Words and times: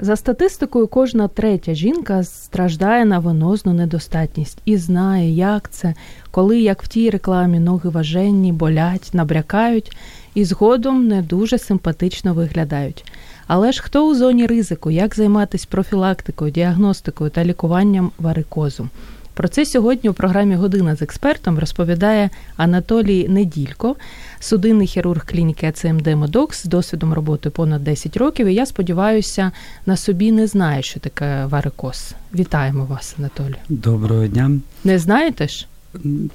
За 0.00 0.16
статистикою, 0.16 0.86
кожна 0.86 1.28
третя 1.28 1.74
жінка 1.74 2.24
страждає 2.24 3.04
на 3.04 3.18
венозну 3.18 3.72
недостатність 3.72 4.58
і 4.64 4.76
знає, 4.76 5.30
як 5.30 5.70
це, 5.70 5.94
коли 6.30 6.60
як 6.60 6.82
в 6.82 6.88
тій 6.88 7.10
рекламі 7.10 7.60
ноги 7.60 7.90
важенні, 7.90 8.52
болять, 8.52 9.10
набрякають 9.12 9.96
і 10.34 10.44
згодом 10.44 11.08
не 11.08 11.22
дуже 11.22 11.58
симпатично 11.58 12.34
виглядають. 12.34 13.12
Але 13.46 13.72
ж 13.72 13.82
хто 13.82 14.08
у 14.08 14.14
зоні 14.14 14.46
ризику, 14.46 14.90
як 14.90 15.14
займатися 15.14 15.66
профілактикою, 15.70 16.50
діагностикою 16.50 17.30
та 17.30 17.44
лікуванням 17.44 18.10
варикозу? 18.18 18.88
Про 19.36 19.48
це 19.48 19.66
сьогодні 19.66 20.10
у 20.10 20.12
програмі 20.12 20.54
Година 20.54 20.96
з 20.96 21.02
експертом 21.02 21.58
розповідає 21.58 22.30
Анатолій 22.56 23.28
Неділько, 23.28 23.96
судинний 24.40 24.86
хірург 24.86 25.26
клініки 25.26 25.66
АЦМД 25.66 26.06
Медокс 26.06 26.62
з 26.62 26.64
досвідом 26.64 27.12
роботи 27.12 27.50
понад 27.50 27.84
10 27.84 28.16
років. 28.16 28.46
І 28.46 28.54
я 28.54 28.66
сподіваюся, 28.66 29.52
на 29.86 29.96
собі 29.96 30.32
не 30.32 30.46
знає, 30.46 30.82
що 30.82 31.00
таке 31.00 31.46
варикоз. 31.46 32.14
Вітаємо 32.34 32.84
вас, 32.84 33.14
Анатолій. 33.18 33.56
Доброго 33.68 34.26
дня. 34.26 34.50
Не 34.84 34.98
знаєте 34.98 35.48
ж? 35.48 35.66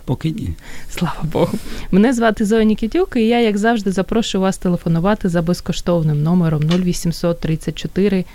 Поки 0.05 0.31
ні. 0.31 0.53
Слава 0.89 1.23
Богу. 1.23 1.57
Мене 1.91 2.13
звати 2.13 2.45
Зоя 2.45 2.63
Нікітюк, 2.63 3.13
і 3.15 3.27
я, 3.27 3.39
як 3.39 3.57
завжди, 3.57 3.91
запрошую 3.91 4.41
вас 4.41 4.57
телефонувати 4.57 5.29
за 5.29 5.41
безкоштовним 5.41 6.23
номером 6.23 6.61
0800 6.63 7.39
34 7.39 8.25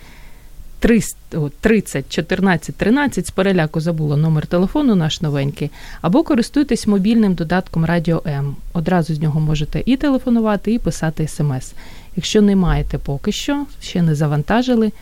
30 0.79 2.09
14 2.09 2.77
13, 2.77 3.27
з 3.27 3.31
переляку 3.31 3.81
забула 3.81 4.17
номер 4.17 4.47
телефону 4.47 4.95
наш 4.95 5.21
новенький, 5.21 5.71
або 6.01 6.23
користуйтесь 6.23 6.87
мобільним 6.87 7.35
додатком 7.35 7.85
Радіо 7.85 8.23
М. 8.27 8.57
Одразу 8.73 9.15
з 9.15 9.21
нього 9.21 9.41
можете 9.41 9.83
і 9.87 9.97
телефонувати, 9.97 10.73
і 10.73 10.79
писати 10.79 11.29
смс. 11.29 11.73
Якщо 12.17 12.43
не 12.43 12.57
маєте 12.57 12.99
поки 12.99 13.33
що, 13.33 13.67
ще 13.81 14.03
не 14.03 14.15
завантажили, 14.15 14.93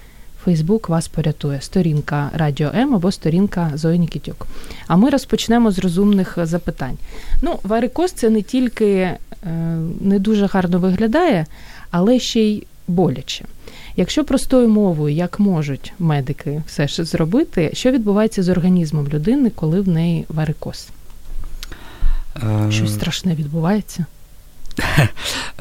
Фейсбук 0.44 0.88
вас 0.88 1.08
порятує. 1.08 1.60
Сторінка 1.60 2.30
Радіо 2.34 2.70
М 2.74 2.94
або 2.94 3.12
сторінка 3.12 3.70
Зої 3.74 3.98
Нікітюк. 3.98 4.46
А 4.86 4.96
ми 4.96 5.10
розпочнемо 5.10 5.70
з 5.70 5.78
розумних 5.78 6.38
запитань. 6.42 6.96
Ну, 7.42 7.58
варикоз 7.62 8.12
це 8.12 8.30
не 8.30 8.42
тільки 8.42 8.86
е, 8.86 9.18
не 10.00 10.18
дуже 10.18 10.46
гарно 10.46 10.78
виглядає, 10.78 11.46
але 11.90 12.18
ще 12.18 12.40
й 12.40 12.66
боляче. 12.88 13.44
Якщо 13.96 14.24
простою 14.24 14.68
мовою, 14.68 15.14
як 15.14 15.40
можуть 15.40 15.92
медики 15.98 16.62
все 16.66 16.88
ж 16.88 17.04
зробити, 17.04 17.70
що 17.72 17.90
відбувається 17.90 18.42
з 18.42 18.48
організмом 18.48 19.08
людини, 19.08 19.50
коли 19.54 19.80
в 19.80 19.88
неї 19.88 20.24
варикоз? 20.28 20.88
Е... 22.36 22.72
Щось 22.72 22.94
страшне 22.94 23.34
відбувається? 23.34 24.06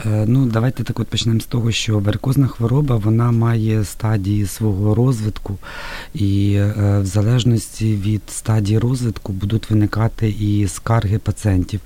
Е, 0.06 0.26
ну, 0.28 0.46
давайте 0.46 0.84
так 0.84 1.00
от 1.00 1.08
почнемо 1.08 1.40
з 1.40 1.46
того, 1.46 1.72
що 1.72 2.00
варикозна 2.00 2.48
хвороба 2.48 2.96
вона 2.96 3.32
має 3.32 3.86
стадії 3.86 4.46
свого 4.46 4.96
розвитку, 4.96 5.58
і 6.14 6.54
е, 6.56 7.00
в 7.00 7.06
залежності 7.06 7.96
від 7.96 8.22
стадії 8.28 8.80
розвитку 8.80 9.34
будуть 9.34 9.70
виникати 9.70 10.30
і 10.30 10.68
скарги 10.68 11.18
пацієнтів. 11.18 11.80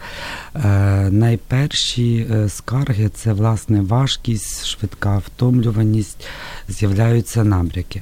Е, 0.56 1.10
найперші 1.12 2.28
скарги 2.48 3.10
це 3.10 3.34
власне 3.34 3.82
важкість, 3.82 4.66
швидка 4.66 5.18
втомлюваність, 5.18 6.28
з'являються 6.68 7.44
набряки. 7.44 8.02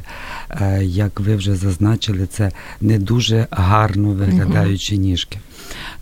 Як 0.81 1.19
ви 1.19 1.35
вже 1.35 1.55
зазначили, 1.55 2.27
це 2.27 2.51
не 2.81 2.99
дуже 2.99 3.47
гарно 3.51 4.09
виглядаючі 4.09 4.97
ніжки. 4.97 5.39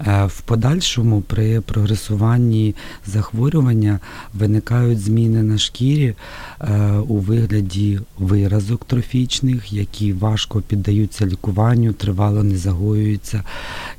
В 0.05 0.41
подальшому 0.45 1.21
при 1.21 1.61
прогресуванні 1.61 2.75
захворювання 3.05 3.99
виникають 4.33 4.99
зміни 4.99 5.43
на 5.43 5.57
шкірі 5.57 6.13
е, 6.61 6.91
у 7.07 7.17
вигляді 7.17 7.99
виразок 8.17 8.85
трофічних, 8.85 9.73
які 9.73 10.13
важко 10.13 10.61
піддаються 10.61 11.25
лікуванню, 11.25 11.93
тривало 11.93 12.43
не 12.43 12.57
загоюються, 12.57 13.43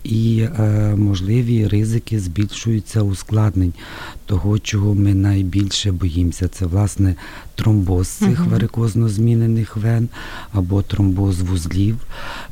і 0.05 0.47
е, 0.59 0.95
можливі 0.97 1.69
ризики 1.69 2.21
збільшуються 2.21 3.03
ускладнень 3.03 3.73
того, 4.27 4.59
чого 4.59 4.95
ми 4.95 5.15
найбільше 5.15 5.93
боїмося. 5.93 6.49
Це 6.49 6.67
власне 6.67 7.15
тромбоз 7.55 8.09
цих 8.09 8.41
uh 8.41 8.51
варикозно 8.51 9.09
змінених 9.09 9.77
вен 9.77 10.09
або 10.53 10.83
тромбоз 10.83 11.41
вузлів. 11.41 11.97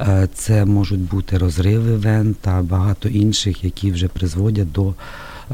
Е, 0.01 0.29
це 0.35 0.65
можуть 0.65 1.01
бути 1.01 1.39
розриви 1.39 1.97
вен 1.97 2.37
та 2.41 2.63
багато 2.63 3.09
інших, 3.09 3.42
які 3.51 3.93
вже 3.93 4.09
призводять 4.09 4.73
до 4.73 4.95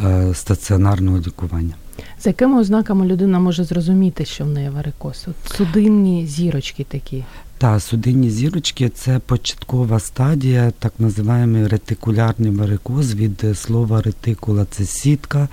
Е, 0.05 0.35
стаціонарного 0.35 1.19
лікування. 1.19 1.75
За 2.21 2.31
якими 2.31 2.61
ознаками 2.61 3.07
людина 3.07 3.39
може 3.39 3.65
зрозуміти, 3.65 4.25
що 4.25 4.45
в 4.45 4.49
неї 4.49 4.71
варикоз? 4.71 5.27
От 5.29 5.57
Судинні 5.57 6.27
зірочки 6.27 6.85
такі. 6.85 7.25
Та 7.59 7.81
судинні 7.81 8.31
зірочки 8.31 8.89
це 8.89 9.19
початкова 9.19 10.01
стадія, 10.01 10.73
так 10.79 10.93
називаємо 10.99 11.69
ретикулярний 11.69 12.51
варикоз 12.51 13.15
від 13.15 13.45
слова 13.55 14.03
ретикула 14.03 14.67
це 14.71 14.85
сітка, 14.85 15.49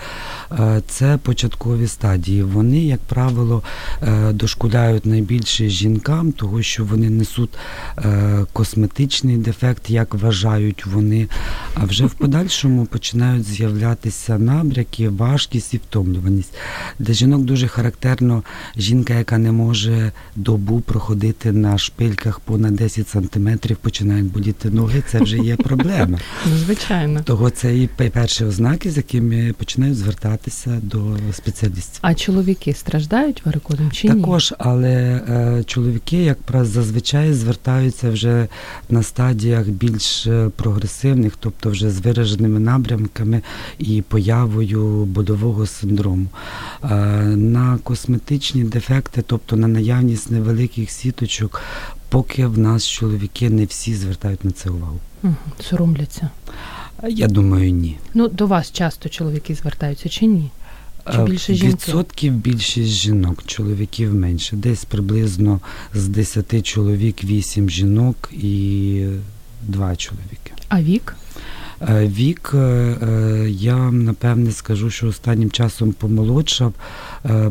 е, 0.52 0.82
це 0.88 1.20
початкові 1.24 1.88
стадії. 1.88 2.44
Вони, 2.44 2.86
як 2.86 3.00
правило, 3.00 3.64
е, 4.02 4.34
дошкуляють 4.34 5.06
найбільше 5.06 5.70
жінкам, 5.70 6.32
тому 6.32 6.64
що 6.64 6.86
вони 6.86 7.10
несуть 7.10 7.54
е, 7.98 8.46
косметичний 8.54 9.38
дефект, 9.38 9.90
як 9.90 10.14
вважають 10.14 10.86
вони. 10.86 11.28
А 11.76 11.86
вже 11.86 12.06
в 12.06 12.14
подальшому 12.14 12.86
починають 12.86 13.44
з'являтися 13.44 14.38
набряки, 14.38 15.10
важкість 15.10 15.74
і 15.74 15.78
втомлюваність. 15.78 16.54
Для 17.00 17.14
жінок 17.14 17.42
дуже 17.42 17.68
характерно 17.68 18.44
жінка, 18.78 19.14
яка 19.14 19.38
не 19.38 19.52
може 19.52 20.12
добу 20.36 20.80
проходити 20.80 21.52
на 21.52 21.78
шпильках 21.96 22.40
понад 22.40 22.76
10 22.76 23.10
сантиметрів 23.10 23.78
починають 23.78 24.32
боліти 24.32 24.70
ноги, 24.70 25.04
це 25.08 25.20
вже 25.20 25.38
є 25.38 25.56
проблема. 25.56 26.20
Ну, 26.46 26.58
звичайно. 26.58 27.22
Того 27.24 27.50
це 27.50 27.78
і 27.78 27.88
перші 27.88 28.46
ознаки, 28.46 28.92
з 28.92 28.98
якими 28.98 29.54
починають 29.58 29.98
звертатися 29.98 30.80
до 30.84 31.18
спеціалістів. 31.34 32.00
А 32.02 32.14
чоловіки 32.14 32.74
страждають 32.74 33.46
варикозом 33.46 33.92
чи 33.92 34.10
ні? 34.10 34.16
Також, 34.16 34.54
але 34.58 34.92
е, 34.92 35.64
чоловіки, 35.64 36.24
як 36.24 36.38
правило, 36.42 36.72
зазвичай 36.72 37.34
звертаються 37.34 38.10
вже 38.10 38.48
на 38.90 39.04
стадіях 39.04 39.68
більш 39.68 40.28
е, 40.28 40.50
прогресивних, 40.56 41.34
тобто 41.40 41.70
вже 41.70 41.90
з 41.90 42.00
вираженими 42.00 42.60
напрямками 42.60 43.42
і 43.80 44.02
появою 44.02 45.06
больового 45.06 45.66
синдрому. 45.66 46.28
Е, 46.84 46.88
на 47.26 47.78
косметичні 47.84 48.64
дефекти, 48.64 49.24
тобто 49.28 49.56
на 49.56 49.68
наявність 49.68 50.32
невеликих 50.32 50.92
сіточок, 50.92 51.62
поки 52.10 52.46
в 52.46 52.58
нас 52.58 52.88
чоловіки 52.88 53.50
не 53.50 53.66
всі 53.66 53.96
звертають 53.96 54.46
на 54.46 54.52
це 54.52 54.70
увагу. 54.70 55.00
Соромляться. 55.70 56.30
Я 57.10 57.28
думаю, 57.28 57.72
ні. 57.72 57.98
Ну, 58.14 58.28
до 58.28 58.48
вас 58.48 58.72
часто 58.72 59.10
чоловіки 59.10 59.56
звертаються 59.56 60.10
чи 60.10 60.26
ні? 60.26 60.52
Чи 61.14 61.24
більше 61.24 61.54
жінки? 61.54 61.74
Відсотків 61.74 62.34
більшість 62.34 62.90
жінок, 62.90 63.44
чоловіків 63.46 64.14
менше. 64.14 64.56
Десь 64.56 64.86
приблизно 64.86 65.59
з 65.94 66.08
10 66.08 66.66
чоловік 66.66 67.24
8 67.24 67.70
жінок 67.70 68.29
і 68.32 69.06
2 69.62 69.96
чоловіки. 69.96 70.52
А 70.70 70.82
вік? 70.82 71.16
Е, 71.82 72.08
вік, 72.08 72.52
е, 72.53 72.58
е, 72.58 73.50
я 73.50 73.78
напевне 73.91 74.52
скажу, 74.52 74.90
що 74.90 75.08
останнім 75.08 75.52
часом 75.52 75.94
помолодшав. 75.94 76.74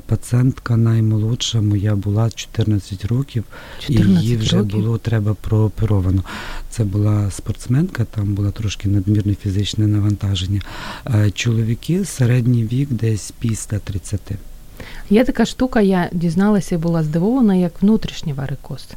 Пацієнтка 0.07 0.77
наймолодша 0.77 1.61
моя 1.61 1.95
була 1.95 2.31
14 2.31 3.05
років, 3.05 3.45
14 3.79 4.23
і 4.23 4.25
її 4.25 4.37
вже 4.37 4.57
років? 4.57 4.73
було 4.73 4.99
треба 4.99 5.35
прооперовано. 5.35 6.25
Це 6.71 6.85
була 6.85 7.31
спортсменка, 7.31 8.05
там 8.05 8.35
була 8.35 8.51
трошки 8.51 8.89
надмірне 8.89 9.35
фізичне 9.35 9.87
навантаження. 9.87 10.61
Чоловіки 11.35 12.05
середній 12.05 12.65
вік 12.65 12.89
десь 12.93 13.33
після 13.39 13.79
30. 13.79 14.21
Є 15.11 15.25
така 15.25 15.47
штука, 15.47 15.81
я 15.81 16.09
дізналася 16.13 16.75
і 16.75 16.79
була 16.79 17.03
здивована, 17.03 17.55
як 17.55 17.83
внутрішній 17.83 18.33
варикоз. 18.33 18.89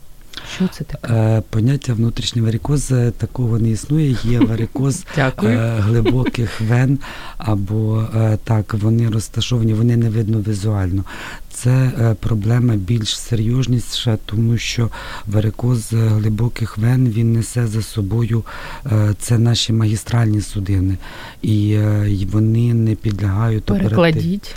Що 0.56 0.68
це 0.68 0.84
таке? 0.84 1.14
Е, 1.14 1.42
поняття 1.50 1.94
внутрішнього 1.94 2.46
варикоз 2.46 2.92
е, 2.92 3.12
такого 3.12 3.60
не 3.60 3.70
існує. 3.70 4.18
Є 4.24 4.40
варикоз 4.50 5.06
е, 5.18 5.32
глибоких 5.80 6.62
вен, 6.62 7.00
або 7.38 8.08
так 8.44 8.74
вони 8.74 9.10
розташовані, 9.10 9.74
вони 9.74 9.98
не 9.98 10.10
видно 10.10 10.40
візуально. 10.48 11.04
Це 11.64 11.70
е, 11.70 12.16
проблема 12.20 12.76
більш 12.76 13.20
серйозніша, 13.20 14.18
тому 14.26 14.58
що 14.58 14.90
варикоз 15.28 15.94
глибоких 15.94 16.78
вен 16.78 17.10
він 17.10 17.34
несе 17.34 17.68
за 17.68 17.82
собою 17.82 18.44
е, 18.86 19.14
це 19.20 19.38
наші 19.38 19.74
магістральні 19.74 20.42
судини, 20.42 20.98
і 21.42 21.74
е, 21.74 22.18
вони 22.32 22.74
не 22.74 22.96
підлягають 22.96 23.64
Перекладіть. 23.64 24.56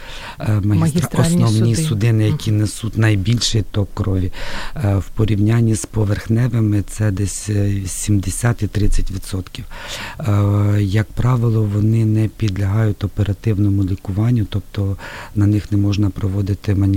Магістра... 0.63 1.21
Основні 1.21 1.75
суди. 1.75 1.89
судини, 1.89 2.27
які 2.27 2.53
несуть 2.53 2.99
найбільший 2.99 3.65
ток 3.71 3.89
крові. 3.95 4.33
В 4.75 5.05
порівнянні 5.15 5.75
з 5.75 5.87
поверхневими 5.87 6.83
це 6.83 7.11
десь 7.11 7.51
70 7.87 8.63
і 8.63 8.67
30%. 8.67 10.81
Як 10.81 11.07
правило, 11.07 11.69
вони 11.75 12.05
не 12.05 12.29
підлягають 12.29 13.05
оперативному 13.05 13.85
лікуванню, 13.85 14.47
тобто 14.51 14.97
на 15.35 15.47
них 15.47 15.73
не 15.73 15.79
можна 15.79 16.11
проводити 16.11 16.75
маніпуляції, 16.75 16.90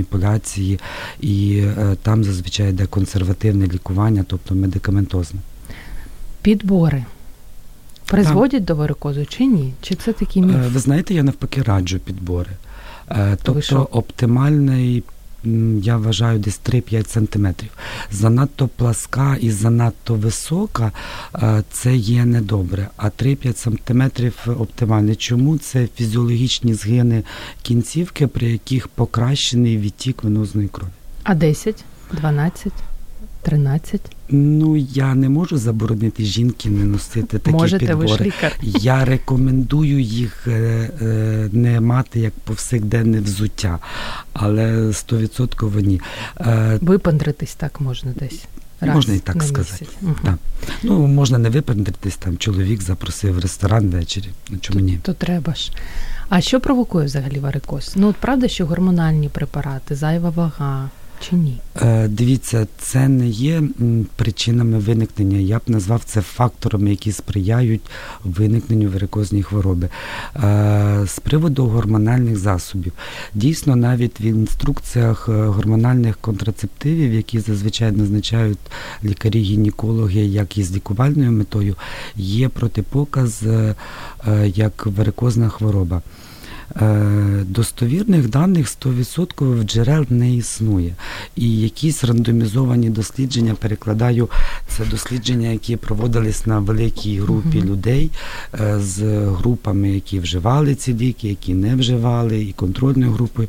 і 1.21 1.57
е, 1.57 1.95
там 2.01 2.23
зазвичай 2.23 2.69
йде 2.69 2.85
консервативне 2.85 3.67
лікування, 3.67 4.25
тобто 4.27 4.55
медикаментозне. 4.55 5.39
Підбори 6.41 7.05
призводять 8.05 8.65
до 8.65 8.75
варикозу 8.75 9.25
чи 9.25 9.45
ні? 9.45 9.73
Чи 9.81 9.95
це 9.95 10.13
такі 10.13 10.41
міф? 10.41 10.55
Е, 10.55 10.67
Ви 10.67 10.79
знаєте, 10.79 11.13
я 11.13 11.23
навпаки 11.23 11.61
раджу 11.61 11.99
підбори. 12.05 12.51
Е? 13.11 13.37
Тобто 13.43 13.87
оптимальний. 13.91 15.03
Я 15.81 15.97
вважаю 15.97 16.39
десь 16.39 16.59
3-5 16.69 17.07
сантиметрів. 17.07 17.69
Занадто 18.11 18.67
пласка 18.67 19.37
і 19.41 19.51
занадто 19.51 20.15
висока 20.15 20.91
е, 21.35 21.63
це 21.71 21.95
є 21.95 22.25
недобре. 22.25 22.87
А 22.97 23.05
3-5 23.05 23.55
сантиметрів 23.55 24.33
оптимальне. 24.59 25.15
Чому 25.15 25.57
це 25.57 25.87
фізіологічні 25.95 26.73
згини 26.73 27.23
кінцівки, 27.61 28.27
при 28.27 28.51
яких 28.51 28.87
покращений 28.87 29.77
відтік 29.77 30.23
венозної 30.23 30.67
крові? 30.67 30.91
А 31.23 31.35
10, 31.35 31.83
12, 32.11 32.73
13? 33.43 34.01
Ну 34.29 34.75
я 34.77 35.15
не 35.15 35.29
можу 35.29 35.57
заборонити 35.57 36.23
жінки 36.23 36.69
не 36.69 36.85
носити 36.85 37.39
такі 37.39 37.57
Можете, 37.57 37.85
підбори. 37.85 38.07
ви 38.07 38.17
ж 38.17 38.23
лікар. 38.23 38.53
Я 38.61 39.05
рекомендую 39.05 39.99
їх 39.99 40.47
е, 40.47 40.51
е, 41.01 41.49
не 41.51 41.81
мати 41.81 42.19
як 42.19 42.33
повсякденне 42.33 43.21
взуття, 43.21 43.79
але 44.33 44.93
стовідсотково 44.93 45.79
ні. 45.79 46.01
Е, 46.39 46.79
Випандритись 46.81 47.55
так 47.55 47.81
можна 47.81 48.11
десь. 48.19 48.43
Раз 48.81 48.95
Можна 48.95 49.13
і 49.13 49.19
так 49.19 49.35
на 49.35 49.43
сказати. 49.43 49.85
Мгм. 50.01 50.15
Так. 50.23 50.35
Ну, 50.83 51.07
можна 51.07 51.37
не 51.37 51.49
випендритись, 51.49 52.17
там 52.17 52.37
чоловік 52.37 52.81
запросив 52.81 53.35
в 53.35 53.39
ресторан 53.39 53.89
ввечері. 53.89 54.29
Ну 54.49 54.57
чому 54.61 54.79
ні? 54.79 54.99
То 55.01 55.13
треба 55.13 55.53
ж. 55.53 55.71
А 56.29 56.41
що 56.41 56.59
провокує 56.59 57.05
взагалі 57.05 57.39
варикоз? 57.39 57.93
Ну, 57.95 58.07
от 58.07 58.15
правда, 58.15 58.47
що 58.47 58.65
гормональні 58.65 59.29
препарати, 59.29 59.95
зайва 59.95 60.29
вага 60.29 60.89
чи 61.29 61.35
ні? 61.35 61.57
Е, 61.81 62.07
Дивіться, 62.07 62.67
це 62.77 63.07
не 63.07 63.27
є 63.27 63.63
причинами 64.15 64.79
виникнення. 64.79 65.37
Я 65.37 65.57
б 65.57 65.61
назвав 65.67 66.01
це 66.05 66.21
факторами, 66.21 66.89
які 66.89 67.11
сприяють 67.11 67.81
виникненню 68.23 68.91
варикозної 68.91 69.43
хвороби. 69.43 69.89
Е, 70.35 71.03
З 71.07 71.19
приводу 71.19 71.65
гормональних 71.65 72.37
засобів, 72.37 72.93
дійсно, 73.33 73.75
навіть 73.75 74.21
в 74.21 74.23
інструкціях 74.23 75.29
е, 75.29 75.31
гормональних 75.31 76.17
контрацептивів, 76.17 77.13
які 77.13 77.39
зазвичай 77.39 77.91
назначають 77.91 78.59
лікарі-гінекологи, 79.03 80.25
як 80.25 80.57
і 80.57 80.63
з 80.63 80.75
лікувальною 80.75 81.31
метою, 81.31 81.75
є 82.15 82.49
протипоказ 82.49 83.43
як 84.45 84.85
варикозна 84.85 85.49
хвороба. 85.49 86.01
Е, 86.81 87.43
Достовірних 87.47 88.29
даних 88.29 88.67
100% 88.67 89.63
джерел 89.63 90.05
не 90.09 90.35
існує. 90.35 90.95
І 91.35 91.57
якісь 91.59 92.03
рандомізовані 92.03 92.89
дослідження 92.89 93.55
перекладаю. 93.55 94.29
Це 94.67 94.85
дослідження, 94.85 95.47
які 95.49 95.75
проводились 95.75 96.45
на 96.45 96.59
великій 96.59 97.19
групі 97.19 97.57
Мгм. 97.57 97.67
людей 97.69 98.11
е, 98.59 98.79
з 98.79 99.03
групами, 99.27 99.89
які 99.89 100.19
вживали 100.19 100.75
ці 100.75 100.93
ліки, 100.93 101.27
які 101.29 101.53
не 101.53 101.75
вживали, 101.75 102.43
і 102.43 102.53
контрольною 102.53 103.11
групою. 103.11 103.47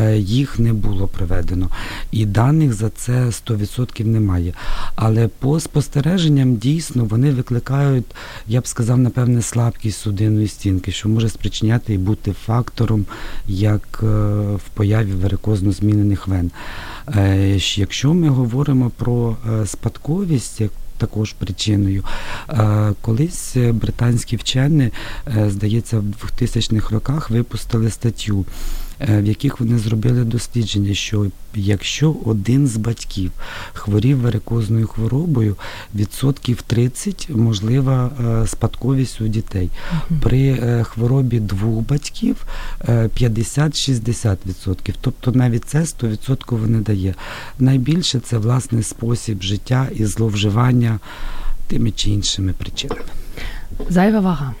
Е, 0.00 0.18
Їх 0.18 0.58
не 0.58 0.72
було 0.72 1.08
проведено. 1.08 1.70
І 2.10 2.26
даних 2.26 2.72
за 2.74 2.90
це 2.90 3.26
100% 3.26 4.04
немає. 4.06 4.52
Але 4.94 5.28
по 5.28 5.60
спостереженням 5.60 6.56
дійсно 6.56 7.04
вони 7.04 7.30
викликають, 7.30 8.04
я 8.46 8.60
б 8.60 8.66
сказав, 8.66 8.98
напевне, 8.98 9.42
слабкість 9.42 10.00
судинної 10.00 10.48
стінки, 10.48 10.92
що 10.92 11.08
може 11.08 11.28
спричиняти 11.28 11.94
і 11.94 11.98
бути 11.98 12.32
фактором, 12.66 13.06
як 13.46 14.00
е, 14.02 14.06
в 14.56 14.68
появі 14.74 15.12
варикозно 15.12 15.72
змінених 15.72 16.28
вен. 16.28 16.50
Е, 17.16 17.58
Якщо 17.74 18.14
ми 18.14 18.28
говоримо 18.28 18.90
про 18.90 19.36
е, 19.52 19.66
спадковість, 19.66 20.60
як 20.60 20.70
також 20.98 21.32
причиною. 21.32 22.04
Колись 23.00 23.56
британські 23.72 24.36
вчені, 24.36 24.90
здається, 25.46 25.98
в 25.98 26.40
2000-х 26.40 26.90
роках 26.90 27.30
випустили 27.30 27.90
статтю, 27.90 28.44
в 29.00 29.24
яких 29.24 29.60
вони 29.60 29.78
зробили 29.78 30.24
дослідження, 30.24 30.94
що 30.94 31.26
якщо 31.54 32.16
один 32.24 32.66
з 32.66 32.76
батьків 32.76 33.30
хворів 33.72 34.20
варикозною 34.20 34.86
хворобою, 34.86 35.56
відсотків 35.94 36.62
30 36.62 37.30
можлива 37.30 38.10
е, 38.20 38.46
спадковість 38.46 39.20
у 39.20 39.28
дітей. 39.28 39.70
При 40.22 40.48
е, 40.48 40.84
хворобі 40.84 41.40
двох 41.40 41.86
батьків 41.86 42.46
е, 42.88 43.10
50-60%. 43.20 44.94
Тобто 45.00 45.32
навіть 45.32 45.64
це 45.64 45.78
100% 45.78 46.66
не 46.66 46.80
дає. 46.80 47.14
Найбільше 47.58 48.20
це 48.20 48.38
власне 48.38 48.82
спосіб 48.82 49.42
життя 49.42 49.88
і 49.94 50.04
зловживання 50.04 50.98
тими 51.66 51.90
чи 51.90 52.10
іншими 52.10 52.52
причинами. 52.52 53.00
Зайва 53.88 54.20
вага. 54.20 54.54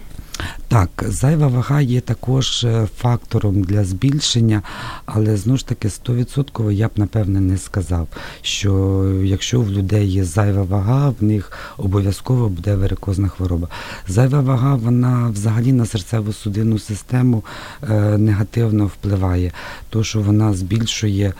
Так, 0.68 1.04
зайва 1.06 1.46
вага 1.46 1.80
є 1.80 2.00
також 2.00 2.64
е, 2.64 2.88
фактором 2.98 3.62
для 3.62 3.84
збільшення, 3.84 4.62
але 5.06 5.36
знову 5.36 5.56
ж 5.56 5.66
таки 5.66 5.88
100% 5.88 6.70
я 6.70 6.88
б 6.88 6.90
напевне 6.96 7.40
не 7.40 7.58
сказав, 7.58 8.08
що 8.42 9.02
якщо 9.24 9.60
в 9.60 9.70
людей 9.70 10.08
є 10.08 10.24
зайва 10.24 10.62
вага, 10.62 11.14
в 11.20 11.24
них 11.24 11.52
обов'язково 11.76 12.48
буде 12.48 12.76
варикозна 12.76 13.28
хвороба. 13.28 13.68
Зайва 14.08 14.40
вага 14.40 14.74
вона 14.74 15.28
взагалі 15.28 15.72
на 15.72 15.84
серцево-судинну 15.84 16.78
систему 16.78 17.44
е, 17.82 18.18
негативно 18.18 18.86
впливає, 18.86 19.52
то 19.90 20.04
що 20.04 20.20
вона 20.20 20.54
збільшує, 20.54 21.32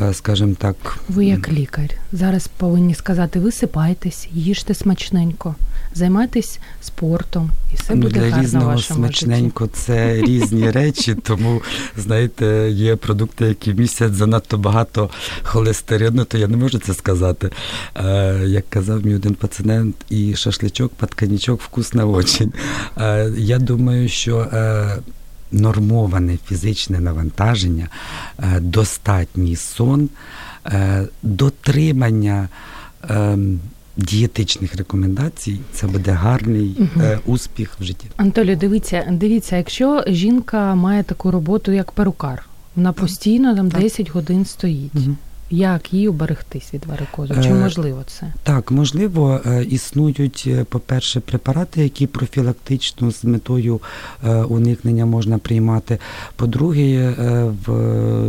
е, 0.00 0.14
скажімо 0.14 0.54
так, 0.58 0.76
Ви 1.08 1.26
як 1.26 1.52
лікар. 1.52 1.90
Зараз 2.12 2.48
повинні 2.48 2.94
сказати: 2.94 3.40
висипайтесь, 3.40 4.28
їжте 4.32 4.74
смачненько, 4.74 5.54
займайтесь 5.94 6.58
спортом, 6.82 7.50
і 7.72 7.76
все 7.76 7.94
ну, 7.94 8.02
буде 8.02 8.30
для 8.30 8.43
різного 8.44 8.78
смачненько 8.78 9.66
це 9.66 10.14
різні 10.14 10.70
речі, 10.80 11.14
тому 11.14 11.62
знаєте, 11.96 12.70
є 12.70 12.96
продукти, 12.96 13.44
які 13.44 13.74
містять 13.74 14.14
занадто 14.14 14.58
багато 14.58 15.10
холестерину, 15.42 16.24
то 16.24 16.38
я 16.38 16.48
не 16.48 16.56
можу 16.56 16.78
це 16.78 16.94
сказати. 16.94 17.50
Е, 17.96 18.40
як 18.46 18.70
казав 18.70 19.06
мій 19.06 19.14
один 19.14 19.34
пацієнт, 19.34 19.96
і 20.10 20.36
шашличок, 20.36 20.92
патканічок 20.92 21.62
вкусно 21.62 22.10
очень. 22.10 22.52
Е, 22.98 23.32
я 23.36 23.58
думаю, 23.58 24.08
що. 24.08 24.38
Е, 24.38 24.96
Нормоване 25.52 26.38
фізичне 26.46 27.00
навантаження, 27.00 27.88
е, 28.38 28.60
достатній 28.60 29.56
сон, 29.56 30.08
е, 30.66 31.04
дотримання 31.22 32.48
ем, 33.08 33.60
дієтичних 33.96 34.76
рекомендацій 34.76 35.58
це 35.72 35.86
буде 35.86 36.10
гарний 36.10 36.76
е, 36.96 37.18
успіх 37.26 37.76
в 37.80 37.84
житті. 37.84 38.06
Антолі, 38.16 38.56
дивіться, 38.56 39.06
дивіться, 39.10 39.56
якщо 39.56 40.04
жінка 40.06 40.74
має 40.74 41.02
таку 41.02 41.30
роботу, 41.30 41.72
як 41.72 41.92
перукар, 41.92 42.46
вона 42.76 42.92
постійно 42.92 43.56
там 43.56 43.70
Так. 43.70 43.80
10 43.80 44.10
годин 44.10 44.44
стоїть. 44.44 44.92
Як 45.54 45.94
їй 45.94 46.08
оберегтись 46.08 46.74
від 46.74 46.86
варикозу? 46.86 47.34
Чи 47.42 47.48
Е, 47.48 47.54
можливо 47.54 48.02
це? 48.06 48.32
Так, 48.42 48.70
можливо, 48.70 49.40
е, 49.46 49.64
існують, 49.64 50.44
е, 50.46 50.64
по-перше, 50.64 51.20
препарати, 51.20 51.82
які 51.82 52.06
профілактично 52.06 53.10
з 53.10 53.24
метою 53.24 53.80
уникнення 54.48 55.06
можна 55.06 55.38
приймати. 55.38 55.98
По-друге, 56.36 57.14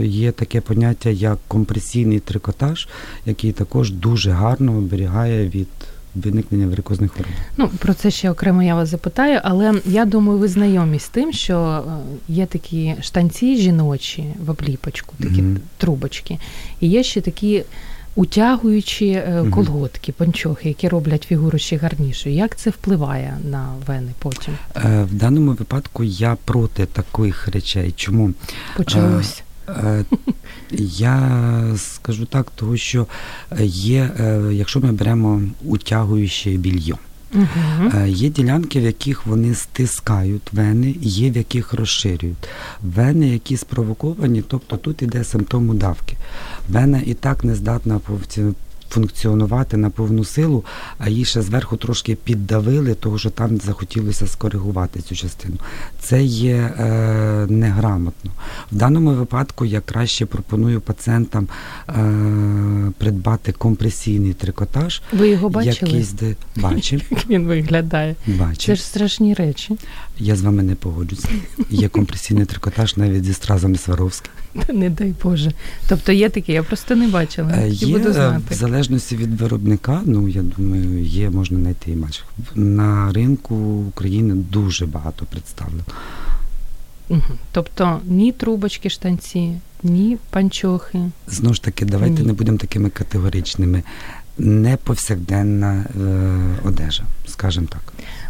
є 0.04 0.32
таке 0.32 0.62
поняття, 0.62 1.10
як 1.10 1.38
компресійний 1.48 2.20
трикотаж, 2.20 2.88
який 3.26 3.52
також 3.52 3.92
дуже 3.92 4.32
гарно 4.32 4.78
оберігає 4.78 5.48
від 5.50 5.68
виникнення 6.16 6.68
варикозних 6.68 7.12
хвороб. 7.12 7.32
Ну 7.58 7.68
про 7.80 7.94
це 7.94 8.12
ще 8.12 8.32
окремо 8.32 8.64
я 8.64 8.76
вас 8.76 8.90
запитаю, 8.90 9.40
але 9.44 9.74
я 9.86 10.06
думаю, 10.06 10.40
ви 10.40 10.48
знайомі 10.48 11.00
з 11.00 11.08
тим, 11.10 11.34
що 11.34 11.84
е, 11.88 11.92
є 12.34 12.46
такі 12.46 12.96
штанці 13.02 13.58
жіночі 13.58 14.26
в 14.46 14.50
обліпочку, 14.50 15.16
такі 15.20 15.42
Мгм. 15.42 15.60
трубочки, 15.78 16.38
і 16.80 16.88
є 16.88 17.04
ще 17.04 17.22
такі. 17.22 17.64
Утягуючі 18.18 19.08
е, 19.08 19.46
колготки, 19.52 20.12
панчохи, 20.12 20.68
які 20.68 20.88
роблять 20.88 21.24
фігуру 21.24 21.58
ще 21.58 21.78
гарнішою. 21.78 22.36
Як 22.36 22.56
це 22.56 22.70
впливає 22.70 23.38
на 23.52 23.68
вени 23.88 24.12
потім? 24.20 24.54
Е, 24.76 25.04
В 25.12 25.14
даному 25.14 25.52
випадку 25.52 26.04
я 26.04 26.38
проти 26.46 26.86
таких 26.86 27.48
речей. 27.48 27.94
Чому? 27.96 28.32
Почалось. 28.78 29.44
Е, 29.70 30.06
я 30.72 31.64
скажу 31.78 32.26
так, 32.26 32.52
тому 32.56 32.78
що 32.78 33.08
є, 33.68 34.12
е, 34.20 34.42
якщо 34.52 34.80
ми 34.80 34.92
беремо 34.92 35.42
утягуюче 35.64 36.50
більйо. 36.50 36.98
Угу. 37.34 38.06
Є 38.06 38.30
ділянки, 38.30 38.80
в 38.80 38.84
яких 38.84 39.26
вони 39.26 39.56
стискають 39.56 40.54
вени, 40.54 40.96
є 41.02 41.32
в 41.32 41.38
яких 41.38 41.74
розширюють. 41.74 42.48
Вени, 42.84 43.30
які 43.30 43.58
спровоковані, 43.58 44.44
тобто 44.48 44.78
тут 44.78 45.02
іде 45.02 45.24
симптом 45.24 45.70
удавки. 45.70 46.16
Вена 46.70 47.02
і 47.06 47.14
так 47.14 47.44
не 47.44 47.56
здатна 47.56 48.00
функціонувати 48.96 49.78
на 49.78 49.90
повну 49.90 50.24
силу, 50.24 50.66
а 50.98 51.10
її 51.10 51.26
ще 51.26 51.42
зверху 51.42 51.78
трошки 51.78 52.16
піддавили, 52.16 52.94
тому 52.94 53.18
що 53.18 53.30
там 53.30 53.58
захотілося 53.58 54.28
скоригувати 54.28 55.02
цю 55.02 55.16
частину. 55.16 55.56
Це 56.00 56.24
є 56.24 56.56
е, 56.56 57.46
неграмотно. 57.50 58.32
В 58.72 58.76
даному 58.76 59.12
випадку 59.12 59.66
я 59.66 59.82
краще 59.82 60.26
пропоную 60.26 60.82
пацієнтам 60.82 61.48
е, 61.90 61.94
придбати 62.98 63.52
компресійний 63.52 64.34
трикотаж. 64.34 65.02
Ви 65.14 65.30
його 65.30 65.50
бачили? 65.50 65.92
Якийсь 65.92 66.12
де 66.12 66.36
бачив. 66.56 67.02
Як 67.12 67.30
він 67.30 67.48
виглядає. 67.48 68.16
Бачив. 68.28 68.66
Це 68.66 68.76
ж 68.76 68.84
страшні 68.84 69.34
речі. 69.34 69.78
Я 70.20 70.36
з 70.36 70.42
вами 70.42 70.64
не 70.64 70.76
погоджуся. 70.76 71.28
Є 71.70 71.88
компресійний 71.90 72.46
трикотаж 72.46 72.98
навіть 72.98 73.24
зі 73.26 73.34
стразами 73.34 73.78
Сваровським. 73.78 74.32
Не 74.74 74.90
дай 74.90 75.14
Боже. 75.24 75.52
Тобто 75.90 76.12
є 76.12 76.30
такі, 76.30 76.52
я 76.52 76.64
просто 76.64 76.96
не 76.96 77.08
бачила. 77.08 77.52
Е, 77.52 77.70
Є 77.70 77.98
буду 77.98 78.14
знати. 78.14 78.42
в 78.50 78.54
залежності 78.54 79.16
від 79.16 79.42
виробника, 79.42 80.02
ну 80.06 80.28
я 80.28 80.42
думаю, 80.42 81.04
є, 81.04 81.30
можна 81.30 81.60
знайти 81.60 81.92
і 81.92 81.96
матч. 81.96 82.24
На 82.56 83.12
ринку 83.14 83.56
України 83.88 84.36
дуже 84.36 84.86
багато 84.86 85.26
представлено. 85.26 85.84
Угу. 87.10 87.22
Тобто 87.52 88.00
ні 88.06 88.32
трубочки 88.32 88.90
штанці, 88.90 89.52
ні 89.84 90.18
панчохи. 90.30 91.00
Знову 91.28 91.54
ж 91.54 91.64
таки, 91.64 91.86
давайте 91.86 92.22
Ні. 92.22 92.28
не 92.28 92.34
будемо 92.34 92.58
такими 92.58 92.90
категоричними 92.90 93.84
Не 94.39 94.77
повсякденна 94.77 95.85
е, 96.01 96.69
одежа, 96.69 97.03
скажімо 97.29 97.67
так. 97.71 97.81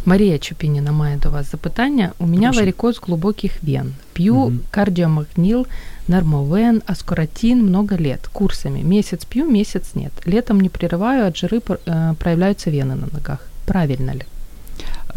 Марія 0.05 0.39
Чупініна 0.39 0.91
має 0.91 1.17
до 1.17 1.29
вас 1.29 1.51
запитання. 1.51 2.11
У 2.19 2.25
мене 2.25 2.41
Прошу. 2.41 2.59
варикоз 2.59 2.99
глубоких 3.03 3.51
вен. 3.63 3.93
Пью 4.13 4.35
Мгм. 4.35 4.59
кардиомагнил, 4.71 5.67
нормовен, 6.07 6.81
аскоратин 6.85 7.65
много 7.65 7.97
лет, 7.97 8.27
курсами. 8.27 8.83
Месяц 8.83 9.25
пью, 9.25 9.51
месяц 9.51 9.95
нет. 9.95 10.11
Летом 10.27 10.59
не 10.61 10.69
прерываю, 10.69 11.27
от 11.27 11.35
жиры 11.43 11.61
э, 11.85 12.13
проявляются 12.15 12.69
вены 12.71 12.95
на 12.95 13.07
ногах. 13.13 13.39
Правильно 13.65 14.11
ли? 14.13 14.23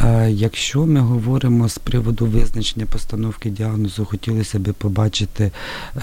Е, 0.04 0.32
Якщо 0.32 0.86
ми 0.86 1.00
говоримо 1.00 1.70
з 1.70 1.78
приводу 1.78 2.26
визначення 2.26 2.86
постановки 2.86 3.50
діагнозу, 3.50 4.06
хотілося 4.06 4.60
б 4.60 4.74
побачити 4.74 5.52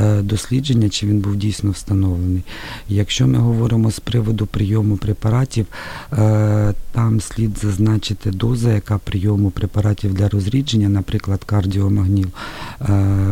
е, 0.01 0.23
дослідження, 0.23 0.89
чи 0.89 1.07
він 1.07 1.21
був 1.21 1.37
дійсно 1.37 1.71
встановлений. 1.71 2.43
Якщо 2.89 3.27
ми 3.27 3.39
говоримо 3.39 3.91
з 3.91 4.01
приводу 4.01 4.47
прийому 4.47 4.97
препаратів, 4.97 5.67
е, 6.13 6.75
там 6.93 7.21
слід 7.21 7.59
зазначити 7.59 8.31
доза, 8.31 8.73
яка 8.73 8.99
прийому 8.99 9.51
препаратів 9.51 10.15
для 10.15 10.29
розрідження, 10.29 10.89
наприклад, 10.89 11.45
кардіомагніл. 11.45 12.29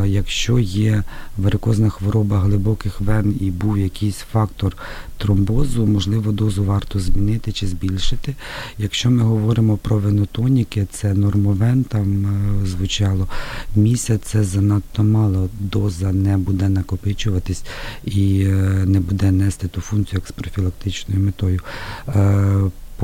Якщо 0.04 0.58
є 0.58 1.02
варикозна 1.38 1.90
хвороба 1.90 2.40
глибоких 2.40 3.00
вен 3.00 3.36
і 3.40 3.50
був 3.50 3.78
якийсь 3.78 4.18
фактор 4.32 4.76
тромбозу, 5.18 5.86
можливо, 5.86 6.32
дозу 6.32 6.64
варто 6.64 7.00
змінити 7.00 7.52
чи 7.52 7.66
збільшити. 7.66 8.34
Якщо 8.78 9.10
ми 9.10 9.22
говоримо 9.22 9.76
про 9.76 9.98
венотоніки, 9.98 10.86
це 10.90 11.14
нормовен, 11.14 11.84
там 11.84 12.26
е, 12.26 12.66
звучало 12.66 13.28
місяць, 13.76 14.20
це 14.24 14.44
занадто 14.44 15.04
мало, 15.04 15.48
доза 15.60 16.12
не 16.12 16.36
буде 16.36 16.68
накопичуватись 16.68 17.64
і 18.04 18.44
е, 18.46 18.52
не 18.86 19.00
буде 19.00 19.30
нести 19.30 19.68
ту 19.68 19.80
функцію 19.80 20.20
як 20.20 20.28
з 20.28 20.32
профілактичною 20.32 21.20
метою. 21.20 21.60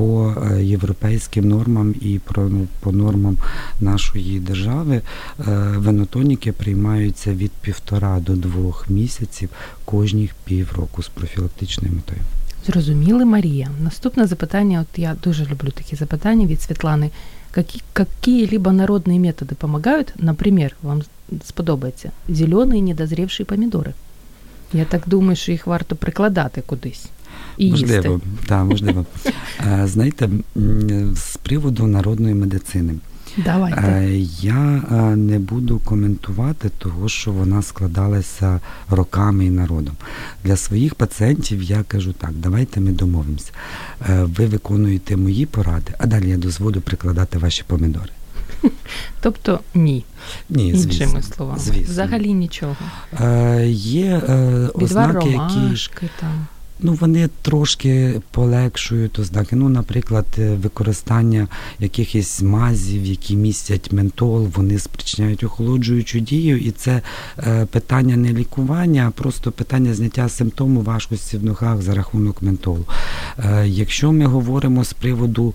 По 0.01 0.35
е, 0.51 0.63
європейським 0.63 1.49
нормам 1.49 1.95
і 2.01 2.19
ну, 2.37 2.67
по 2.79 2.91
нормам 2.91 3.37
нашої 3.79 4.39
держави 4.39 4.95
е, 4.95 5.43
венотоніки 5.77 6.51
приймаються 6.51 7.33
від 7.33 7.51
півтора 7.51 8.19
до 8.19 8.35
двох 8.35 8.89
місяців 8.89 9.49
кожних 9.85 10.31
півроку 10.43 11.03
з 11.03 11.07
профілактичною 11.07 11.93
метою. 11.93 12.19
Зрозуміли, 12.65 13.25
Марія. 13.25 13.69
Наступне 13.83 14.27
запитання, 14.27 14.81
от 14.81 14.99
я 14.99 15.15
дуже 15.23 15.45
люблю 15.45 15.71
такі 15.71 15.95
запитання 15.95 16.45
від 16.45 16.61
Світлани. 16.61 17.09
Какие, 17.51 17.81
какие-либо 17.93 18.71
народные 18.71 19.19
методы 19.19 19.55
помогают? 19.55 20.13
Например, 20.17 20.75
вам 20.81 21.01
сподобається 21.45 22.11
зелені 22.29 22.81
недозрівші 22.81 23.43
помідори. 23.43 23.93
Я 24.73 24.85
так 24.85 25.03
думаю, 25.05 25.35
що 25.35 25.51
їх 25.51 25.67
варто 25.67 25.95
прикладати 25.95 26.61
кудись. 26.61 27.09
І 27.57 27.71
можливо, 27.71 28.13
їсти. 28.13 28.27
так, 28.47 28.65
можливо. 28.65 29.05
Е, 29.67 29.87
Знаєте, 29.87 30.29
з 31.15 31.37
приводу 31.37 31.87
народної 31.87 32.33
медицини. 32.35 32.93
Давайте. 33.45 33.81
Е, 33.81 34.17
Я 34.41 34.83
е, 34.91 35.15
не 35.15 35.39
буду 35.39 35.79
коментувати 35.85 36.69
того, 36.77 37.09
що 37.09 37.31
вона 37.31 37.61
складалася 37.61 38.59
роками 38.89 39.45
і 39.45 39.49
народом. 39.49 39.95
Для 40.43 40.55
своїх 40.57 40.95
пацієнтів 40.95 41.63
я 41.63 41.83
кажу 41.87 42.13
так, 42.13 42.31
давайте 42.35 42.79
ми 42.81 42.91
домовимося. 42.91 43.51
Ви 44.09 44.45
виконуєте 44.45 45.17
мої 45.17 45.45
поради, 45.45 45.93
а 45.97 46.05
далі 46.07 46.29
я 46.29 46.37
дозволю 46.37 46.81
прикладати 46.81 47.37
ваші 47.37 47.63
помідори. 47.67 48.09
Тобто 49.21 49.59
ні, 49.75 50.05
Ні, 50.49 50.69
іншими 50.69 50.91
звісно. 50.93 51.21
словами. 51.21 51.59
звісно. 51.59 51.83
Взагалі 51.91 52.33
нічого. 52.33 52.75
Е, 53.21 53.65
Є 53.69 54.21
е, 54.29 54.69
ознаки, 54.73 55.29
які 55.29 55.37
ромашки 55.55 56.09
там. 56.19 56.47
Ну, 56.83 56.93
вони 56.93 57.29
трошки 57.41 58.21
полегшують 58.31 59.19
ознаки. 59.19 59.55
Ну, 59.55 59.69
наприклад, 59.69 60.25
е, 60.37 60.55
використання 60.55 61.47
якихось 61.79 62.41
мазів, 62.41 63.05
які 63.05 63.35
містять 63.35 63.91
ментол, 63.91 64.47
вони 64.55 64.79
спричиняють 64.79 65.43
охолоджуючу 65.43 66.19
дію, 66.19 66.57
і 66.57 66.71
це 66.71 67.01
е, 67.39 67.65
питання 67.65 68.17
не 68.17 68.33
лікування, 68.33 69.07
а 69.07 69.21
просто 69.21 69.51
питання 69.51 69.93
зняття 69.93 70.29
симптому 70.29 70.81
важкості 70.81 71.37
в 71.37 71.43
ногах 71.43 71.81
за 71.81 71.95
рахунок 71.95 72.41
ментолу. 72.41 72.85
Е, 73.39 73.67
якщо 73.67 74.11
ми 74.11 74.25
говоримо 74.25 74.83
з 74.83 74.93
приводу 74.93 75.53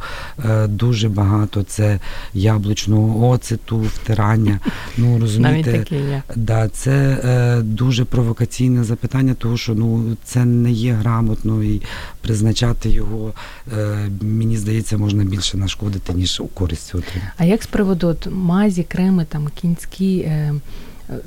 дуже 0.68 1.08
багато, 1.08 1.62
це 1.62 2.00
яблучного 2.34 3.28
оцету, 3.28 3.78
втирання, 3.78 4.60
ну 4.96 5.06
Навіть 5.06 5.20
розумієте. 5.20 5.86
є. 5.90 6.22
Да, 6.36 6.68
це 6.68 7.62
дуже 7.64 8.04
провокаційне 8.04 8.84
запитання, 8.84 9.34
тому 9.38 9.56
що 9.56 9.74
ну 9.74 10.16
це 10.24 10.44
не 10.44 10.70
є 10.70 10.98
грамотно 11.16 11.62
і 11.62 11.82
призначати 12.20 12.90
його, 12.90 13.32
е, 13.78 14.08
мені 14.20 14.56
здається, 14.56 14.98
можна 14.98 15.24
більше 15.24 15.56
нашкодити, 15.56 16.12
ніж 16.12 16.40
у 16.40 16.46
користь 16.46 16.94
отримати. 16.94 17.32
А 17.36 17.44
як 17.44 17.62
з 17.62 17.66
приводу 17.66 18.08
от, 18.08 18.28
мазі, 18.32 18.82
креми, 18.82 19.26
там 19.28 19.48
кінські, 19.54 20.18
е, 20.18 20.54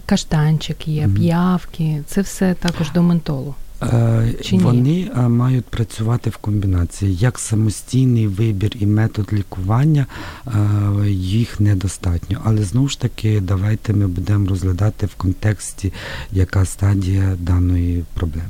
каштанчик 0.05 0.88
є, 0.88 1.10
п'явки, 1.15 2.03
це 2.08 2.22
все 2.22 2.53
також 2.53 2.91
до 2.91 3.01
ментолу. 3.01 3.55
Е, 3.84 4.34
Чи? 4.41 4.58
Вони 4.58 5.12
е, 5.17 5.27
мають 5.27 5.65
працювати 5.65 6.29
в 6.29 6.38
комбінації. 6.38 7.15
Як 7.15 7.39
самостійний 7.39 8.27
вибір 8.27 8.72
і 8.79 8.86
метод 8.86 9.29
лікування 9.34 10.05
їх 11.10 11.60
недостатньо. 11.60 12.41
Але 12.43 12.63
знову 12.63 12.88
ж 12.89 13.01
таки, 13.01 13.41
давайте 13.41 13.93
ми 13.93 14.08
будемо 14.08 14.50
розглядати 14.50 15.05
в 15.05 15.15
контексті, 15.15 15.93
яка 16.31 16.65
стадія 16.65 17.36
даної 17.39 18.03
проблеми. 18.13 18.50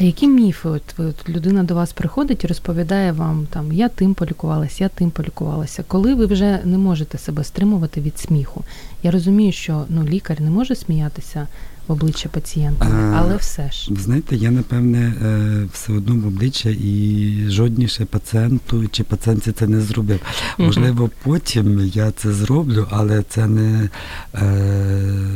А 0.00 0.04
які 0.04 0.28
міфи? 0.28 0.68
От, 0.68 0.82
от 0.98 1.28
людина 1.28 1.62
до 1.62 1.74
вас 1.74 1.92
приходить 1.92 2.44
і 2.44 2.46
розповідає 2.46 3.12
вам 3.12 3.46
там 3.50 3.72
я 3.72 3.88
тим 3.88 4.14
полікувалася, 4.14 4.84
я 4.84 4.88
тим 4.88 5.10
полікувалася. 5.10 5.84
Коли 5.88 6.14
ви 6.14 6.26
вже 6.26 6.60
не 6.64 6.78
можете 6.78 7.18
себе 7.18 7.44
стримувати 7.44 8.00
від 8.00 8.18
сміху? 8.18 8.64
Я 9.02 9.10
розумію, 9.10 9.52
що 9.52 9.84
ну 9.88 10.04
лікар 10.04 10.40
не 10.40 10.50
може 10.50 10.74
сміятися 10.74 11.46
в 11.90 11.92
обличчя 11.92 12.28
пацієнта, 12.28 13.14
але 13.16 13.36
все 13.36 13.70
ж. 13.70 13.90
Знаєте, 14.00 14.36
я 14.36 14.50
напевне 14.50 14.98
е, 14.98 15.68
все 15.72 15.92
одно 15.92 16.14
в 16.14 16.26
обличчя 16.26 16.68
і 16.68 17.34
жодніше 17.48 18.04
пацієнту 18.04 18.88
чи 18.88 19.04
пацієнтці 19.04 19.52
це 19.52 19.66
не 19.66 19.80
зробив. 19.80 20.20
Можливо, 20.58 21.10
потім 21.22 21.90
я 21.94 22.10
це 22.10 22.32
зроблю, 22.32 22.86
але 22.90 23.22
це 23.22 23.46
не 23.46 23.88
е, 24.34 24.40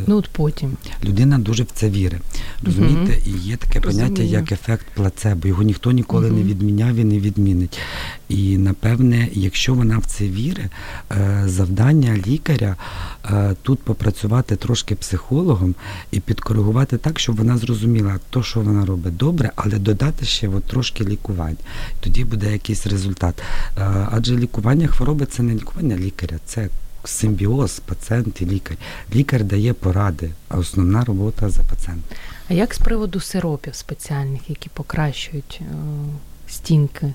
Ну 0.06 0.16
от 0.16 0.28
потім. 0.28 0.72
людина 1.04 1.38
дуже 1.38 1.62
в 1.62 1.70
це 1.74 1.90
вірить. 1.90 2.22
Розумієте, 2.62 3.18
і 3.26 3.30
є 3.30 3.56
таке 3.56 3.80
поняття 3.80 4.22
як 4.22 4.52
ефект 4.52 4.86
плацебо. 4.94 5.48
Його 5.48 5.62
ніхто 5.62 5.92
ніколи 5.92 6.30
не 6.30 6.42
відміняв 6.42 6.94
і 6.96 7.04
не 7.04 7.18
відмінить. 7.18 7.78
І 8.28 8.58
напевне, 8.58 9.28
якщо 9.32 9.74
вона 9.74 9.98
в 9.98 10.04
це 10.04 10.24
вірить, 10.24 10.70
е, 11.10 11.42
завдання 11.46 12.16
лікаря 12.26 12.76
е, 13.24 13.54
тут 13.62 13.78
попрацювати 13.78 14.56
трошки 14.56 14.94
психологом 14.94 15.74
і 16.10 16.20
підкоригувати 16.44 16.98
так, 16.98 17.18
щоб 17.18 17.36
вона 17.36 17.56
зрозуміла, 17.56 18.20
то, 18.30 18.42
що 18.42 18.60
вона 18.60 18.86
робить 18.86 19.16
добре, 19.16 19.50
але 19.56 19.78
додати 19.78 20.26
ще 20.26 20.48
от 20.48 20.64
трошки 20.64 21.04
лікувань. 21.04 21.56
Тоді 22.00 22.24
буде 22.24 22.52
якийсь 22.52 22.86
результат. 22.86 23.42
Е, 23.78 24.08
Адже 24.10 24.36
лікування 24.36 24.86
хвороби 24.86 25.26
це 25.26 25.42
не 25.42 25.54
лікування 25.54 25.96
лікаря, 25.96 26.38
це 26.46 26.68
симбіоз 27.04 27.78
пацієнт 27.78 28.42
і 28.42 28.46
лікар. 28.46 28.76
Лікар 29.14 29.44
дає 29.44 29.72
поради, 29.72 30.30
а 30.48 30.58
основна 30.58 31.04
робота 31.04 31.50
за 31.50 31.62
пацієнтом. 31.62 32.16
А 32.48 32.54
як 32.54 32.74
з 32.74 32.78
приводу 32.78 33.20
сиропів 33.20 33.74
спеціальних, 33.74 34.50
які 34.50 34.68
покращують 34.74 35.60
е, 35.60 35.74
стінки 36.48 37.14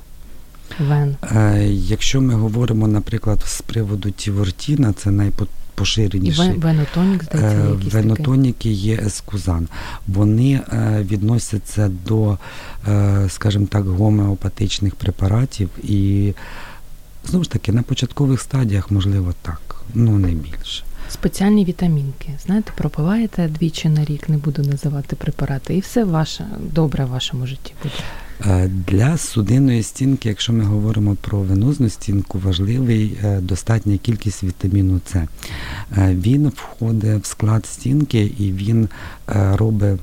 вен? 0.79 1.15
Е, 1.23 1.67
Якщо 1.69 2.21
ми 2.21 2.33
говоримо, 2.33 2.87
наприклад, 2.87 3.43
з 3.45 3.61
приводу 3.61 4.11
Тівортіна, 4.11 4.93
це 4.93 5.09
І 5.09 5.31
найпоширеніший. 5.79 6.45
вен- 6.45 6.59
венотонік, 6.59 7.23
здається, 7.23 7.69
якісь. 7.69 7.93
Венотоніки 7.93 8.69
є 8.69 8.95
ескузан. 8.95 9.67
Вони 10.07 10.53
е, 10.73 11.05
відносяться 11.11 11.91
до, 12.07 12.37
е, 12.87 13.25
скажімо 13.29 13.65
так, 13.71 13.85
гомеопатичних 13.85 14.95
препаратів 14.95 15.69
і 15.83 16.33
знову 17.25 17.43
ж 17.43 17.49
таки 17.51 17.71
на 17.71 17.81
початкових 17.83 18.41
стадіях, 18.41 18.91
можливо, 18.91 19.33
так, 19.41 19.61
ну 19.93 20.19
не 20.19 20.27
більше. 20.31 20.83
Спеціальні 21.09 21.65
вітамінки. 21.65 22.29
Знаєте, 22.45 22.71
пропиваєте 22.75 23.47
двічі 23.47 23.89
на 23.89 24.05
рік, 24.05 24.29
не 24.29 24.37
буду 24.37 24.61
називати 24.61 25.15
препарати, 25.15 25.75
і 25.75 25.79
все 25.79 26.03
ваше 26.03 26.47
добре 26.73 27.05
в 27.05 27.09
вашому 27.09 27.47
житті 27.47 27.73
буде. 27.83 27.95
Е, 28.45 28.67
Для 28.87 29.17
судинної 29.17 29.83
стінки, 29.83 30.29
якщо 30.29 30.53
ми 30.53 30.63
говоримо 30.63 31.15
про 31.15 31.39
венозну 31.39 31.89
стінку, 31.89 32.39
важливий 32.39 33.17
е, 33.23 33.39
достатня 33.41 33.97
кількість 33.97 34.43
вітаміну 34.43 35.01
С. 35.07 35.15
Е, 35.15 35.27
Він 36.15 36.47
входить 36.47 37.23
в 37.23 37.25
склад 37.25 37.65
стінки 37.65 38.31
і 38.37 38.51
він 38.51 38.89
робить 39.27 39.99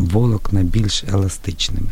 волокна 0.00 0.62
більш 0.62 1.04
еластичними. 1.12 1.86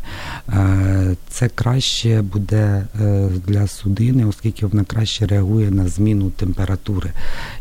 Е, 0.48 1.16
Це 1.28 1.48
краще 1.48 2.22
буде 2.22 2.86
е, 3.00 3.28
для 3.46 3.66
судини, 3.66 4.24
оскільки 4.24 4.66
вона 4.66 4.84
краще 4.84 5.26
реагує 5.26 5.70
на 5.70 5.88
зміну 5.88 6.30
температури 6.30 7.12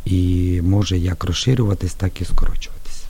і 0.05 0.61
може 0.63 0.97
як 0.97 1.23
розширюватись, 1.23 1.93
так 1.93 2.21
і 2.21 2.25
скорочуватись. 2.25 3.03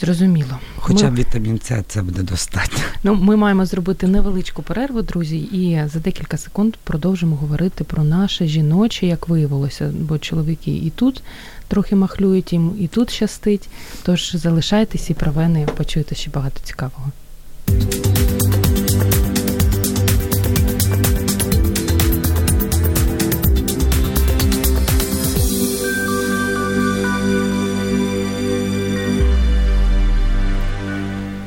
Зрозуміло. 0.00 0.58
Хоча 0.76 1.10
Ми- 1.10 1.16
вітамін 1.18 1.60
С 1.62 1.82
це 1.88 2.02
буде 2.02 2.22
достатньо. 2.22 2.78
Ну, 3.02 3.14
ми 3.14 3.36
маємо 3.36 3.66
зробити 3.66 4.06
невеличку 4.06 4.62
перерву, 4.62 5.02
друзі, 5.02 5.38
і 5.38 5.82
за 5.88 5.98
декілька 5.98 6.36
секунд 6.36 6.76
продовжимо 6.84 7.36
говорити 7.36 7.84
про 7.84 8.04
наше 8.04 8.46
жіноче, 8.46 9.06
як 9.06 9.28
виявилося, 9.28 9.92
бо 10.00 10.18
чоловіки 10.18 10.70
і 10.70 10.90
тут 10.90 11.22
трохи 11.68 11.96
махлюють 11.96 12.52
їм, 12.52 12.76
і 12.80 12.86
тут 12.86 13.10
щастить. 13.10 13.68
Тож 14.02 14.36
залишайтесь 14.36 15.10
і 15.10 15.14
про 15.14 15.32
вени 15.32 15.68
почуєте 15.76 16.14
ще 16.14 16.30
багато 16.30 16.60
цікавого. 16.64 17.12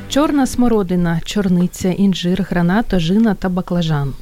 Чорна 0.08 0.46
смородина, 0.46 1.20
чорниця, 1.24 1.88
інжир, 1.88 2.46
гранат, 2.50 2.94
ожина 2.94 3.34
та 3.34 3.48
баклажан. 3.48 4.12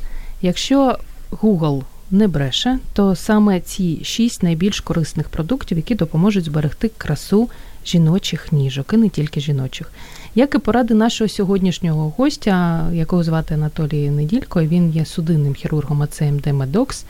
Якщо 0.43 0.99
Google 1.31 1.83
не 2.11 2.29
бреше, 2.29 2.79
то 2.93 3.17
саме 3.17 3.61
ці 3.61 4.05
шість 4.05 4.43
найбільш 4.43 4.81
корисних 4.81 5.29
продуктів, 5.29 5.79
які 5.79 5.95
допоможуть 5.95 6.45
зберегти 6.45 6.91
красу 6.99 7.49
жіночих 7.87 8.53
ніжок, 8.53 8.93
і 8.93 8.97
не 8.97 9.09
тільки 9.09 9.41
жіночих. 9.41 9.91
Як 10.35 10.55
і 10.55 10.59
поради 10.59 10.95
нашого 10.95 11.29
сьогоднішнього 11.29 12.13
гостя, 12.17 12.87
якого 12.93 13.25
звати 13.25 13.55
Анатолій 13.55 14.11
Неділько, 14.11 14.63
він 14.63 14.91
є 14.91 15.05
судинним 15.05 15.55
хірургом 15.55 16.03
АЦМД 16.03 16.47
Медокс, 16.47 17.05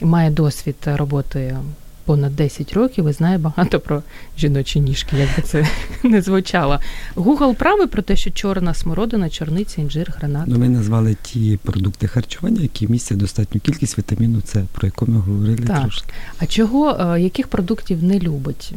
має 0.00 0.30
досвід 0.30 0.76
роботи 0.84 1.56
понад 2.04 2.36
10 2.36 2.72
років 2.72 3.08
і 3.08 3.12
знає 3.12 3.38
багато 3.38 3.80
про 3.80 4.02
жіночі 4.38 4.80
ніжки, 4.80 5.16
як 5.16 5.28
би 5.36 5.42
це 5.42 5.66
не 6.02 6.22
звучало. 6.22 6.80
Google 7.16 7.54
правий 7.54 7.86
про 7.86 8.02
те, 8.02 8.16
що 8.16 8.30
чорна 8.30 8.74
смородина, 8.74 9.30
чорниця, 9.30 9.80
інжир, 9.80 10.14
гранат. 10.18 10.44
Ну, 10.46 10.58
ми 10.58 10.68
назвали 10.68 11.16
ті 11.22 11.58
продукти 11.62 12.06
харчування, 12.06 12.62
які 12.62 12.88
містять 12.88 13.18
достатню 13.18 13.60
кількість 13.60 13.98
вітаміну 13.98 14.42
С, 14.46 14.64
про 14.72 14.86
яку 14.86 15.06
ми 15.06 15.20
говорили 15.20 15.66
Так. 15.66 15.80
трошки. 15.80 16.12
А 16.38 16.46
чого, 16.46 16.90
е, 17.14 17.20
яких 17.20 17.48
продуктів 17.48 18.02
не 18.02 18.18
любить, 18.18 18.72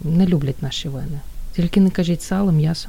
не 0.00 0.26
люблять 0.26 0.62
наші 0.62 0.88
вени? 0.88 1.20
Тільки 1.56 1.80
не 1.80 1.90
кажіть 1.90 2.22
сало, 2.22 2.52
м'ясо. 2.52 2.88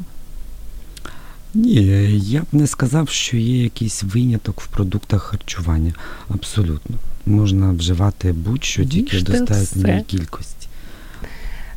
Ні, 1.53 1.73
я 2.19 2.41
б 2.41 2.45
не 2.51 2.67
сказав, 2.67 3.09
що 3.09 3.37
є 3.37 3.63
якийсь 3.63 4.03
виняток 4.03 4.61
в 4.61 4.67
продуктах 4.67 5.23
харчування. 5.23 5.93
Абсолютно. 6.29 6.95
Можна 7.25 7.71
вживати 7.71 8.31
будь-що, 8.31 8.85
тільки 8.85 9.17
в 9.17 9.23
достатній 9.23 10.03
кількості. 10.07 10.67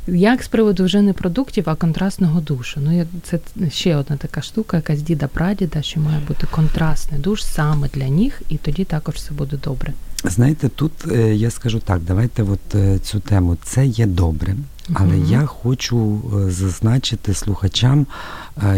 Як 0.08 0.42
з 0.42 0.48
приводу 0.48 0.84
вже 0.84 1.02
не 1.02 1.12
продуктів, 1.12 1.64
а 1.66 1.74
контрастного 1.74 2.40
душу? 2.40 2.80
Ну, 2.84 3.06
це 3.22 3.38
ще 3.70 3.96
одна 3.96 4.16
така 4.16 4.42
штука, 4.42 4.76
яка 4.76 4.96
з 4.96 5.02
діда 5.02 5.26
прадіда, 5.26 5.82
що 5.82 6.00
має 6.00 6.20
бути 6.28 6.46
контрастний 6.50 7.20
душ 7.20 7.44
саме 7.44 7.88
для 7.94 8.08
ніг, 8.08 8.40
і 8.48 8.56
тоді 8.56 8.84
також 8.84 9.14
все 9.14 9.34
буде 9.34 9.56
добре. 9.64 9.92
Знаєте, 10.24 10.68
тут 10.68 10.92
е, 11.12 11.34
я 11.34 11.50
скажу 11.50 11.78
так, 11.78 12.00
давайте 12.02 12.42
от 12.42 12.74
е, 12.74 12.98
цю 12.98 13.20
тему. 13.20 13.56
Це 13.62 13.86
є 13.86 14.06
добре, 14.06 14.56
але 14.94 15.16
Мгм. 15.16 15.26
я 15.30 15.46
хочу 15.46 16.22
е, 16.46 16.50
зазначити 16.50 17.34
слухачам, 17.34 18.06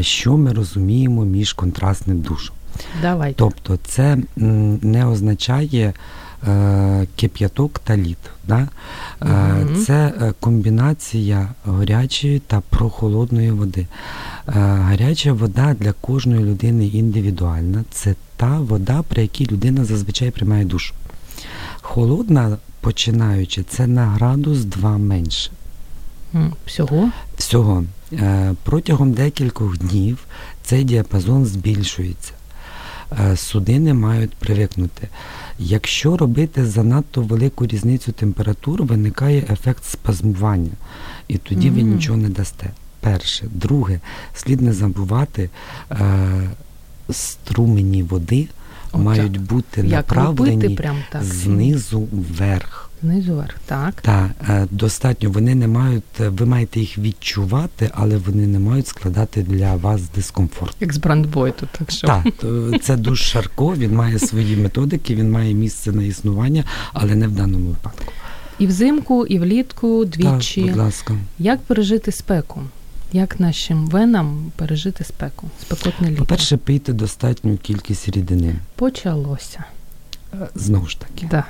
що 0.00 0.36
ми 0.36 0.52
розуміємо 0.52 1.24
між 1.24 1.52
контрастним 1.52 2.20
душем. 2.20 2.54
Давайте. 3.02 3.34
Тобто 3.38 3.78
це 3.84 4.18
не 4.82 5.06
означає 5.06 5.92
кип'яток 7.16 7.78
та 7.78 7.96
лід. 7.96 8.18
Да? 8.46 8.68
Е, 9.22 9.26
Мгм. 9.26 9.84
Це 9.84 9.94
е, 9.94 10.32
комбінація 10.40 11.48
гарячої 11.64 12.38
та 12.38 12.60
прохолодної 12.60 13.50
води. 13.50 13.80
Е, 13.80 14.52
Гаряча 14.58 15.32
вода 15.32 15.76
для 15.80 15.92
кожної 15.92 16.44
людини 16.44 16.86
індивідуальна. 16.86 17.84
Це 17.90 18.14
та 18.36 18.60
вода, 18.60 19.02
при 19.08 19.22
якій 19.22 19.46
людина 19.46 19.84
зазвичай 19.84 20.30
приймає 20.30 20.64
душ. 20.64 20.92
Холодна, 21.80 22.56
починаючи, 22.80 23.62
це 23.62 23.86
на 23.86 24.06
градус 24.06 24.64
2 24.64 24.98
менше. 24.98 25.50
Всього? 26.66 27.10
Всього 27.38 27.84
Е, 28.12 28.54
протягом 28.62 29.12
декількох 29.12 29.78
днів 29.78 30.18
цей 30.62 30.84
діапазон 30.84 31.46
збільшується. 31.46 32.32
Е, 33.20 33.36
Судини 33.36 33.94
мають 33.94 34.34
привикнути. 34.34 35.08
Якщо 35.58 36.16
робити 36.16 36.66
занадто 36.66 37.22
велику 37.22 37.66
різницю 37.66 38.12
температур, 38.12 38.82
виникає 38.82 39.46
ефект 39.50 39.84
спазмування, 39.84 40.72
і 41.28 41.38
тоді 41.38 41.70
ви 41.70 41.82
нічого 41.82 42.16
не 42.16 42.28
дасте. 42.28 42.70
Перше. 43.00 43.46
Друге, 43.52 44.00
слід 44.34 44.60
не 44.60 44.72
забувати, 44.72 45.50
е, 45.90 46.50
струмені 47.10 48.02
води 48.02 48.48
О, 48.92 48.98
мають 48.98 49.32
так. 49.32 49.42
бути 49.42 49.80
Як 49.80 49.90
направлені 49.90 50.68
прям 50.68 50.96
так? 51.12 51.24
знизу 51.24 52.08
вверх. 52.12 52.87
Знизу 53.02 53.34
вверх, 53.34 53.54
так. 53.66 53.94
Так, 54.02 54.30
е, 54.48 54.66
достатньо. 54.70 55.30
Вони 55.30 55.54
не 55.54 55.68
мають, 55.68 56.20
е, 56.20 56.28
ви 56.28 56.46
маєте 56.46 56.80
їх 56.80 56.98
відчувати, 56.98 57.90
але 57.94 58.16
вони 58.16 58.46
не 58.46 58.58
мають 58.58 58.86
складати 58.86 59.42
для 59.42 59.76
вас 59.76 60.02
дискомфорт. 60.14 60.76
Як 60.80 60.92
з 60.92 60.98
брандбойту, 60.98 61.68
так 61.78 61.90
що. 61.90 62.06
Так, 62.06 62.26
це 62.82 62.96
душ 62.96 63.22
Шарко, 63.22 63.74
він 63.74 63.94
має 63.94 64.18
свої 64.18 64.56
методики, 64.56 65.14
він 65.14 65.30
має 65.30 65.54
місце 65.54 65.92
на 65.92 66.02
існування, 66.02 66.64
але 66.92 67.14
не 67.14 67.28
в 67.28 67.32
даному 67.32 67.68
випадку. 67.68 68.12
І 68.58 68.66
взимку, 68.66 69.26
і 69.26 69.38
влітку, 69.38 70.04
двічі. 70.04 70.60
Так, 70.62 70.70
будь 70.70 70.78
ласка. 70.78 71.14
Як 71.38 71.60
пережити 71.60 72.12
спеку? 72.12 72.60
Як 73.12 73.40
нашим 73.40 73.86
венам 73.86 74.52
пережити 74.56 75.04
спеку? 75.04 75.48
Спекотне 75.62 76.10
літо. 76.10 76.18
По-перше, 76.18 76.56
пийте 76.56 76.92
достатню 76.92 77.56
кількість 77.56 78.08
рідини. 78.08 78.54
Почалося. 78.74 79.64
Е, 80.34 80.48
Знову 80.54 80.86
ж 80.86 81.00
таки. 81.00 81.28
Да. 81.30 81.44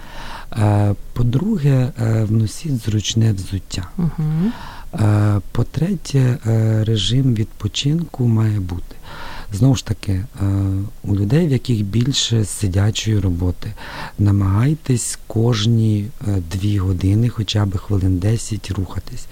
Е, 0.53 0.95
По-друге, 1.13 1.93
е, 2.01 2.25
вносіть 2.25 2.85
зручне 2.85 3.33
взуття. 3.33 3.89
Угу. 3.99 4.53
Е, 4.95 5.41
По-третє, 5.53 6.39
режим 6.87 7.35
відпочинку 7.35 8.29
має 8.29 8.61
бути. 8.61 8.97
Знову 9.53 9.75
ж 9.75 9.87
таки, 9.87 10.25
у 11.03 11.17
людей, 11.17 11.47
в 11.47 11.51
яких 11.51 11.83
більше 11.85 12.45
сидячої 12.45 13.19
роботи, 13.19 13.73
намагайтесь 14.19 15.19
кожні 15.27 16.09
дві 16.53 16.79
години, 16.79 17.29
хоча 17.29 17.67
б 17.67 17.79
хвилин 17.79 18.19
10 18.19 18.71
рухатись. 18.71 19.27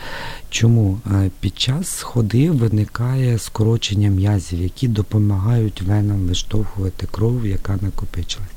Чому? 0.50 0.98
Під 1.40 1.58
час 1.58 2.02
ходи 2.02 2.50
виникає 2.50 3.38
скорочення 3.38 4.08
м'язів, 4.08 4.62
які 4.62 4.88
допомагають 4.88 5.82
венам 5.82 6.18
виштовхувати 6.18 7.06
кров, 7.10 7.46
яка 7.46 7.78
накопичилась. 7.80 8.48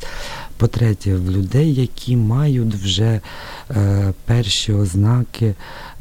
По-третє, 0.59 1.15
в 1.15 1.31
людей, 1.31 1.73
які 1.73 2.17
мають 2.17 2.75
вже 2.75 3.21
е, 3.71 4.13
перші 4.25 4.73
ознаки 4.73 5.55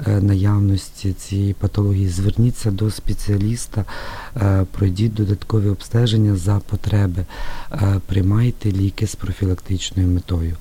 е, 0.07 0.21
наявності 0.21 1.12
цієї 1.12 1.53
патології, 1.55 2.09
зверніться 2.09 2.71
до 2.71 2.90
спеціаліста, 2.90 3.85
е, 4.37 4.66
пройдіть 4.71 5.14
додаткові 5.14 5.68
обстеження 5.68 6.37
за 6.37 6.61
потреби, 6.71 7.25
е, 7.73 8.01
приймайте 8.07 8.73
ліки 8.73 9.07
з 9.07 9.14
профілактичною 9.14 10.09
метою. 10.09 10.57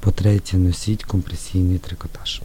По-третє, 0.00 0.56
носіть 0.56 1.04
компресійний 1.04 1.78
трикотаж. 1.78 2.42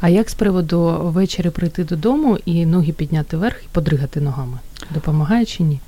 А 0.00 0.08
як 0.08 0.30
з 0.30 0.34
приводу 0.34 0.98
ввечері 1.02 1.50
прийти 1.50 1.84
додому 1.84 2.38
і 2.44 2.66
ноги 2.66 2.92
підняти 2.92 3.36
вверх 3.36 3.64
і 3.64 3.68
подригати 3.72 4.20
ногами? 4.20 4.58
Допомагає 4.94 5.46
чи 5.46 5.62
ні? 5.62 5.80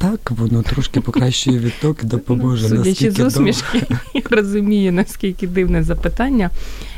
Так, 0.00 0.30
воно 0.30 0.62
трошки 0.62 1.00
покращує 1.00 1.58
відток 1.58 2.02
і 2.02 2.06
допоможе. 2.06 2.68
Судячи 2.68 2.88
наскільки 2.88 3.22
з 3.22 3.26
усмішки, 3.26 3.82
я 4.14 4.22
розумію, 4.30 4.92
наскільки 4.92 5.46
дивне 5.46 5.82
запитання. 5.82 6.50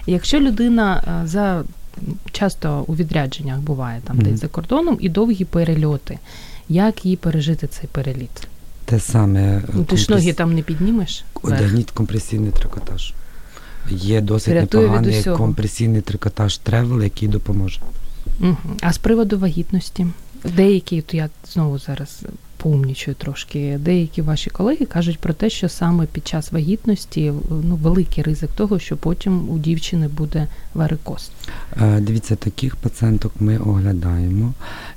Якщо 0.07 0.41
людина 0.41 1.05
е, 1.23 1.27
за 1.27 1.65
часто 2.33 2.85
у 2.87 2.95
відрядженнях 2.95 3.59
буває 3.59 4.01
там 4.05 4.17
Мгм. 4.17 4.27
десь 4.27 4.41
за 4.41 4.49
кордоном 4.49 4.97
і 5.01 5.09
довгі 5.09 5.45
перельоти, 5.45 6.19
як 6.69 7.07
їй 7.07 7.17
пережити 7.17 7.67
цей 7.67 7.89
переліт? 7.93 8.49
Те 8.85 9.01
саме 9.01 9.63
Ну, 9.75 9.85
ти 9.85 9.97
ж 9.97 10.07
ноги 10.11 10.33
там 10.33 10.55
не 10.55 10.63
піднімеш? 10.63 11.25
Одягніть 11.43 11.91
компресійний 11.91 12.51
трикотаж. 12.51 13.13
Є 13.91 14.21
досить 14.21 14.55
Рятує 14.55 14.83
непоганий 14.83 15.25
компресійний 15.25 16.01
трикотаж 16.01 16.59
тревел, 16.59 17.03
який 17.03 17.29
допоможе. 17.29 17.81
Мгм. 18.41 18.57
А 18.81 18.93
з 18.93 18.99
приводу 18.99 19.39
вагітності, 19.39 20.07
деякі, 20.57 20.99
от 20.99 21.15
я 21.15 21.29
знову 21.53 21.79
зараз 21.79 22.23
поумнічую 22.63 23.15
трошки, 23.15 23.79
деякі 23.81 24.23
ваші 24.23 24.51
колеги 24.51 24.87
кажуть 24.87 25.19
про 25.19 25.35
те, 25.35 25.51
що 25.51 25.69
саме 25.69 26.07
під 26.07 26.27
час 26.27 26.53
вагітності 26.53 27.33
ну, 27.51 27.77
великий 27.77 28.25
ризик 28.25 28.51
того, 28.53 28.79
що 28.79 28.97
потім 28.97 29.49
у 29.51 29.59
дівчини 29.59 30.09
буде 30.09 30.49
варикоз. 30.75 31.31
Е, 31.83 32.01
Дивіться, 32.01 32.37
таких 32.37 32.77
пацієнток 32.77 33.33
ми 33.41 33.59
оглядаємо. 33.59 34.53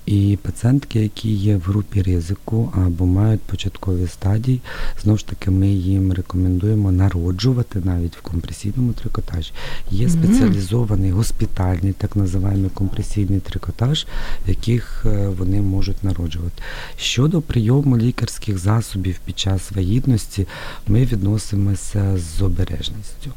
І 0.06 0.38
пацієнтки, 0.41 0.99
які 0.99 1.30
є 1.30 1.58
в 1.58 1.62
групі 1.62 2.01
ризику 2.01 2.73
або 2.86 3.06
мають 3.06 3.41
початкові 3.41 4.08
стадії, 4.08 4.62
знову 5.04 5.17
ж 5.17 5.28
таки, 5.28 5.51
ми 5.51 5.67
їм 5.67 6.13
рекомендуємо 6.13 6.91
народжувати 6.91 7.82
навіть 7.84 8.17
в 8.17 8.21
компресійному 8.21 8.93
трикотажі. 8.93 9.51
Є 9.91 10.10
спеціалізований 10.10 11.12
госпітальний, 11.12 11.93
так 11.93 12.15
називаємо 12.15 12.69
компресійний 12.73 13.39
трикотаж, 13.39 14.06
в 14.45 14.49
яких 14.49 15.06
е, 15.06 15.28
вони 15.28 15.62
можуть 15.62 16.04
народжувати. 16.04 16.63
Щодо 16.97 17.41
прийому 17.56 17.98
лікарських 17.98 18.58
засобів 18.58 19.20
під 19.26 19.39
час 19.39 19.72
вагітності, 19.72 20.48
ми 20.88 21.06
відносимося 21.06 22.18
з 22.18 22.41
обережністю. 22.41 23.32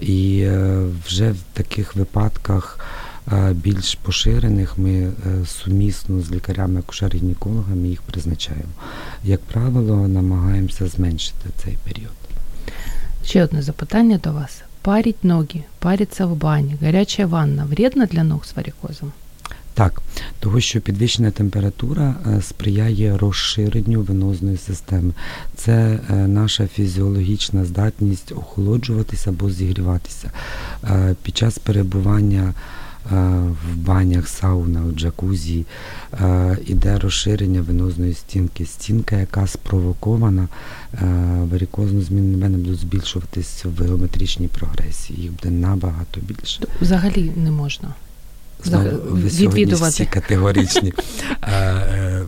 І 0.00 0.40
е, 0.40 0.86
вже 1.06 1.30
в 1.32 1.38
таких 1.52 1.96
випадках 1.96 2.78
е, 3.32 3.52
більш 3.52 3.94
поширених 3.94 4.78
ми 4.78 4.92
е, 4.92 5.12
сумісно 5.46 6.20
з 6.20 6.30
лікарями 6.30 6.80
акушер-гінекологами 6.80 7.86
їх 7.86 8.02
призначаємо. 8.02 8.72
Як 9.24 9.40
правило, 9.40 10.08
намагаємося 10.08 10.88
зменшити 10.88 11.48
цей 11.64 11.76
період. 11.84 12.18
Ще 13.24 13.44
одне 13.44 13.62
запитання 13.62 14.20
до 14.24 14.32
вас. 14.32 14.62
Парить 14.82 15.24
ноги, 15.24 15.62
париться 15.78 16.26
в 16.26 16.36
бані, 16.36 16.76
гаряча 16.82 17.26
ванна 17.26 17.64
вредна 17.64 18.06
для 18.06 18.24
ног 18.24 18.44
з 18.46 18.56
варикозом? 18.56 19.12
Так, 19.74 20.02
того 20.40 20.60
що 20.60 20.80
підвищена 20.80 21.30
температура 21.30 22.14
е, 22.26 22.42
сприяє 22.42 23.16
розширенню 23.16 24.02
венозної 24.02 24.56
системи. 24.56 25.12
Це 25.56 25.72
е, 26.10 26.14
наша 26.14 26.66
фізіологічна 26.66 27.64
здатність 27.64 28.32
охолоджуватися 28.32 29.30
або 29.30 29.50
зігріватися. 29.50 30.30
Е, 30.84 31.14
Під 31.22 31.36
час 31.36 31.58
перебування 31.58 32.54
в 33.10 33.76
банях, 33.76 34.28
саунах, 34.28 34.92
джакузі 34.96 35.64
іде 36.66 36.98
розширення 36.98 37.62
венозної 37.62 38.14
стінки. 38.14 38.66
Стінка, 38.66 39.16
яка 39.16 39.46
спровокована 39.46 40.48
варикозно 41.50 42.00
зміни 42.00 42.36
мене 42.36 42.58
будуть 42.58 42.78
збільшуватись 42.78 43.64
в 43.64 43.82
геометричній 43.82 44.48
прогресії. 44.48 45.20
Їх 45.22 45.32
буде 45.32 45.50
набагато 45.50 46.20
більше. 46.20 46.60
Взагалі 46.80 47.32
не 47.36 47.50
можна. 47.50 47.94
Відвідувати. 48.66 49.90
всі 49.90 50.04
категоричні. 50.06 50.92
Е, 51.44 52.22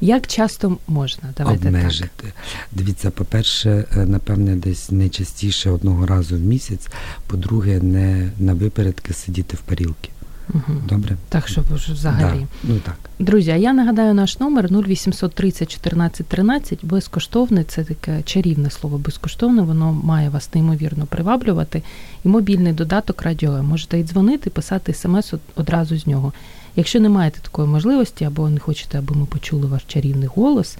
Як 0.00 0.26
часто 0.26 0.78
можна? 0.88 1.34
Давайте 1.38 1.68
обмежити. 1.68 2.32
Дивіться, 2.72 3.10
по-перше, 3.10 3.84
е, 3.96 4.06
напевне, 4.06 4.56
десь 4.56 4.90
не 4.90 5.08
частіше 5.08 5.70
одного 5.70 6.06
разу 6.06 6.36
в 6.36 6.40
місяць. 6.40 6.86
По-друге, 7.26 7.80
не 7.80 8.30
на 8.38 8.54
випередки 8.54 9.12
сидіти 9.12 9.56
в 9.56 9.60
парілки. 9.60 10.10
Угу. 10.54 10.78
Добре? 10.88 11.16
Так, 11.28 11.48
щоб 11.48 11.64
вже 11.74 11.92
взагалі. 11.92 12.40
Да. 12.40 12.72
Ну 12.72 12.78
так. 12.78 12.96
Друзі, 13.18 13.50
а 13.50 13.56
я 13.56 13.72
нагадаю 13.72 14.14
наш 14.14 14.40
номер 14.40 14.68
0800 14.72 15.34
30 15.34 15.70
14 15.70 16.26
13. 16.26 16.84
Безкоштовний, 16.84 17.64
це 17.64 17.84
таке 17.84 18.22
чарівне 18.22 18.70
слово 18.70 18.98
безкоштовне, 18.98 19.62
воно 19.62 19.92
має 19.92 20.28
вас 20.28 20.54
неймовірно 20.54 21.06
приваблювати. 21.06 21.82
І 22.24 22.28
мобільний 22.28 22.72
додаток 22.72 23.22
Радіо 23.22 23.62
Можете 23.62 23.98
і 23.98 24.04
дзвонити, 24.04 24.50
писати 24.50 24.94
смс 24.94 25.34
одразу 25.56 25.98
з 25.98 26.06
нього. 26.06 26.32
Якщо 26.76 27.00
не 27.00 27.08
маєте 27.08 27.40
такої 27.40 27.68
можливості 27.68 28.24
або 28.24 28.48
не 28.48 28.60
хочете, 28.60 28.98
аби 28.98 29.14
ми 29.14 29.26
почули 29.26 29.66
ваш 29.66 29.82
чарівний 29.86 30.28
голос, 30.34 30.76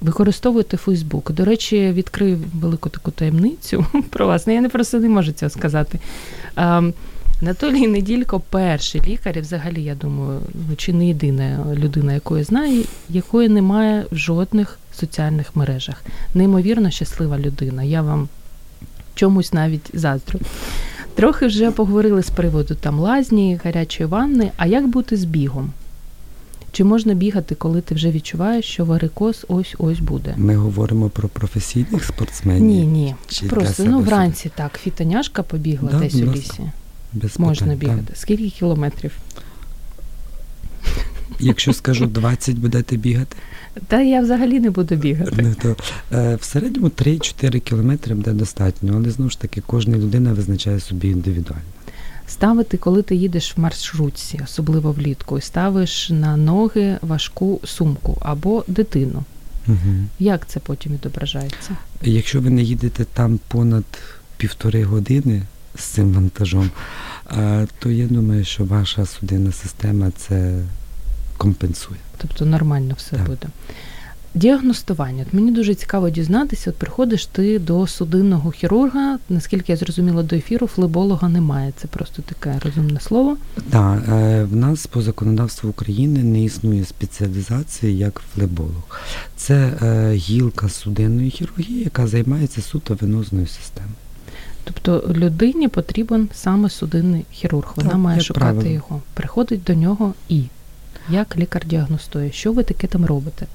використовуйте 0.00 0.76
Фейсбук. 0.76 1.32
До 1.32 1.44
речі, 1.44 1.92
відкрив 1.92 2.38
велику 2.60 2.88
таку 2.88 3.10
таємницю 3.10 3.86
про 4.10 4.26
вас. 4.26 4.46
Ну, 4.46 4.54
я 4.54 4.60
не 4.60 4.68
просто 4.68 5.00
не 5.00 5.08
можу 5.08 5.32
цього 5.32 5.50
сказати. 5.50 5.98
Анатолій 7.42 7.86
Неділько 7.86 8.40
перший 8.40 9.02
лікар, 9.06 9.38
і 9.38 9.40
взагалі, 9.40 9.82
я 9.82 9.94
думаю, 9.94 10.40
ну, 10.54 10.76
чи 10.76 10.92
не 10.92 11.08
єдина 11.08 11.66
людина, 11.74 12.12
яку 12.14 12.38
я 12.38 12.44
знаю, 12.44 12.84
якої 13.08 13.48
немає 13.48 14.04
в 14.12 14.16
жодних 14.16 14.78
соціальних 14.94 15.56
мережах. 15.56 16.04
Неймовірно 16.34 16.90
щаслива 16.90 17.38
людина. 17.38 17.82
Я 17.82 18.02
вам 18.02 18.28
чомусь 19.14 19.52
навіть 19.52 19.90
заздрю. 19.94 20.40
Трохи 21.14 21.46
вже 21.46 21.70
поговорили 21.70 22.22
з 22.22 22.30
приводу 22.30 22.74
там 22.74 22.98
лазні, 22.98 23.60
гарячої 23.64 24.08
ванни. 24.08 24.50
А 24.56 24.66
як 24.66 24.86
бути 24.86 25.16
з 25.16 25.24
бігом? 25.24 25.72
Чи 26.72 26.84
можна 26.84 27.14
бігати, 27.14 27.54
коли 27.54 27.80
ти 27.80 27.94
вже 27.94 28.10
відчуваєш, 28.10 28.64
що 28.64 28.84
варикоз 28.84 29.46
ось-ось 29.48 29.98
буде? 29.98 30.34
Ми 30.36 30.56
говоримо 30.56 31.08
про 31.08 31.28
професійних 31.28 32.04
спортсменів. 32.04 32.62
Ні, 32.62 32.86
ні. 32.86 33.14
Чи 33.28 33.46
Просто 33.46 33.84
ну 33.84 34.00
вранці 34.00 34.50
так, 34.54 34.80
фітоняшка 34.82 35.42
побігла 35.42 35.90
Да, 35.92 35.98
десь 35.98 36.14
у 36.14 36.32
лісі. 36.32 36.62
Без 37.12 37.38
Можна 37.40 37.66
питань, 37.66 37.78
бігати. 37.78 38.02
так. 38.06 38.16
Скільки 38.16 38.50
кілометрів? 38.50 39.12
Якщо 41.40 41.72
скажу 41.72 42.06
20, 42.12 42.58
будете 42.58 42.96
бігати, 42.96 43.36
Та 43.88 44.00
я 44.02 44.20
взагалі 44.20 44.60
не 44.60 44.70
буду 44.70 44.94
бігати. 44.96 45.32
ну, 45.42 45.54
то 45.62 45.76
е, 46.16 46.36
в 46.36 46.42
середньому 46.44 46.88
3-4 46.88 47.60
кілометри 47.60 48.14
буде 48.14 48.32
достатньо, 48.32 48.92
але 48.96 49.10
знову 49.10 49.30
ж 49.30 49.40
таки 49.40 49.62
кожна 49.66 49.96
людина 49.98 50.32
визначає 50.32 50.80
собі 50.80 51.08
індивідуально. 51.08 51.62
Ставити, 52.28 52.76
коли 52.76 53.02
ти 53.02 53.14
їдеш 53.14 53.56
в 53.56 53.60
маршрутці, 53.60 54.40
особливо 54.44 54.92
влітку, 54.92 55.38
і 55.38 55.40
ставиш 55.40 56.10
на 56.10 56.36
ноги 56.36 56.98
важку 57.02 57.60
сумку 57.64 58.18
або 58.22 58.64
дитину. 58.68 59.24
Угу. 59.68 59.76
Як 60.18 60.46
це 60.46 60.60
потім 60.60 60.92
відображається? 60.92 61.76
Якщо 62.02 62.40
ви 62.40 62.50
не 62.50 62.62
їдете 62.62 63.04
там 63.04 63.40
понад 63.48 63.84
півтори 64.36 64.84
години 64.84 65.42
з 65.78 65.84
цим 65.84 66.12
вантажом, 66.12 66.70
то 67.78 67.90
я 67.90 68.06
думаю, 68.06 68.44
що 68.44 68.64
ваша 68.64 69.06
судинна 69.06 69.52
система 69.52 70.10
це 70.16 70.62
компенсує. 71.36 72.00
Тобто 72.16 72.46
нормально 72.46 72.94
все 72.98 73.16
Так. 73.16 73.26
буде. 73.26 73.46
Діагностування. 74.34 75.24
От 75.28 75.34
мені 75.34 75.50
дуже 75.52 75.74
цікаво 75.74 76.10
дізнатися, 76.10 76.70
от 76.70 76.76
приходиш 76.76 77.26
ти 77.26 77.58
до 77.58 77.86
судинного 77.86 78.50
хірурга, 78.50 79.18
наскільки 79.28 79.72
я 79.72 79.76
зрозуміла 79.76 80.22
до 80.22 80.36
ефіру, 80.36 80.66
флеболога 80.66 81.28
немає. 81.28 81.72
Це 81.76 81.88
просто 81.88 82.22
таке 82.22 82.58
розумне 82.64 83.00
слово. 83.00 83.36
Так, 83.70 84.02
е, 84.08 84.44
в 84.44 84.56
нас 84.56 84.86
по 84.86 85.02
законодавству 85.02 85.70
України 85.70 86.22
не 86.22 86.44
існує 86.44 86.84
спеціалізації 86.84 87.98
як 87.98 88.22
флеболог. 88.34 89.00
Це 89.36 89.54
е, 89.82 90.12
гілка 90.14 90.68
судинної 90.68 91.30
хірургії, 91.30 91.84
яка 91.84 92.06
займається 92.06 92.62
суто 92.62 92.94
венозною 93.00 93.46
системою. 93.46 93.94
Тобто 94.66 95.14
людині 95.14 95.68
потрібен 95.68 96.28
саме 96.34 96.70
судинний 96.70 97.24
хірург. 97.30 97.72
Вона 97.76 97.88
Так, 97.90 97.98
має 97.98 98.20
шукати 98.20 98.44
правило. 98.44 98.68
його. 98.68 99.02
Приходить 99.14 99.64
до 99.64 99.74
нього 99.74 100.14
і 100.28 100.42
як 101.10 101.36
лікар 101.36 101.66
діагностує, 101.66 102.32
що 102.32 102.52
ви 102.52 102.62
таке 102.62 102.86
там 102.86 103.04
робите? 103.06 103.46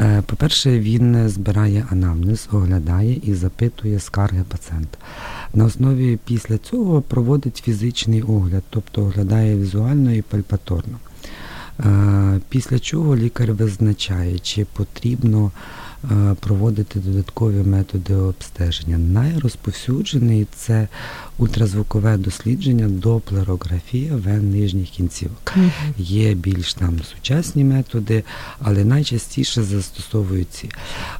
Е, 0.00 0.22
По-перше, 0.26 0.78
він 0.80 1.28
збирає 1.28 1.86
анамнез, 1.90 2.48
оглядає 2.52 3.20
і 3.22 3.34
запитує 3.34 4.00
скарги 4.00 4.44
пацієнта. 4.48 4.98
На 5.54 5.64
основі 5.64 6.18
після 6.24 6.58
цього 6.58 7.02
проводить 7.02 7.62
фізичний 7.64 8.22
огляд, 8.22 8.62
тобто 8.70 9.02
оглядає 9.02 9.56
візуально 9.56 10.12
і 10.12 10.22
пальпаторно. 10.22 10.98
Е, 11.80 12.40
Після 12.48 12.78
чого 12.78 13.16
лікар 13.16 13.52
визначає, 13.52 14.38
чи 14.38 14.64
потрібно 14.64 15.50
проводити 16.40 16.98
додаткові 16.98 17.62
методи 17.62 18.14
обстеження. 18.14 18.98
Найрозповсюджений 18.98 20.46
це 20.56 20.88
ультразвукове 21.38 22.16
дослідження, 22.16 22.88
доплерографія 22.88 24.16
вен 24.16 24.50
нижніх 24.50 24.88
кінцівок. 24.88 25.54
Є 25.98 26.34
більш 26.34 26.74
там 26.74 27.00
сучасні 27.14 27.64
методи, 27.64 28.24
але 28.60 28.84
найчастіше 28.84 29.62
застосовують 29.62 30.50
ці. 30.50 30.68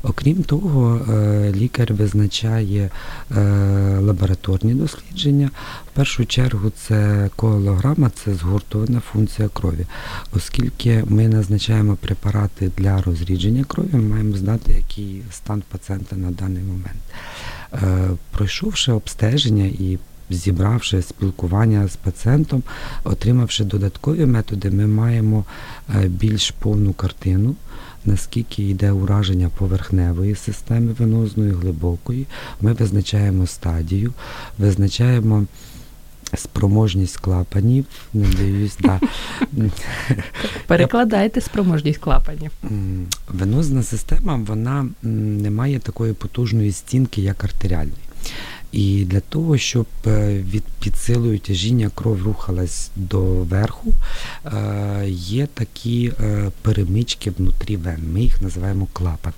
Окрім 0.02 0.42
того, 0.42 0.96
е, 0.96 1.52
лікар 1.56 1.92
визначає 1.92 2.90
е, 3.36 3.40
лабораторні 4.00 4.74
дослідження. 4.74 5.50
В 5.92 5.96
першу 5.96 6.26
чергу 6.26 6.70
це 6.70 7.30
коалограма, 7.36 8.10
це 8.24 8.34
згуртована 8.34 9.02
функція 9.12 9.48
крові. 9.48 9.86
Оскільки 10.32 11.04
ми 11.08 11.28
назначаємо 11.28 11.96
препарати 11.96 12.70
для 12.76 13.02
розрідження 13.02 13.64
крові, 13.64 13.88
ми 13.92 14.00
маємо 14.00 14.36
знати, 14.36 14.65
який 14.68 15.22
стан 15.32 15.62
пацієнта 15.70 16.16
на 16.16 16.30
даний 16.30 16.62
момент. 16.62 17.02
Е, 17.72 18.08
Пройшовши 18.30 18.92
обстеження 18.92 19.64
і 19.64 19.98
зібравши 20.30 21.02
спілкування 21.02 21.88
з 21.88 21.96
пацієнтом, 21.96 22.62
отримавши 23.04 23.64
додаткові 23.64 24.26
методи, 24.26 24.70
ми 24.70 24.86
маємо 24.86 25.44
е, 25.94 26.08
більш 26.08 26.50
повну 26.50 26.92
картину, 26.92 27.54
наскільки 28.04 28.62
йде 28.62 28.92
ураження 28.92 29.50
поверхневої 29.58 30.34
системи 30.34 30.92
венозної, 30.92 31.52
глибокої. 31.52 32.26
Ми 32.60 32.72
визначаємо 32.72 33.46
стадію, 33.46 34.12
визначаємо 34.58 35.46
спроможність 36.34 37.16
клапанів, 37.16 37.84
надіюсь, 38.14 38.76
да. 38.80 39.00
Перекладайте 40.66 41.40
спроможність 41.40 41.98
клапанів. 41.98 42.50
Венозна 43.28 43.82
система 43.82 44.36
вона 44.46 44.88
не 45.02 45.50
має 45.50 45.78
такої 45.78 46.12
потужної 46.12 46.72
стінки, 46.72 47.22
як 47.22 47.44
артеріальний. 47.44 47.94
І 48.72 49.04
для 49.04 49.20
того, 49.20 49.58
щоб 49.58 49.86
е, 50.06 50.42
від 50.52 50.64
під 50.80 50.96
силою 50.96 51.38
тяжіння 51.38 51.90
кров 51.94 52.22
рухалась 52.22 52.90
до 52.96 53.20
верху, 53.24 53.92
е, 54.44 55.04
є 55.08 55.46
такі 55.46 56.12
е, 56.20 56.50
перемички 56.62 57.30
внутрі 57.30 57.76
вен. 57.76 58.12
Ми 58.12 58.20
їх 58.20 58.42
називаємо 58.42 58.86
клапани. 58.92 59.34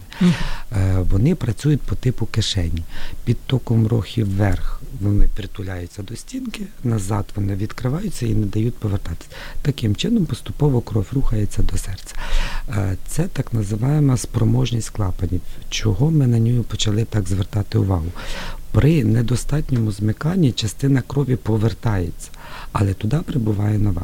Вони 1.10 1.34
працюють 1.34 1.80
по 1.80 1.94
типу 1.94 2.26
кишені. 2.26 2.82
Під 3.24 3.36
током 3.46 3.86
рухів 3.86 4.36
вверх 4.36 4.80
вони 5.00 5.28
притуляються 5.36 6.02
до 6.02 6.16
стінки, 6.16 6.62
назад 6.84 7.24
вони 7.36 7.54
відкриваються 7.54 8.26
і 8.26 8.34
не 8.34 8.46
дають 8.46 8.74
повертатися. 8.74 9.30
Таким 9.62 9.96
чином 9.96 10.26
поступово 10.26 10.80
кров 10.80 11.06
рухається 11.12 11.62
до 11.62 11.78
серця. 11.78 12.14
Е, 12.68 12.96
Це 13.06 13.28
так 13.28 13.52
називаємо 13.52 14.16
спроможність 14.16 14.90
клапанів. 14.90 15.40
Чого 15.68 16.10
ми 16.10 16.26
на 16.26 16.38
нього 16.38 16.62
почали 16.62 17.04
так 17.04 17.28
звертати 17.28 17.78
увагу? 17.78 18.06
При 18.72 19.04
недостатньому 19.04 19.92
змиканні 19.92 20.52
частина 20.52 21.02
крові 21.06 21.36
повертається, 21.36 22.30
але 22.72 22.94
туди 22.94 23.16
прибуває 23.16 23.78
нова. 23.78 24.02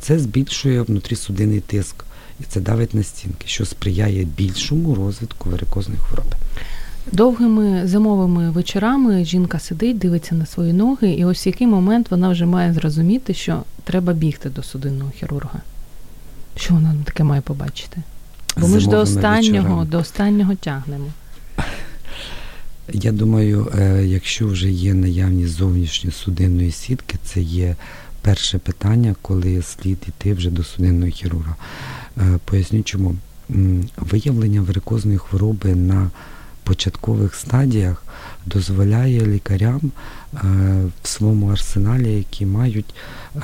Це 0.00 0.18
збільшує 0.18 0.82
внутрісудинний 0.82 1.60
тиск 1.60 2.04
і 2.40 2.44
це 2.48 2.60
давить 2.60 2.94
на 2.94 3.02
стінки, 3.02 3.48
що 3.48 3.64
сприяє 3.64 4.24
більшому 4.24 4.94
розвитку 4.94 5.50
варикозної 5.50 6.00
хвороби. 6.00 6.36
Довгими 7.12 7.86
зимовими 7.86 8.50
вечорами 8.50 9.24
жінка 9.24 9.58
сидить, 9.58 9.98
дивиться 9.98 10.34
на 10.34 10.46
свої 10.46 10.72
ноги, 10.72 11.10
і 11.10 11.24
ось 11.24 11.46
в 11.46 11.48
який 11.48 11.66
момент 11.66 12.10
вона 12.10 12.28
вже 12.28 12.46
має 12.46 12.72
зрозуміти, 12.72 13.34
що 13.34 13.62
треба 13.84 14.12
бігти 14.12 14.50
до 14.50 14.62
судинного 14.62 15.10
хірурга. 15.10 15.60
Що 16.56 16.74
вона 16.74 16.94
таке 17.04 17.24
має 17.24 17.40
побачити? 17.40 17.96
Бо 18.56 18.68
ми 18.68 18.80
ж 18.80 18.88
до 18.88 18.98
останнього, 18.98 19.62
вечорами. 19.62 19.86
до 19.86 19.98
останнього 19.98 20.54
тягнемо. 20.54 21.06
Я 22.92 23.12
думаю, 23.12 23.68
е, 23.78 24.04
якщо 24.06 24.46
вже 24.46 24.70
є 24.70 24.94
наявність 24.94 25.52
зовнішньої 25.52 26.12
судинної 26.12 26.70
сітки, 26.70 27.18
це 27.24 27.40
є 27.40 27.76
перше 28.22 28.58
питання, 28.58 29.14
коли 29.22 29.62
слід 29.62 29.98
йти 30.08 30.34
вже 30.34 30.50
до 30.50 30.64
судинного 30.64 31.12
хірурга. 31.12 31.56
Е, 32.18 32.38
Поясню 32.44 32.82
чому. 32.82 33.14
Виявлення 33.96 34.60
варикозної 34.62 35.18
хвороби 35.18 35.74
на 35.74 36.10
початкових 36.64 37.34
стадіях 37.34 38.02
дозволяє 38.46 39.26
лікарям 39.26 39.80
е, 39.82 40.38
в 41.02 41.08
своєму 41.08 41.48
арсеналі, 41.48 42.12
які 42.12 42.46
мають 42.46 42.94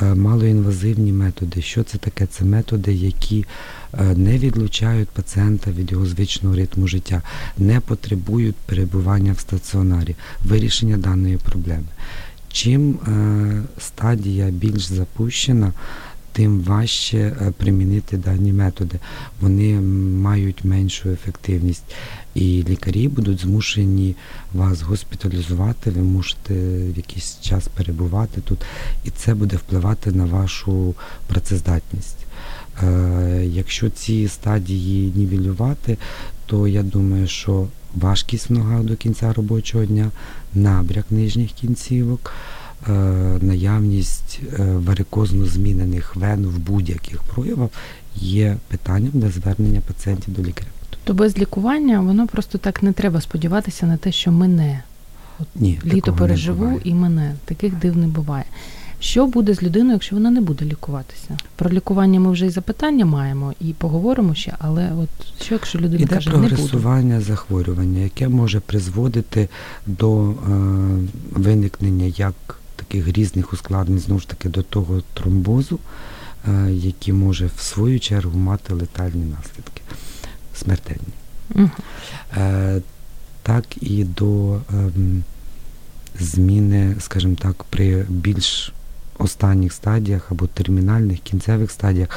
е, 0.02 0.14
малоінвазивні 0.14 1.12
методи. 1.12 1.62
Що 1.62 1.83
це 1.83 1.98
таке? 1.98 2.26
Це 2.26 2.44
методи, 2.44 2.92
які 2.92 3.44
е, 3.94 4.04
не 4.16 4.38
відлучають 4.38 5.09
пацієнта 5.09 5.70
від 5.70 5.92
його 5.92 6.07
звичного 6.07 6.57
ритму 6.57 6.88
життя, 6.88 7.22
не 7.59 7.81
потребують 7.81 8.57
перебування 8.57 9.33
в 9.33 9.38
стаціонарі, 9.38 10.16
вирішення 10.44 10.96
даної 10.96 11.37
проблеми. 11.37 11.87
Чим 12.52 12.98
стадія 13.78 14.50
більш 14.50 14.83
запущена, 14.83 15.72
тим 16.38 16.61
важче 16.61 17.18
е, 17.18 17.53
примінити 17.57 18.16
дані 18.16 18.53
методи. 18.53 18.98
Вони 19.40 19.81
мають 20.20 20.64
меншу 20.64 21.11
ефективність. 21.11 21.85
І 22.35 22.64
лікарі 22.68 23.09
будуть 23.09 23.40
змушені 23.40 24.16
вас 24.55 24.83
госпіталізувати, 24.83 25.90
ви 25.90 26.03
можете 26.03 26.55
в 26.94 26.96
якийсь 26.96 27.40
час 27.40 27.68
перебувати 27.68 28.40
тут, 28.40 28.59
і 29.05 29.11
це 29.11 29.35
буде 29.35 29.57
впливати 29.57 30.12
на 30.12 30.24
вашу 30.24 30.94
працездатність. 31.27 32.27
Е, 32.83 33.46
якщо 33.46 33.90
ці 33.90 34.29
стадії 34.29 35.12
нівелювати, 35.16 35.98
то 36.46 36.68
я 36.68 36.83
думаю, 36.83 37.27
що 37.29 37.66
важкість 37.94 38.51
в 38.51 38.53
ногах 38.53 38.83
до 38.83 38.96
кінця 38.96 39.33
робочого 39.33 39.85
дня, 39.85 40.11
набряк 40.55 41.05
нижніх 41.11 41.51
кінцівок, 41.53 42.33
наявність 43.40 44.40
е, 44.58 44.62
варикозно 44.64 45.46
змінених 45.46 46.16
вен 46.16 46.46
в 46.46 46.58
будь-яких 46.58 47.22
проявах 47.22 47.70
є 48.16 48.56
питанням 48.68 49.10
для 49.14 49.28
звернення 49.30 49.80
пацієнтів 49.80 50.34
до 50.34 50.42
лікаря. 50.42 50.68
Тобто 50.90 51.14
без 51.14 51.38
лікування 51.38 52.00
воно 52.00 52.26
просто 52.26 52.58
так 52.58 52.82
не 52.82 52.92
треба 52.92 53.20
сподіватися 53.20 53.86
на 53.86 53.96
те, 53.96 54.12
що 54.12 54.32
мене. 54.32 54.82
Ні, 55.54 55.80
Літо 55.84 56.12
переживу 56.12 56.80
і 56.84 56.94
мене. 56.94 57.34
Таких 57.44 57.74
див 57.74 57.96
не 57.96 58.06
буває. 58.06 58.44
Що 59.00 59.26
буде 59.26 59.54
з 59.54 59.62
людиною, 59.62 59.92
якщо 59.92 60.16
вона 60.16 60.30
не 60.30 60.40
буде 60.40 60.64
лікуватися? 60.64 61.36
Про 61.56 61.70
лікування 61.70 62.20
ми 62.20 62.30
вже 62.30 62.46
і 62.46 62.50
запитання 62.50 63.04
маємо, 63.04 63.54
і 63.60 63.72
поговоримо 63.72 64.34
ще, 64.34 64.54
але 64.58 64.92
от 65.02 65.08
що 65.42 65.54
якщо 65.54 65.78
людина 65.78 66.02
Іде 66.02 66.14
каже, 66.14 66.30
не 66.30 66.36
буду? 66.36 66.48
прогресування 66.48 67.20
захворювання, 67.20 68.00
яке 68.00 68.28
може 68.28 68.60
призводити 68.60 69.48
до 69.86 70.30
е, 70.30 70.34
виникнення 71.32 72.04
як 72.16 72.34
таких 72.88 73.09
різних 73.09 73.53
ускладнень, 73.53 73.98
знову 73.98 74.20
ж 74.20 74.29
таки, 74.29 74.48
до 74.48 74.62
того 74.62 75.03
тромбозу, 75.14 75.79
е, 76.48 76.72
який 76.72 77.14
може 77.14 77.51
в 77.57 77.61
свою 77.61 78.01
чергу 78.01 78.38
мати 78.38 78.74
летальні 78.74 79.24
наслідки, 79.24 79.83
смертельні. 80.55 81.14
Угу. 81.55 81.70
Так 83.42 83.64
і 83.81 84.05
до 84.05 84.61
ем, 84.72 85.24
зміни, 86.20 86.96
скажімо 87.01 87.37
так, 87.38 87.64
при 87.64 88.07
більш 88.09 88.72
останніх 89.18 89.72
стадіях 89.72 90.33
або 90.33 90.46
термінальних 90.46 91.18
кінцевих 91.18 91.70
стадіях 91.70 92.09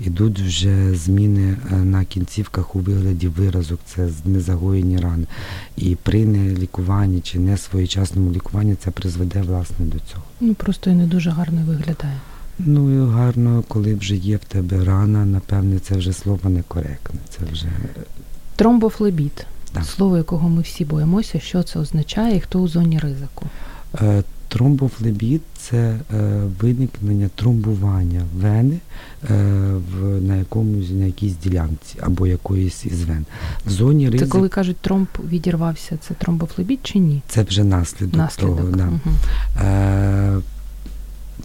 ідуть 0.00 0.40
вже 0.40 0.94
зміни 0.94 1.56
е, 1.72 1.76
на 1.76 2.04
кінцівках 2.04 2.76
у 2.76 2.78
вигляді 2.78 3.28
виразок, 3.28 3.80
це 3.86 4.08
незагоєні 4.24 4.98
рани. 4.98 5.26
І 5.76 5.96
при 6.02 6.24
нелікуванні 6.24 7.20
чи 7.20 7.38
не 7.38 7.58
своєчасному 7.58 8.32
лікуванні 8.32 8.74
це 8.74 8.90
призведе 8.90 9.42
власне 9.42 9.86
до 9.86 9.98
цього. 9.98 10.22
Ну 10.40 10.54
просто 10.54 10.90
і 10.90 10.94
не 10.94 11.06
дуже 11.06 11.30
гарно 11.30 11.62
виглядає. 11.66 12.16
Ну 12.58 12.90
і 12.90 13.10
гарно, 13.10 13.64
коли 13.68 13.94
вже 13.94 14.16
є 14.16 14.36
в 14.36 14.44
тебе 14.44 14.84
рана, 14.84 15.24
напевне, 15.24 15.78
це 15.78 15.94
вже 15.94 16.12
слово 16.12 16.50
некоректне. 16.50 17.20
Це 17.28 17.44
вже 17.52 17.66
Тромбофлебіт, 18.56 19.46
Так. 19.72 19.84
слово 19.84 20.16
якого 20.16 20.48
ми 20.48 20.62
всі 20.62 20.84
боїмося, 20.84 21.40
що 21.40 21.62
це 21.62 21.78
означає 21.78 22.36
і 22.36 22.40
хто 22.40 22.58
у 22.58 22.68
зоні 22.68 22.98
ризику. 22.98 23.46
Тромбофлебіт 24.48 25.42
це 25.58 25.76
е, 25.76 26.00
виникнення 26.60 27.30
тромбування 27.34 28.22
вени 28.36 28.78
е, 29.30 29.34
в, 29.92 30.20
на 30.22 30.36
якомусь 30.36 30.90
на 30.90 31.04
якійсь 31.04 31.36
ділянці 31.36 31.98
або 32.00 32.26
якоїсь 32.26 32.86
із 32.86 33.02
вен. 33.02 33.26
В 33.66 33.70
зоні 33.70 34.10
Це 34.18 34.26
коли 34.26 34.48
кажуть, 34.48 34.76
тромб 34.76 35.08
відірвався, 35.28 35.98
це 36.08 36.14
тромбофлебіт 36.14 36.78
чи 36.82 36.98
ні? 36.98 37.22
це 37.28 37.42
вже 37.42 37.64
наслідок, 37.64 38.16
Наслідок. 38.16 38.56
того. 38.56 38.70
Да. 38.70 38.84
Мгм. 38.84 39.00
Е, 39.60 40.40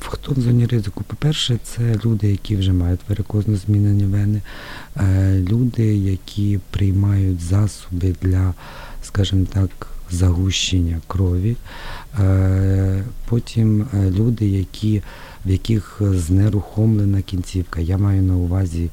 хто 0.04 0.32
в 0.32 0.40
зоні 0.40 0.66
ризику? 0.66 1.04
По-перше, 1.04 1.58
це 1.64 2.00
люди, 2.06 2.32
які 2.32 2.56
вже 2.56 2.74
мають 2.74 3.00
варикозно 3.10 3.56
змінені 3.56 4.04
вени, 4.04 4.42
е, 4.98 5.40
люди, 5.50 5.96
які 5.96 6.60
приймають 6.72 7.42
засоби 7.42 8.16
для, 8.22 8.54
скажімо 9.04 9.46
так, 9.54 9.88
загущення 10.12 11.02
крові. 11.08 11.56
Е, 12.20 13.04
Потім 13.30 13.82
е, 13.82 14.12
люди, 14.12 14.48
які, 14.48 15.02
в 15.46 15.52
яких 15.52 16.02
знерухомлена 16.02 17.22
кінцівка. 17.22 17.80
Я 17.80 17.98
маю 17.98 18.22
на 18.22 18.36
увазі 18.36 18.90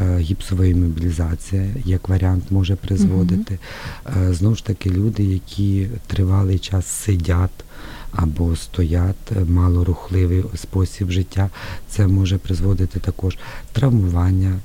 Е, 0.00 0.18
гіпсова 0.18 0.66
імобілізація 0.66 1.66
як 1.84 2.08
варіант 2.08 2.44
може 2.50 2.76
призводити. 2.76 3.58
Угу. 4.06 4.34
Знову 4.34 4.54
ж 4.54 4.64
таки, 4.64 4.90
люди, 4.90 5.24
які 5.24 5.88
тривалий 6.06 6.58
час 6.58 6.86
сидять 6.86 7.64
або 8.12 8.56
стоять, 8.56 9.32
малорухливий 9.48 10.44
спосіб 10.56 11.10
життя, 11.10 11.50
це 11.88 12.06
може 12.06 12.38
призводити 12.38 13.00
також 13.00 13.38
травмування. 13.72 14.58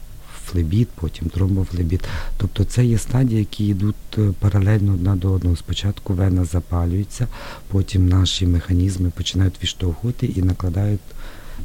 Флебіт, 0.45 0.87
потім 0.95 1.29
тромбофлебіт. 1.29 2.01
Тобто 2.37 2.63
це 2.63 2.85
є 2.85 2.97
стадії, 2.97 3.39
які 3.39 3.67
йдуть 3.67 3.95
паралельно 4.39 4.93
одна 4.93 5.15
до 5.15 5.31
одного. 5.31 5.55
Спочатку 5.55 6.13
вена 6.13 6.45
запалюється, 6.45 7.27
потім 7.67 8.09
наші 8.09 8.47
механізми 8.47 9.09
починають 9.09 9.61
відштовхувати 9.61 10.25
і 10.25 10.41
накладають 10.41 11.01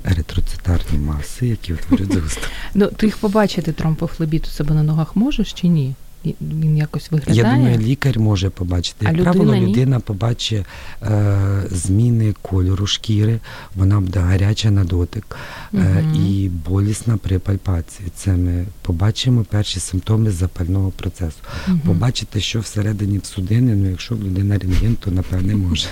еритроцитарні 0.05 0.99
маси, 0.99 1.47
які 1.47 1.75
утворюють 1.75 2.13
згусток. 2.19 2.51
Ну, 2.75 2.87
ти 2.87 3.07
їх 3.07 3.17
побачити 3.17 3.73
тромбофлебіт 3.73 4.47
у 4.47 4.51
себе 4.51 4.75
на 4.75 4.83
ногах 4.83 5.17
можеш 5.17 5.53
чи 5.53 5.69
ні? 5.69 5.95
Він 6.25 6.77
якось 6.77 7.11
виглядає? 7.11 7.39
Я 7.39 7.57
думаю, 7.57 7.79
лікар 7.79 8.19
може 8.19 8.51
побачити. 8.51 9.07
Як 9.07 9.15
а 9.19 9.23
правило, 9.23 9.45
людина, 9.45 9.69
людина 9.69 10.01
побачить 10.01 10.67
е, 11.03 11.63
зміни 11.71 12.35
кольору 12.43 12.87
шкіри, 12.87 13.41
вона 13.75 14.01
буде 14.01 14.19
гаряча 14.19 14.71
на 14.71 14.85
дотик 14.85 15.37
угу. 15.73 15.83
е, 15.83 16.05
і 16.15 16.49
болісна 16.49 17.17
при 17.17 17.39
пальпації. 17.39 18.09
Це 18.15 18.33
ми 18.33 18.67
побачимо 18.83 19.45
перші 19.51 19.81
симптоми 19.81 20.31
запального 20.31 20.91
процесу. 20.91 21.39
Угу. 21.69 21.79
Побачити, 21.87 22.41
що 22.41 22.61
всередині 22.61 23.19
в 23.19 23.25
судини, 23.25 23.77
ну 23.77 23.91
якщо 23.91 24.15
людина 24.15 24.59
рентген, 24.59 24.97
то 24.97 25.11
напевне 25.11 25.57
може. 25.57 25.89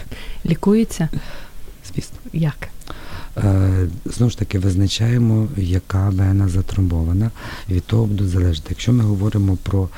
Лікується? 0.47 1.09
Звісно. 1.95 2.19
Як? 2.33 2.69
Е, 3.37 3.89
знову 4.05 4.31
ж 4.31 4.39
таки, 4.39 4.59
визначаємо, 4.59 5.49
яка 5.57 6.09
вена 6.09 6.49
затромбована, 6.49 7.31
від 7.71 7.85
того 7.85 8.07
буде 8.07 8.25
залежати. 8.25 8.67
Якщо 8.71 8.93
ми 8.93 9.05
говоримо 9.05 9.59
про 9.63 9.89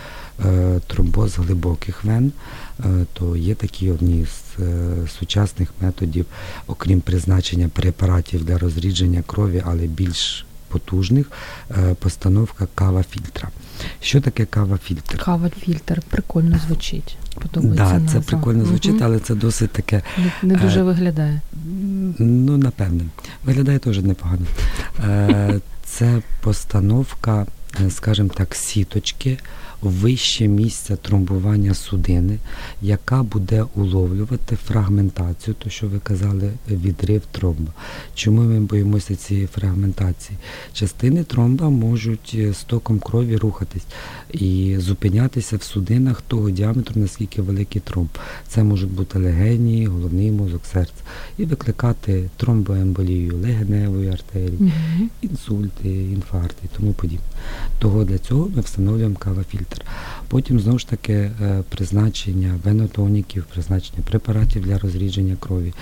е, 0.44 0.80
тромбоз 0.86 1.36
глибоких 1.36 2.04
вен, 2.04 2.32
е, 2.80 3.06
то 3.12 3.36
є 3.36 3.54
такі 3.54 3.90
одні 3.90 4.26
з 4.26 4.60
сучасних 5.18 5.68
методів, 5.80 6.26
окрім 6.66 7.00
призначення 7.00 7.68
препаратів 7.68 8.44
для 8.44 8.58
розрідження 8.58 9.22
крові, 9.26 9.62
але 9.66 9.86
більш 9.86 10.46
потужних, 10.68 11.30
постановка 12.00 12.66
кава-фільтра. 12.74 13.48
Що 14.00 14.20
таке 14.20 14.44
кава-фільтр? 14.44 15.18
Кава-фільтр 15.18 16.02
прикольно 16.10 16.58
звучить. 16.66 17.16
Подобається 17.34 17.84
да, 17.84 17.98
назва. 17.98 18.20
це 18.20 18.26
прикольно 18.26 18.64
звучить, 18.64 18.94
угу. 18.94 19.04
але 19.04 19.18
це 19.18 19.34
досить 19.34 19.70
таке. 19.70 20.02
Не, 20.18 20.32
не 20.42 20.54
дуже 20.54 20.80
е, 20.80 20.82
виглядає. 20.82 21.40
Ну, 22.18 22.56
напевне. 22.56 23.04
Виглядає 23.44 23.78
теж 23.78 23.98
непогано. 23.98 24.46
Е, 25.04 25.60
Це 25.84 26.22
постановка, 26.40 27.46
е, 27.86 27.90
скажімо 27.90 28.30
так, 28.34 28.54
сіточки 28.54 29.38
вище 29.82 30.48
місця 30.48 30.96
тромбування 30.96 31.74
судини, 31.74 32.38
яка 32.82 33.22
буде 33.22 33.64
уловлювати 33.74 34.56
фрагментацію, 34.56 35.54
то 35.58 35.70
що 35.70 35.88
ви 35.88 35.98
казали, 35.98 36.52
відрив 36.70 37.22
тромба. 37.32 37.72
Чому 38.14 38.42
ми 38.42 38.60
боїмося 38.60 39.16
цієї 39.16 39.46
фрагментації? 39.46 40.38
Частини 40.72 41.24
тромба 41.24 41.70
можуть 41.70 42.32
е, 42.34 42.52
з 42.52 42.64
током 42.64 42.98
крові 42.98 43.36
рухатись 43.36 43.86
і 44.32 44.76
зупинятися 44.78 45.56
в 45.56 45.62
судинах 45.62 46.22
того 46.22 46.50
діаметру, 46.50 47.00
наскільки 47.00 47.42
великий 47.42 47.80
тромб. 47.80 48.08
Це 48.48 48.64
можуть 48.64 48.90
бути 48.90 49.18
легені, 49.18 49.86
головний 49.86 50.30
мозок, 50.30 50.62
серця, 50.72 51.02
і 51.38 51.44
викликати 51.44 52.30
тромбоемболію 52.36 53.36
легеневої 53.36 54.08
артерії, 54.08 54.72
інсульти, 55.22 55.88
інфаркти 55.88 56.58
і 56.64 56.76
тому 56.76 56.92
подібне. 56.92 57.26
Того 57.78 58.04
для 58.04 58.18
цього 58.18 58.50
ми 58.56 58.62
встановлюємо 58.62 59.16
кавафільтр 59.16 59.67
фільтр. 59.68 59.84
Потім 60.28 60.60
знову 60.60 60.78
ж 60.78 60.88
таки 60.88 61.12
е, 61.12 61.62
призначення 61.68 62.58
венотоніків, 62.64 63.44
призначення 63.44 64.02
препаратів 64.10 64.62
для 64.62 64.78
розрідження 64.78 65.36
крові. 65.40 65.72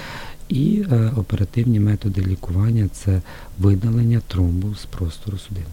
І 0.49 0.85
е, 0.92 1.12
оперативні 1.16 1.81
методи 1.81 2.20
лікування 2.20 2.88
це 2.92 3.22
видалення 3.59 4.20
тромбу 4.29 4.75
з 4.75 4.85
простору 4.85 5.38
судин. 5.38 5.64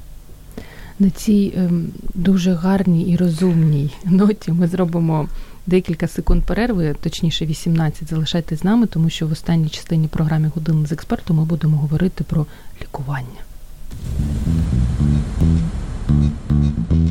На 0.99 1.10
цій 1.10 1.54
е, 1.58 1.69
дуже 2.13 2.54
гарній 2.54 3.04
і 3.04 3.15
розумній 3.17 3.89
ноті 4.06 4.52
ми 4.52 4.67
зробимо 4.67 5.30
декілька 5.67 6.08
секунд 6.08 6.43
перерви, 6.43 6.95
точніше 7.02 7.45
18. 7.45 8.10
Залишайтесь 8.10 8.60
з 8.60 8.63
нами, 8.63 8.88
тому 8.88 9.10
що 9.10 9.28
в 9.28 9.32
останній 9.32 9.69
частині 9.69 10.08
програми 10.08 10.52
Години 10.56 10.86
з 10.86 10.91
експертом 10.91 11.38
ми 11.38 11.45
будемо 11.45 11.78
говорити 11.78 12.23
про 12.23 12.45
лікування. 12.82 13.43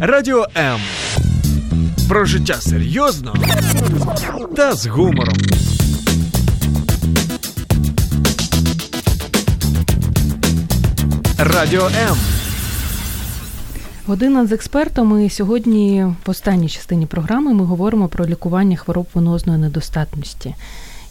Радіо 0.00 0.46
М. 0.56 0.80
Про 2.08 2.24
життя 2.24 2.54
серйозно 2.54 3.34
та 4.56 4.72
з 4.72 4.86
гумором. 4.86 5.36
Радіо 11.38 11.86
М. 11.86 12.16
Година 14.06 14.46
з 14.46 14.52
експертом. 14.52 15.26
І 15.26 15.30
сьогодні 15.30 16.06
в 16.26 16.30
останній 16.30 16.68
частині 16.68 17.06
програми 17.06 17.54
ми 17.54 17.64
говоримо 17.64 18.08
про 18.08 18.26
лікування 18.26 18.76
хвороб 18.76 19.06
венозної 19.14 19.58
недостатності. 19.58 20.54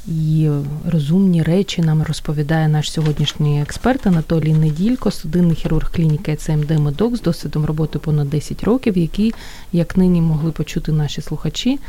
І 0.07 0.49
розумні 0.91 1.43
речі 1.43 1.81
нам 1.81 2.03
розповідає 2.03 2.67
наш 2.67 2.91
сьогоднішній 2.91 3.61
експерт 3.61 4.07
Анатолій 4.07 4.53
Неділько, 4.53 5.11
судинний 5.11 5.55
хірург 5.55 5.91
клініки 5.91 6.35
ЦМД 6.35 6.79
Медок 6.79 7.15
з 7.15 7.21
досвідом 7.21 7.65
роботи 7.65 7.99
понад 7.99 8.29
10 8.29 8.63
років, 8.63 8.97
який, 8.97 9.33
як 9.73 9.97
нині 9.97 10.21
могли 10.21 10.51
почути 10.51 10.91
наші 10.91 11.21
слухачі, 11.21 11.79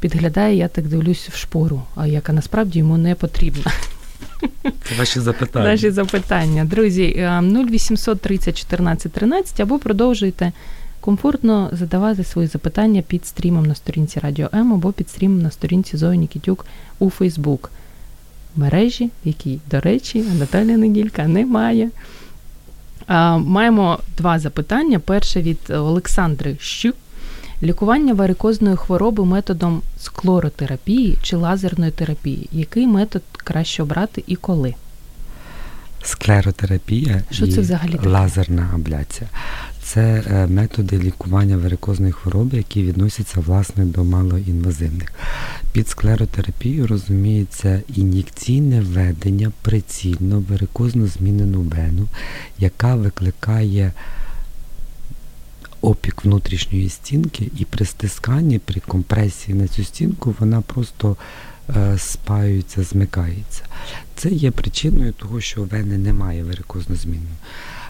підглядає, 0.00 0.56
я 0.56 0.68
так 0.68 0.88
дивлюсь, 0.88 1.28
в 1.28 1.36
шпору, 1.36 1.82
а 1.94 2.06
яка 2.06 2.32
насправді 2.32 2.78
йому 2.78 2.98
не 2.98 3.14
потрібна. 3.14 3.72
Це 4.62 4.94
ваші 4.98 5.20
запитання. 5.20 5.66
Наші 5.66 5.90
запитання. 5.90 6.64
Друзі, 6.64 7.28
0800 7.42 8.20
30 8.20 8.58
14 8.58 9.12
13 9.12 9.60
або 9.60 9.78
продовжуйте 9.78 10.52
комфортно 11.06 11.68
задавати 11.72 12.24
свої 12.24 12.48
запитання 12.48 13.02
під 13.02 13.26
стрімом 13.26 13.66
на 13.66 13.74
сторінці 13.74 14.20
Радіо 14.20 14.48
М 14.54 14.72
або 14.72 14.92
під 14.92 15.08
стрімом 15.08 15.42
на 15.42 15.50
сторінці 15.50 15.96
Зої 15.96 16.18
Нікітюк 16.18 16.66
у 16.98 17.10
Фейсбук. 17.10 17.70
Мережі, 18.56 19.10
якій, 19.24 19.58
до 19.70 19.80
речі, 19.80 20.24
Анатолія 20.30 20.76
Неділька 20.76 21.28
немає. 21.28 21.90
А, 23.06 23.38
Маємо 23.38 23.98
два 24.18 24.38
запитання. 24.38 24.98
Перше 24.98 25.42
від 25.42 25.58
Олександри 25.70 26.56
Щук. 26.60 26.94
Лікування 27.62 28.14
варикозної 28.14 28.76
хвороби 28.76 29.24
методом 29.24 29.82
склоротерапії 30.00 31.18
чи 31.22 31.36
лазерної 31.36 31.90
терапії. 31.92 32.48
Який 32.52 32.86
метод 32.86 33.22
краще 33.36 33.82
обрати 33.82 34.24
і 34.26 34.36
коли? 34.36 34.74
Склеротерапія 36.02 37.22
Що 37.30 37.46
це 37.46 37.60
взагалі 37.60 37.98
лазерна 38.04 38.70
абляція. 38.74 39.30
Це 39.86 40.22
е, 40.26 40.46
методи 40.46 40.98
лікування 40.98 41.56
варикозної 41.56 42.12
хвороби, 42.12 42.56
які 42.56 42.82
відносяться 42.82 43.40
власне 43.40 43.84
до 43.84 44.04
малоінвазивних. 44.04 45.12
Під 45.72 45.88
склеротерапією 45.88 46.86
розуміється 46.86 47.82
ін'єкційне 47.94 48.80
введення 48.80 49.52
прицільно 49.62 50.44
варикозно 50.50 51.06
змінену 51.06 51.60
вену, 51.60 52.08
яка 52.58 52.94
викликає 52.94 53.92
опік 55.80 56.24
внутрішньої 56.24 56.88
стінки, 56.88 57.50
і 57.58 57.64
при 57.64 57.84
стисканні, 57.84 58.58
при 58.58 58.80
компресії 58.80 59.58
на 59.58 59.68
цю 59.68 59.84
стінку 59.84 60.34
вона 60.38 60.60
просто 60.60 61.16
е, 61.76 61.98
спаюється, 61.98 62.82
змикається. 62.82 63.62
Це 64.16 64.28
є 64.28 64.50
причиною 64.50 65.12
того, 65.12 65.40
що 65.40 65.62
вени 65.62 65.98
немає 65.98 66.44
варикозно 66.44 66.96
змінної. 66.96 67.36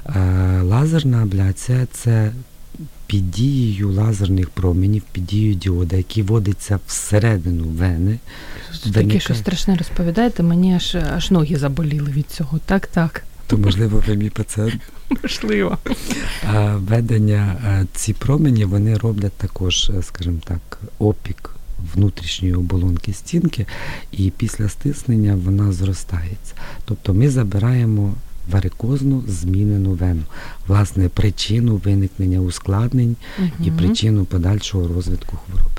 Е, 0.08 0.60
лазерна 0.62 1.22
абляція 1.22 1.86
це 1.92 2.32
під 3.06 3.30
дією 3.30 3.92
лазерних 3.92 4.50
променів, 4.50 5.02
під 5.12 5.26
дією 5.26 5.54
діода, 5.54 5.96
який 5.96 6.22
вводиться 6.22 6.80
всередину 6.86 7.64
вени. 7.64 8.18
Таке 8.94 9.20
що 9.20 9.34
страшне 9.34 9.76
розповідаєте, 9.76 10.42
мені 10.42 10.74
аж 10.74 10.94
аж 10.94 11.30
ноги 11.30 11.56
заболіли 11.56 12.10
від 12.10 12.30
цього. 12.30 12.58
Так, 12.66 12.86
так. 12.86 13.24
То, 13.46 13.58
можливо, 13.58 14.02
ви 14.06 14.16
мій 14.16 14.30
пацієнт. 14.30 14.82
Можливо. 15.22 15.78
Ведення 16.74 17.56
ці 17.92 18.12
промені 18.12 18.64
вони 18.64 18.96
роблять 18.96 19.32
також, 19.32 19.90
е, 19.98 20.02
скажімо 20.02 20.38
так, 20.44 20.80
опік 20.98 21.50
внутрішньої 21.94 22.54
оболонки 22.54 23.12
стінки, 23.12 23.66
і 24.12 24.32
після 24.36 24.68
стиснення 24.68 25.38
вона 25.44 25.72
зростається. 25.72 26.54
Тобто 26.84 27.14
ми 27.14 27.30
забираємо 27.30 28.14
варикозну 28.50 29.22
змінену 29.28 29.90
вену, 29.90 30.22
власне, 30.68 31.08
причину 31.08 31.76
виникнення 31.76 32.40
ускладнень 32.40 33.16
угу. 33.38 33.48
і 33.64 33.70
причину 33.70 34.24
подальшого 34.24 34.88
розвитку 34.88 35.36
хвороби. 35.36 35.70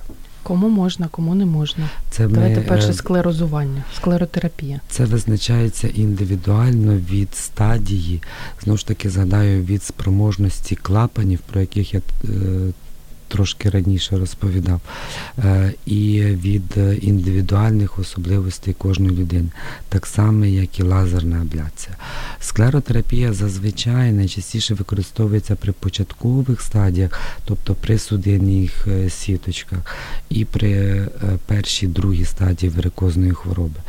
Кому 0.44 0.70
можна, 0.70 1.08
кому 1.08 1.36
не 1.36 1.46
можна. 1.46 1.90
Це 2.10 2.28
Давайте 2.28 2.60
ми, 2.60 2.66
перше 2.66 2.90
е, 2.90 2.94
склерозування, 2.94 3.84
склеротерапія. 3.96 4.80
Це 4.90 5.06
визначається 5.06 5.88
індивідуально 5.88 6.98
від 6.98 7.36
стадії. 7.36 8.22
Знову 8.64 8.78
ж 8.78 8.88
таки, 8.88 9.10
згадаю 9.10 9.64
від 9.64 9.84
спроможності 9.84 10.76
клапанів, 10.76 11.40
про 11.40 11.62
яких 11.62 11.94
я 11.94 12.02
е, 12.24 12.30
трошки 13.28 13.70
раніше 13.70 14.18
розповідав, 14.18 14.82
е, 15.38 15.74
і 15.86 16.22
від 16.22 16.78
індивідуальних 17.02 18.00
особливостей 18.00 18.74
кожної 18.74 19.12
людини, 19.12 19.50
так 19.90 20.06
само, 20.06 20.46
як 20.46 20.80
і 20.80 20.84
лазерна 20.84 21.42
абляція. 21.42 21.96
Склеротерапія 22.40 23.34
зазвичай 23.34 24.12
найчастіше 24.12 24.74
використовується 24.74 25.56
при 25.56 25.72
початкових 25.72 26.62
стадіях, 26.62 27.22
тобто 27.46 27.76
при 27.76 27.98
судинних 27.98 28.88
е, 28.88 29.10
сіточках, 29.10 29.80
і 30.30 30.46
при 30.46 30.72
е, 30.72 31.08
першій 31.46 31.88
другій 31.88 32.26
стадії 32.26 32.70
варикозної 32.76 33.32
хвороби. 33.32 33.80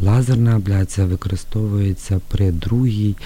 Лазерна 0.00 0.56
абляція 0.56 1.06
використовується 1.06 2.20
при 2.28 2.50
другій 2.50 3.16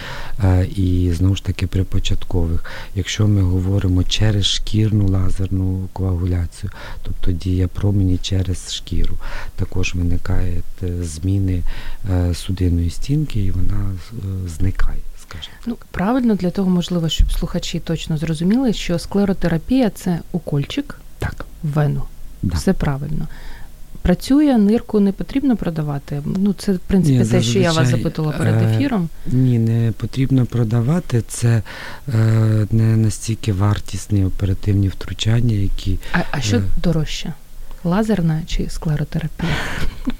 і 0.77 1.13
знову 1.13 1.37
ж 1.37 1.45
таки 1.45 1.67
при 1.67 1.85
початкових. 1.85 2.65
Якщо 2.95 3.29
ми 3.29 3.43
говоримо 3.43 4.05
через 4.05 4.47
шкірну 4.47 5.09
лазерну 5.09 5.62
коагуляцію, 5.93 6.73
тобто 7.03 7.33
дія 7.33 7.69
промені 7.69 8.19
через 8.19 8.75
шкіру, 8.75 9.15
також 9.57 9.95
виникають 9.95 10.65
е, 10.83 11.05
зміни 11.05 11.63
е, 12.11 12.35
судинної 12.35 12.91
стінки 12.91 13.41
і 13.41 13.51
вона 13.51 13.91
е, 14.13 14.49
зникає. 14.49 14.99
Ну, 15.67 15.77
правильно, 15.91 16.35
для 16.35 16.51
того 16.51 16.71
можливо, 16.71 17.09
щоб 17.09 17.33
слухачі 17.33 17.81
точно 17.81 18.17
зрозуміли, 18.19 18.73
що 18.73 18.99
склеротерапія 18.99 19.91
це 19.91 20.21
укольчик 20.33 20.99
Так, 21.19 21.45
в 21.63 21.69
вену. 21.69 22.03
да. 22.43 22.57
Все 22.57 22.73
правильно. 22.73 23.29
Працює, 24.03 24.59
нирку 24.59 25.01
не 25.01 25.13
потрібно 25.13 25.57
продавати. 25.57 26.23
Ну, 26.25 26.53
це, 26.59 26.73
в 26.73 26.79
принципі, 26.79 27.19
Ні, 27.19 27.25
те, 27.25 27.43
що 27.43 27.59
я 27.59 27.73
вас 27.73 27.89
запитала 27.89 28.33
перед 28.33 28.55
е, 28.55 28.75
ефіром. 28.75 29.09
Ні, 29.27 29.59
не 29.59 29.93
потрібно 29.93 30.47
продавати. 30.47 31.23
Це 31.29 31.63
е, 32.09 32.13
не 32.71 32.97
настільки 32.97 33.53
вартісні 33.53 34.25
оперативні 34.25 34.89
втручання, 34.89 35.55
які 35.55 35.99
А, 36.13 36.19
а 36.31 36.41
що 36.41 36.57
е. 36.57 36.63
дорожче? 36.83 37.33
Лазерна 37.85 38.43
чи 38.47 38.71
склеротерапія? 38.71 39.53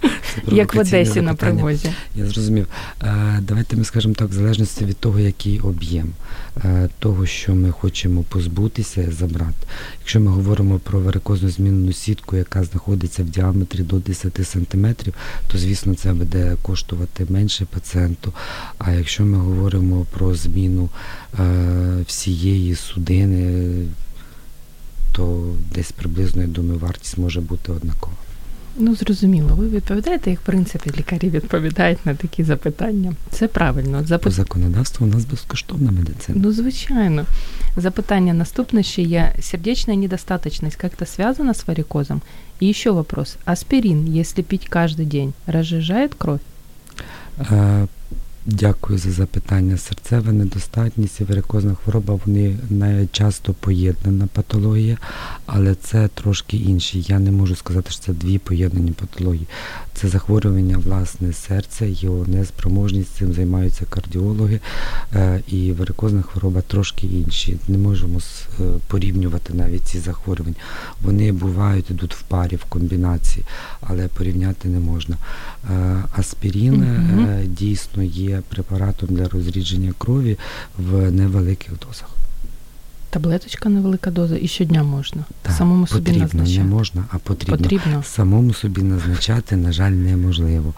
Як 0.49 0.75
в 0.75 0.79
Одесі 0.79 1.21
на 1.21 1.35
привозі. 1.35 1.91
Я 2.17 2.27
зрозумів. 2.27 2.67
Е, 3.03 3.39
Давайте 3.43 3.77
ми 3.77 3.85
скажемо 3.85 4.15
так, 4.15 4.29
в 4.29 4.33
залежності 4.33 4.85
від 4.85 4.97
того, 4.97 5.21
який 5.21 5.61
об'єм 5.61 6.13
е, 6.57 6.89
того, 6.99 7.27
що 7.27 7.55
ми 7.55 7.71
хочемо 7.71 8.23
позбутися, 8.23 9.09
забрати. 9.19 9.67
Якщо 10.01 10.21
ми 10.21 10.31
говоримо 10.31 10.79
про 10.79 11.01
варикозну 11.01 11.49
змінну 11.49 11.93
сітку, 11.93 12.37
яка 12.37 12.65
знаходиться 12.65 13.23
в 13.23 13.27
діаметрі 13.27 13.83
до 13.83 13.97
10 13.97 14.49
см, 14.49 14.87
то 15.49 15.59
звісно 15.59 15.95
це 15.95 16.13
буде 16.13 16.57
коштувати 16.63 17.27
менше 17.29 17.65
пацієнту. 17.65 18.33
А 18.79 18.93
якщо 18.93 19.25
ми 19.25 19.39
говоримо 19.39 20.07
про 20.11 20.35
зміну 20.35 20.91
е, 21.39 22.05
всієї 22.07 22.75
судини, 22.75 23.73
то 25.13 25.55
десь 25.75 25.93
приблизно, 25.93 26.43
я 26.43 26.49
думаю, 26.49 26.79
вартість 26.79 27.19
може 27.19 27.41
бути 27.41 27.73
однакова. 27.73 28.17
Ну, 28.80 28.96
зрозуміло, 28.96 29.56
ви 29.56 29.68
відповідаєте, 29.68 30.30
як 30.30 30.40
в 30.40 30.44
принципі 30.44 30.92
лікарі 30.98 31.30
відповідають 31.30 32.06
на 32.06 32.16
такі 32.16 32.44
запитання. 32.44 33.14
Це 33.32 33.48
правильно. 33.48 34.00
По 34.00 34.06
Запит... 34.08 34.34
законодавству 34.34 35.08
у 35.08 35.10
нас 35.10 35.26
безкоштовна 35.26 35.92
медицина. 35.92 36.40
Ну, 36.44 36.52
звичайно. 36.52 37.26
Запитання 37.78 38.34
наступне 38.34 38.84
ще 38.84 39.02
є. 39.02 39.34
Сердечная 39.42 39.98
недостаточность 39.98 40.78
как-то 40.78 41.06
связана 41.06 41.54
с 41.54 41.68
варикозом? 41.68 42.22
И 42.62 42.70
еще 42.70 42.92
вопрос. 42.92 43.38
Аспирин, 43.46 44.18
если 44.18 44.44
пить 44.44 44.70
каждый 44.70 45.06
день, 45.06 45.34
разжижает 45.48 46.14
кровь? 46.14 46.40
Дякую 48.47 48.99
за 48.99 49.11
запитання. 49.11 49.77
Серцева 49.77 50.33
недостатність 50.33 51.21
і 51.21 51.25
варикозна 51.25 51.75
хвороба 51.75 52.19
вони 52.27 52.59
не 52.71 53.07
часто 53.13 53.53
поєднана 53.53 54.27
патологія, 54.27 54.99
але 55.47 55.75
це 55.75 56.09
трошки 56.09 56.57
інші. 56.57 57.01
Я 57.09 57.19
не 57.19 57.31
можу 57.31 57.57
сказати, 57.57 57.91
що 57.91 58.01
це 58.01 58.13
дві 58.13 58.39
поєднані 58.39 58.91
патології. 58.91 59.47
Це 59.95 60.09
захворювання 60.09 60.79
власне 60.79 61.33
серця, 61.33 61.85
його 61.85 62.27
неспроможність, 62.27 63.15
цим 63.15 63.33
займаються 63.33 63.85
кардіологи, 63.85 64.61
е, 65.15 65.41
і 65.49 65.73
варикозна 65.73 66.23
хвороба 66.23 66.61
трошки 66.61 67.07
інші. 67.07 67.59
Не 67.69 67.79
можемо 67.79 68.19
е, 68.19 68.63
порівнювати 68.87 69.55
навіть 69.55 69.85
ці 69.85 69.99
захворювання. 69.99 70.57
Вони 71.03 71.33
бувають, 71.33 71.91
йдуть 71.91 72.15
в 72.15 72.23
парі, 72.23 72.57
в 72.57 72.65
комбінації, 72.65 73.45
але 73.81 74.09
порівняти 74.09 74.69
не 74.69 74.79
можна. 74.79 75.17
Е, 75.71 75.97
Аспірин 76.17 76.75
Мгм. 76.75 77.27
е, 77.29 77.45
дійсно 77.47 78.03
є 78.03 78.43
препаратом 78.49 79.09
для 79.17 79.29
розрідження 79.29 79.93
крові 79.99 80.39
в 80.79 81.11
невеликих 81.11 81.73
дозах. 81.89 82.09
Таблеточка 83.11 83.69
невелика 83.69 84.11
доза 84.11 84.37
і 84.41 84.49
щодня 84.49 84.83
можна. 84.85 85.25
Так, 85.43 85.53
Самому 85.53 85.87
собі 85.87 86.01
потрібно, 86.01 86.23
назначати. 86.39 86.59
не 86.59 86.65
можна, 86.75 87.05
а 87.11 87.19
потрібно. 87.19 87.57
Потрібно. 87.57 88.03
Самому 88.07 88.55
собі 88.55 88.83
назначати, 88.83 89.57
на 89.57 89.73
жаль, 89.73 89.91
неможливо. 89.91 90.75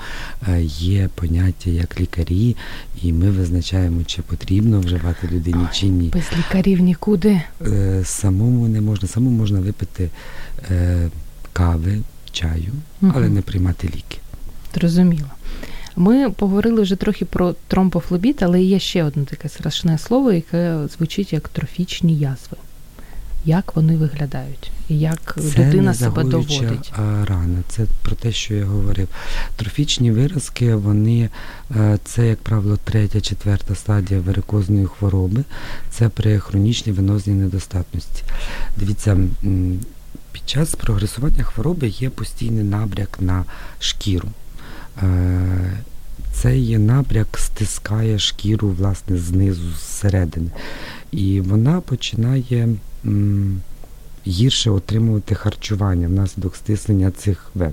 Е, 0.49 0.62
Є 0.78 1.09
поняття 1.14 1.70
як 1.70 2.01
лікарі, 2.01 2.57
і 3.03 3.12
ми 3.12 3.30
визначаємо, 3.30 4.05
чи 4.07 4.22
потрібно 4.22 4.80
вживати 4.80 5.28
людині, 5.32 5.64
чи 5.72 5.87
ні. 5.87 6.09
Без 6.09 6.24
лікарів 6.39 6.80
нікуди. 6.80 7.41
Самому 8.05 8.68
не 8.68 8.80
можна. 8.80 9.09
Самому 9.09 9.37
можна 9.39 9.61
випити 9.61 10.11
кави, 11.53 12.01
чаю, 12.32 12.72
але 13.03 13.24
Мгм. 13.26 13.35
не 13.35 13.41
приймати 13.43 13.87
ліки. 13.87 14.18
Зрозуміло. 14.75 15.29
Ми 15.97 16.31
поговорили 16.31 16.83
вже 16.83 16.97
трохи 16.97 17.25
про 17.25 17.55
тромбофлебіт, 17.68 18.43
але 18.43 18.62
є 18.62 18.79
ще 18.79 19.05
одне 19.05 19.25
таке 19.25 19.49
страшне 19.49 19.99
слово, 19.99 20.33
яке 20.33 20.79
звучить 20.97 21.33
як 21.33 21.49
трофічні 21.49 22.18
язви. 22.18 22.57
Як 23.45 23.77
вони 23.77 23.97
виглядають? 23.97 24.70
І 24.89 24.99
як 24.99 25.37
Це 25.53 25.66
людина 25.68 25.95
себе 25.95 26.25
доводить? 26.25 26.93
рана. 27.25 27.59
Це 27.68 27.87
про 28.03 28.16
те, 28.16 28.33
що 28.33 28.55
я 28.55 28.64
говорив. 28.64 29.09
Трофічні 29.57 30.11
виразки, 30.12 30.75
вони 30.75 31.29
е, 31.77 31.99
це, 32.05 32.27
як 32.27 32.39
правило, 32.39 32.79
третя, 32.85 33.20
четверта 33.20 33.75
стадія 33.75 34.20
варикозної 34.20 34.87
хвороби. 34.87 35.45
Це 35.91 36.09
при 36.09 36.39
хронічній 36.39 36.93
венозній 36.93 37.35
недостатності. 37.35 38.22
Дивіться, 38.77 39.18
під 40.33 40.43
час 40.47 40.75
прогресування 40.75 41.45
хвороби 41.45 41.89
є 41.89 42.11
постійний 42.11 42.64
набряк 42.64 43.20
на 43.20 43.45
шкіру. 43.79 44.29
Е, 45.03 45.73
Цей 46.33 46.79
напряк 46.79 47.39
стискає 47.39 48.19
шкіру 48.19 48.69
власне 48.69 49.19
знизу, 49.19 49.73
зсередини. 49.79 50.51
І 51.13 51.41
вона 51.41 51.81
починає 51.81 52.69
м, 53.05 53.61
гірше 54.27 54.70
отримувати 54.70 55.35
харчування 55.35 56.07
внаслідок 56.09 56.57
стиснення 56.57 57.11
цих 57.11 57.51
вен. 57.55 57.72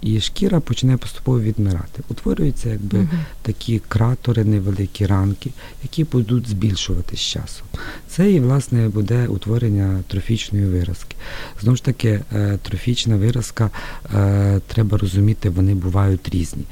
І 0.00 0.20
шкіра 0.20 0.60
починає 0.60 0.98
поступово 0.98 1.40
відмирати. 1.40 2.02
Утворюються 2.08 2.68
якби 2.68 2.98
Мгм. 2.98 3.08
такі 3.42 3.78
кратери, 3.88 4.44
невеликі 4.44 5.06
ранки, 5.06 5.50
які 5.82 6.04
будуть 6.04 6.48
збільшувати 6.48 7.16
з 7.16 7.20
часом. 7.20 7.66
Це 8.08 8.32
і 8.32 8.40
власне 8.40 8.88
буде 8.88 9.26
утворення 9.26 10.00
трофічної 10.08 10.66
виразки. 10.66 11.16
Знову 11.60 11.76
ж 11.76 11.84
таки, 11.84 12.20
е, 12.32 12.58
трофічна 12.62 13.16
виразка, 13.16 13.70
е, 14.14 14.60
треба 14.66 14.98
розуміти, 14.98 15.50
вони 15.50 15.74
бувають 15.74 16.28
різні. 16.28 16.62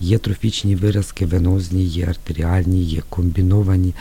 Є 0.00 0.18
трофічні 0.18 0.76
виразки 0.76 1.26
венозні, 1.26 1.84
є 1.84 2.06
артеріальні, 2.06 2.82
є 2.82 3.02
комбіновані, 3.08 3.94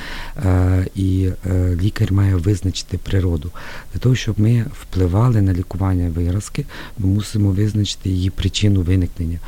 е, 0.46 0.88
і 0.96 1.30
е, 1.46 1.78
лікар 1.82 2.14
має 2.14 2.36
визначити 2.36 2.98
природу. 2.98 3.52
Для 3.94 4.00
того, 4.00 4.16
щоб 4.16 4.40
ми 4.40 4.66
впливали 4.82 5.42
на 5.42 5.54
лікування 5.54 6.10
виразки, 6.10 6.66
ми 6.98 7.08
мусимо 7.08 7.52
визначити 7.52 8.10
її 8.10 8.30
причину 8.30 8.82
виникнення. 8.82 9.40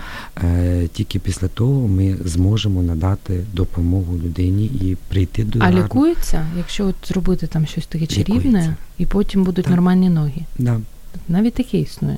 Е, 0.44 0.88
Тільки 0.94 1.20
після 1.20 1.48
того 1.48 1.88
ми 1.88 2.18
зможемо 2.26 2.84
надати 2.84 3.44
допомогу 3.54 4.18
людині 4.18 4.66
і 4.66 4.98
прийти 5.08 5.44
до 5.44 5.60
А 5.60 5.72
лікується, 5.72 6.48
якщо 6.58 6.88
от 6.88 6.96
зробити 7.06 7.48
там 7.48 7.66
щось 7.66 7.86
таке 7.86 8.08
чарівне, 8.08 8.76
і 8.98 9.06
потім 9.06 9.44
будуть 9.44 9.66
Так. 9.66 9.72
нормальні 9.72 10.10
ноги. 10.10 10.42
Да. 10.60 10.80
Навіть 11.28 11.54
таке 11.54 11.78
існує. 11.78 12.18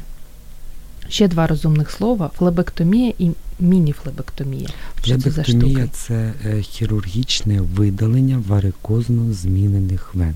Ще 1.09 1.27
два 1.27 1.47
розумних 1.47 1.91
слова: 1.91 2.31
флебектомія 2.37 3.13
і 3.19 3.31
мініфлебектомія. 3.59 4.69
Що 5.03 5.17
це 5.17 5.31
за 5.31 5.43
Флебектомія 5.43 5.87
це 5.93 6.33
е, 6.45 6.61
хірургічне 6.61 7.61
видалення 7.61 8.43
варикозно 8.47 9.33
змінених 9.33 10.15
вен. 10.15 10.35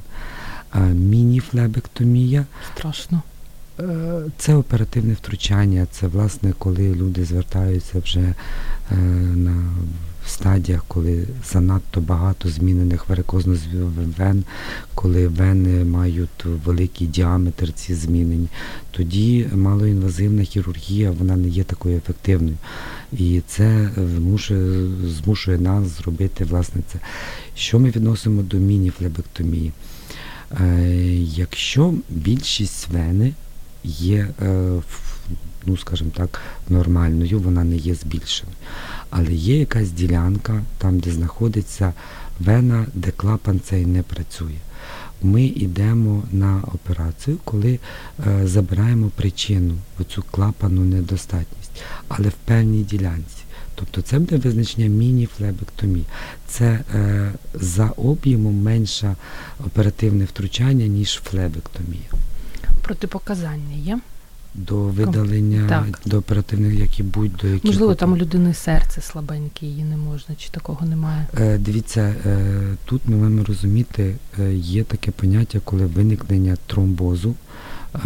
А 0.72 0.80
мініфлебектомія 0.80 2.46
Страшно. 2.76 3.22
е, 3.80 4.22
це 4.38 4.56
оперативне 4.56 5.14
втручання. 5.14 5.88
Це 5.92 6.08
власне 6.08 6.54
коли 6.58 6.96
люди 6.96 7.26
звертаються 7.26 8.00
вже 8.00 8.20
е, 8.92 8.96
на 9.36 9.64
в 10.26 10.30
стадіях, 10.30 10.86
коли 10.88 11.28
занадто 11.52 12.02
багато 12.02 12.50
змінених 12.50 13.10
варикозних 13.10 13.60
вен, 14.18 14.44
коли 14.96 15.28
вени 15.28 15.86
мають 15.86 16.46
великий 16.66 17.08
діаметр, 17.08 17.74
ці 17.74 17.96
змінені, 17.96 18.48
тоді 18.92 19.48
малоінвазивна 19.54 20.44
хірургія 20.44 21.12
вона 21.12 21.36
не 21.36 21.48
є 21.48 21.64
такою 21.64 21.98
ефективною. 21.98 22.58
І 23.12 23.42
це 23.48 23.90
змушує, 24.16 24.88
змушує 25.08 25.58
нас 25.58 25.98
зробити 25.98 26.44
власне 26.44 26.82
це. 26.92 27.00
Що 27.56 27.80
ми 27.80 27.90
відносимо 27.90 28.42
до 28.42 28.58
мініфлебектомії? 28.58 29.72
Е, 30.62 30.96
якщо 31.36 31.94
більшість 32.10 32.88
вени 32.88 33.34
є, 33.84 34.28
е, 34.42 34.82
ну 35.66 35.78
скажімо 35.78 36.12
так, 36.16 36.42
нормальною, 36.70 37.40
вона 37.40 37.64
не 37.64 37.76
є 37.76 37.96
збільшеною. 37.96 38.58
Але 39.10 39.34
є 39.34 39.60
якась 39.60 39.92
ділянка, 39.92 40.64
там, 40.78 41.00
де 41.00 41.12
знаходиться 41.12 41.94
вена, 42.40 42.86
де 42.94 43.12
клапан 43.12 43.60
цей 43.60 43.86
не 43.86 44.04
працює. 44.04 44.58
Ми 45.22 45.44
йдемо 45.44 46.24
на 46.32 46.64
операцію, 46.74 47.38
коли 47.44 47.80
е, 48.28 48.48
забираємо 48.48 49.12
причину, 49.16 49.76
оцю 50.00 50.24
клапану 50.32 50.82
недостатність, 50.82 51.84
але 52.08 52.30
в 52.30 52.34
певній 52.46 52.84
ділянці. 52.84 53.44
Тобто 53.76 54.02
це 54.02 54.20
буде 54.20 54.38
визначення 54.38 54.88
міні-флебектомії. 54.88 56.06
Це 56.48 56.66
е, 56.96 57.32
за 57.54 57.88
об'ємом 57.88 58.62
менше 58.62 59.16
оперативне 59.66 60.26
втручання, 60.26 60.88
ніж 60.88 61.22
флебектомія. 61.24 62.10
Протипоказання 62.82 63.76
є? 63.76 64.00
До 64.56 64.76
видалення, 64.76 65.70
так. 65.70 66.00
до 66.06 66.18
оперативних, 66.18 66.80
які 66.80 67.04
будь-до 67.04 67.48
яких. 67.48 67.64
Можливо, 67.64 67.96
там 67.96 68.14
у 68.14 68.18
людини 68.18 68.54
серце 68.54 69.02
слабеньке, 69.02 69.66
її 69.66 69.84
не 69.84 69.98
можна, 69.98 70.36
чи 70.36 70.50
такого 70.50 70.86
немає? 70.86 71.28
Е, 71.40 71.58
Дивіться, 71.58 72.16
е, 72.26 72.62
тут 72.86 73.02
ми 73.06 73.16
маємо 73.16 73.44
розуміти, 73.44 74.16
е, 74.40 74.54
є 74.54 74.84
таке 74.84 75.12
поняття, 75.12 75.60
коли 75.64 75.86
виникнення 75.86 76.58
тромбозу. 76.68 77.36
Е, 77.96 78.00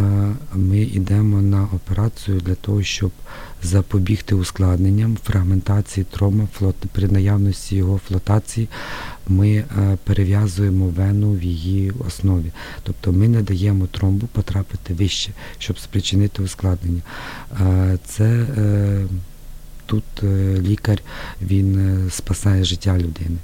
ми 0.56 0.80
йдемо 0.80 1.42
на 1.42 1.64
операцію 1.64 2.40
для 2.40 2.56
того, 2.56 2.84
щоб 2.84 3.12
запобігти 3.64 4.36
ускладненням 4.36 5.18
фрагментації 5.24 6.06
трома, 6.12 6.48
флот, 6.54 6.76
при 6.76 7.08
наявності 7.08 7.76
його 7.76 7.98
флотації 8.08 8.70
ми 9.28 9.50
е, 9.50 9.98
перев'язуємо 10.04 10.88
вену 10.88 11.32
в 11.34 11.44
її 11.44 11.92
основі. 12.08 12.52
Тобто 12.84 13.12
ми 13.12 13.28
не 13.28 13.42
даємо 13.42 13.88
тромбу 13.88 14.28
потрапити 14.28 14.94
вище, 14.94 15.32
щоб 15.58 15.80
спричинити 15.80 16.44
ускладнення. 16.44 17.02
Е, 17.62 17.98
це 18.06 18.46
тут 19.86 20.04
лікар 20.60 21.00
він 21.42 22.02
спасає 22.12 22.64
життя 22.64 22.98
людини. 22.98 23.38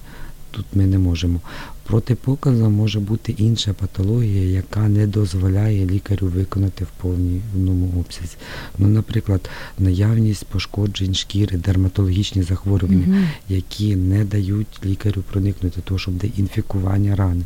Тут 0.52 0.66
ми 0.74 0.86
не 0.86 0.98
можемо. 0.98 1.42
Протипоказом 1.84 2.74
може 2.74 3.00
бути 3.00 3.32
інша 3.32 3.74
патологія, 3.74 4.44
яка 4.44 4.90
не 4.90 5.08
дозволяє 5.08 5.86
лікарю 5.86 6.28
виконати 6.28 6.86
в 6.86 6.88
повному 7.02 7.94
обсязі. 8.00 8.36
Ну, 8.78 8.88
Наприклад, 8.88 9.50
наявність 9.80 10.46
пошкоджень 10.46 11.14
шкіри, 11.14 11.58
дерматологічні 11.58 12.44
захворювання, 12.44 13.06
угу. 13.08 13.18
які 13.50 13.96
не 13.96 14.26
дають 14.26 14.86
лікарю 14.86 15.24
проникнути, 15.32 15.82
того, 15.82 16.00
щоб 16.00 16.18
де 16.18 16.28
інфікування 16.28 17.16
рани, 17.16 17.44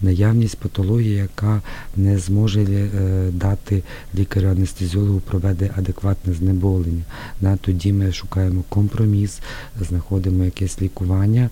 наявність 0.00 0.56
патології, 0.56 1.14
яка 1.14 1.62
не 1.96 2.18
зможе 2.18 2.62
е, 2.62 3.30
дати 3.32 3.82
лікарю 4.14 4.48
анестезіологу 4.48 5.20
провести 5.20 5.70
адекватне 5.76 6.32
знеболення. 6.34 7.02
На, 7.40 7.56
тоді 7.56 7.92
ми 7.92 8.12
шукаємо 8.12 8.64
компроміс, 8.68 9.40
знаходимо 9.80 10.44
якесь 10.44 10.82
лікування 10.82 11.50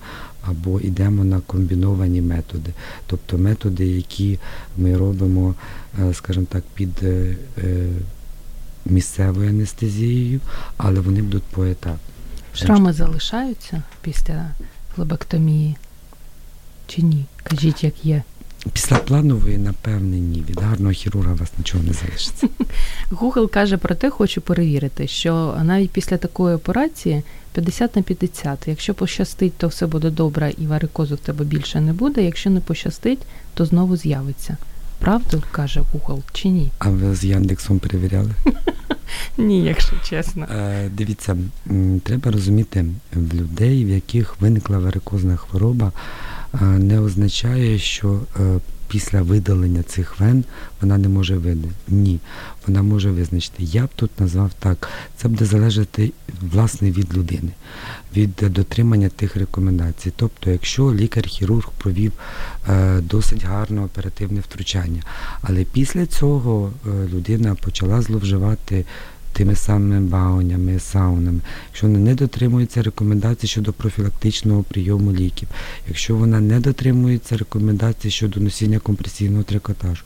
або 0.48 0.80
йдемо 0.80 1.24
на 1.24 1.40
комбіновані 1.40 2.22
методи, 2.22 2.70
тобто 3.06 3.38
методи, 3.38 3.86
які 3.86 4.38
ми 4.76 4.96
робимо, 4.96 5.54
е, 6.02 6.14
скажімо 6.14 6.46
так, 6.50 6.64
під 6.74 7.02
е, 7.02 7.36
е, 7.58 7.88
місцевою 8.84 9.50
анестезією, 9.50 10.40
але 10.76 11.00
вони 11.00 11.22
будуть 11.22 11.42
поетапно. 11.42 11.98
Шрами 12.54 12.92
залишаються 12.92 13.82
після 14.00 14.50
лобектомії 14.96 15.76
чи 16.86 17.02
ні? 17.02 17.24
Кажіть, 17.42 17.84
як 17.84 18.04
є. 18.04 18.22
Після 18.72 18.96
планової, 18.96 19.58
напевне, 19.58 20.16
ні. 20.18 20.44
Від 20.48 20.60
гарного 20.60 20.92
хірурга 20.92 21.34
вас 21.34 21.52
нічого 21.58 21.84
не 21.84 21.92
залишиться. 21.92 22.48
Google 23.10 23.48
каже 23.48 23.76
про 23.76 23.94
те, 23.94 24.10
хочу 24.10 24.40
перевірити, 24.40 25.08
що 25.08 25.58
навіть 25.64 25.90
після 25.90 26.16
такої 26.16 26.54
операції 26.54 27.22
50 27.52 27.96
на 27.96 28.02
50. 28.02 28.68
Якщо 28.68 28.94
пощастить, 28.94 29.52
то 29.56 29.68
все 29.68 29.86
буде 29.86 30.10
добре 30.10 30.52
і 30.58 30.66
варикозу 30.66 31.14
в 31.14 31.18
тебе 31.18 31.44
більше 31.44 31.80
не 31.80 31.92
буде. 31.92 32.24
Якщо 32.24 32.50
не 32.50 32.60
пощастить, 32.60 33.18
то 33.54 33.64
знову 33.64 33.96
з'явиться. 33.96 34.56
Правду 34.98 35.42
каже 35.50 35.80
Google 35.80 36.22
чи 36.32 36.48
ні? 36.48 36.70
А 36.78 36.90
ви 36.90 37.14
з 37.14 37.24
Яндексом 37.24 37.78
перевіряли? 37.78 38.30
Ні, 39.38 39.64
якщо 39.64 39.96
чесно. 40.04 40.44
Е, 40.44 40.90
Дивіться, 40.94 41.36
треба 42.02 42.30
розуміти, 42.30 42.84
в 43.14 43.34
людей, 43.34 43.84
в 43.84 43.88
яких 43.88 44.40
виникла 44.40 44.78
варикозна 44.78 45.36
хвороба, 45.36 45.92
не 46.62 47.00
означає, 47.00 47.78
що 47.78 48.20
е, 48.40 48.58
після 48.88 49.22
видалення 49.22 49.82
цих 49.82 50.20
вен 50.20 50.44
вона 50.80 50.98
не 50.98 51.08
може 51.08 51.36
видати. 51.36 51.74
Ні, 51.88 52.20
вона 52.66 52.82
може 52.82 53.10
визначити. 53.10 53.64
Я 53.64 53.84
б 53.84 53.88
тут 53.96 54.20
назвав 54.20 54.50
так. 54.58 54.88
Це 55.16 55.28
буде 55.28 55.44
залежати 55.44 56.12
власне 56.42 56.90
від 56.90 57.16
людини, 57.16 57.50
від 58.16 58.34
дотримання 58.34 59.08
тих 59.08 59.36
рекомендацій. 59.36 60.12
Тобто, 60.16 60.50
якщо 60.50 60.94
лікар-хірург 60.94 61.70
провів 61.78 62.12
е, 62.68 63.00
досить 63.00 63.44
гарне 63.44 63.84
оперативне 63.84 64.40
втручання, 64.40 65.02
але 65.42 65.64
після 65.64 66.06
цього 66.06 66.72
е, 66.86 66.90
людина 67.14 67.54
почала 67.54 68.02
зловживати 68.02 68.84
тими 69.36 69.54
самими 69.54 70.00
баунями, 70.00 70.78
саунами, 70.78 71.40
якщо 71.68 71.86
вона 71.86 71.98
не 71.98 72.14
дотримується 72.14 72.82
рекомендацій 72.82 73.46
щодо 73.46 73.72
профілактичного 73.72 74.62
прийому 74.62 75.12
ліків, 75.12 75.48
якщо 75.88 76.16
вона 76.16 76.40
не 76.40 76.60
дотримується 76.60 77.36
рекомендацій 77.36 78.10
щодо 78.10 78.40
носіння 78.40 78.78
компресійного 78.78 79.42
трикотажу, 79.42 80.02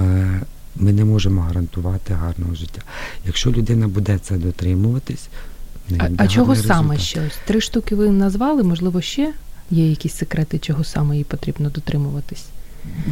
е, 0.00 0.40
ми 0.76 0.92
не 0.92 1.04
можемо 1.04 1.40
гарантувати 1.40 2.14
гарного 2.14 2.54
життя. 2.54 2.82
Якщо 3.26 3.50
людина 3.50 3.88
буде 3.88 4.18
це 4.22 4.36
дотримуватись, 4.36 5.28
а, 5.98 6.08
а 6.16 6.28
чого 6.28 6.56
саме 6.56 6.98
щось? 6.98 7.38
Три 7.46 7.60
штуки 7.60 7.94
ви 7.94 8.08
назвали, 8.10 8.62
можливо, 8.62 9.00
ще 9.00 9.32
є 9.70 9.90
якісь 9.90 10.14
секрети, 10.14 10.58
чого 10.58 10.84
саме 10.84 11.16
їй 11.16 11.24
потрібно 11.24 11.70
дотримуватись? 11.70 12.44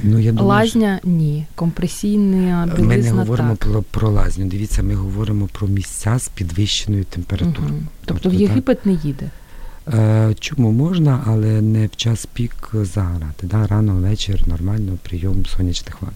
Ну, 0.03 0.19
я 0.19 0.33
думаю, 0.33 0.49
Лазня 0.49 1.01
ні. 1.05 1.47
Компресійна 1.55 2.69
білизна 2.77 2.97
Ми 2.97 2.97
не 2.97 3.11
говоримо 3.11 3.57
так. 3.57 3.69
про 3.71 3.83
про 3.83 4.11
лазню. 4.11 4.47
Дивіться, 4.47 4.83
ми 4.83 4.95
говоримо 4.95 5.49
про 5.53 5.69
місця 5.69 6.19
з 6.19 6.29
підвищеною 6.29 7.05
температурою. 7.05 7.75
Угу. 7.75 7.83
Тобто, 8.05 8.23
тобто 8.23 8.39
в 8.39 8.41
Єгипет 8.41 8.77
так? 8.77 8.87
не 8.87 8.93
їде? 8.93 9.31
Е, 9.95 10.35
Чому 10.41 10.73
можна, 10.73 11.23
але 11.27 11.63
не 11.63 11.87
в 11.87 11.97
час 11.97 12.27
пік 12.27 12.71
заграти. 12.73 13.47
Да? 13.47 13.67
Рано 13.67 13.95
вечір, 13.95 14.49
нормально, 14.49 14.99
прийом 15.03 15.47
сонячних 15.47 16.03
ванн. 16.03 16.15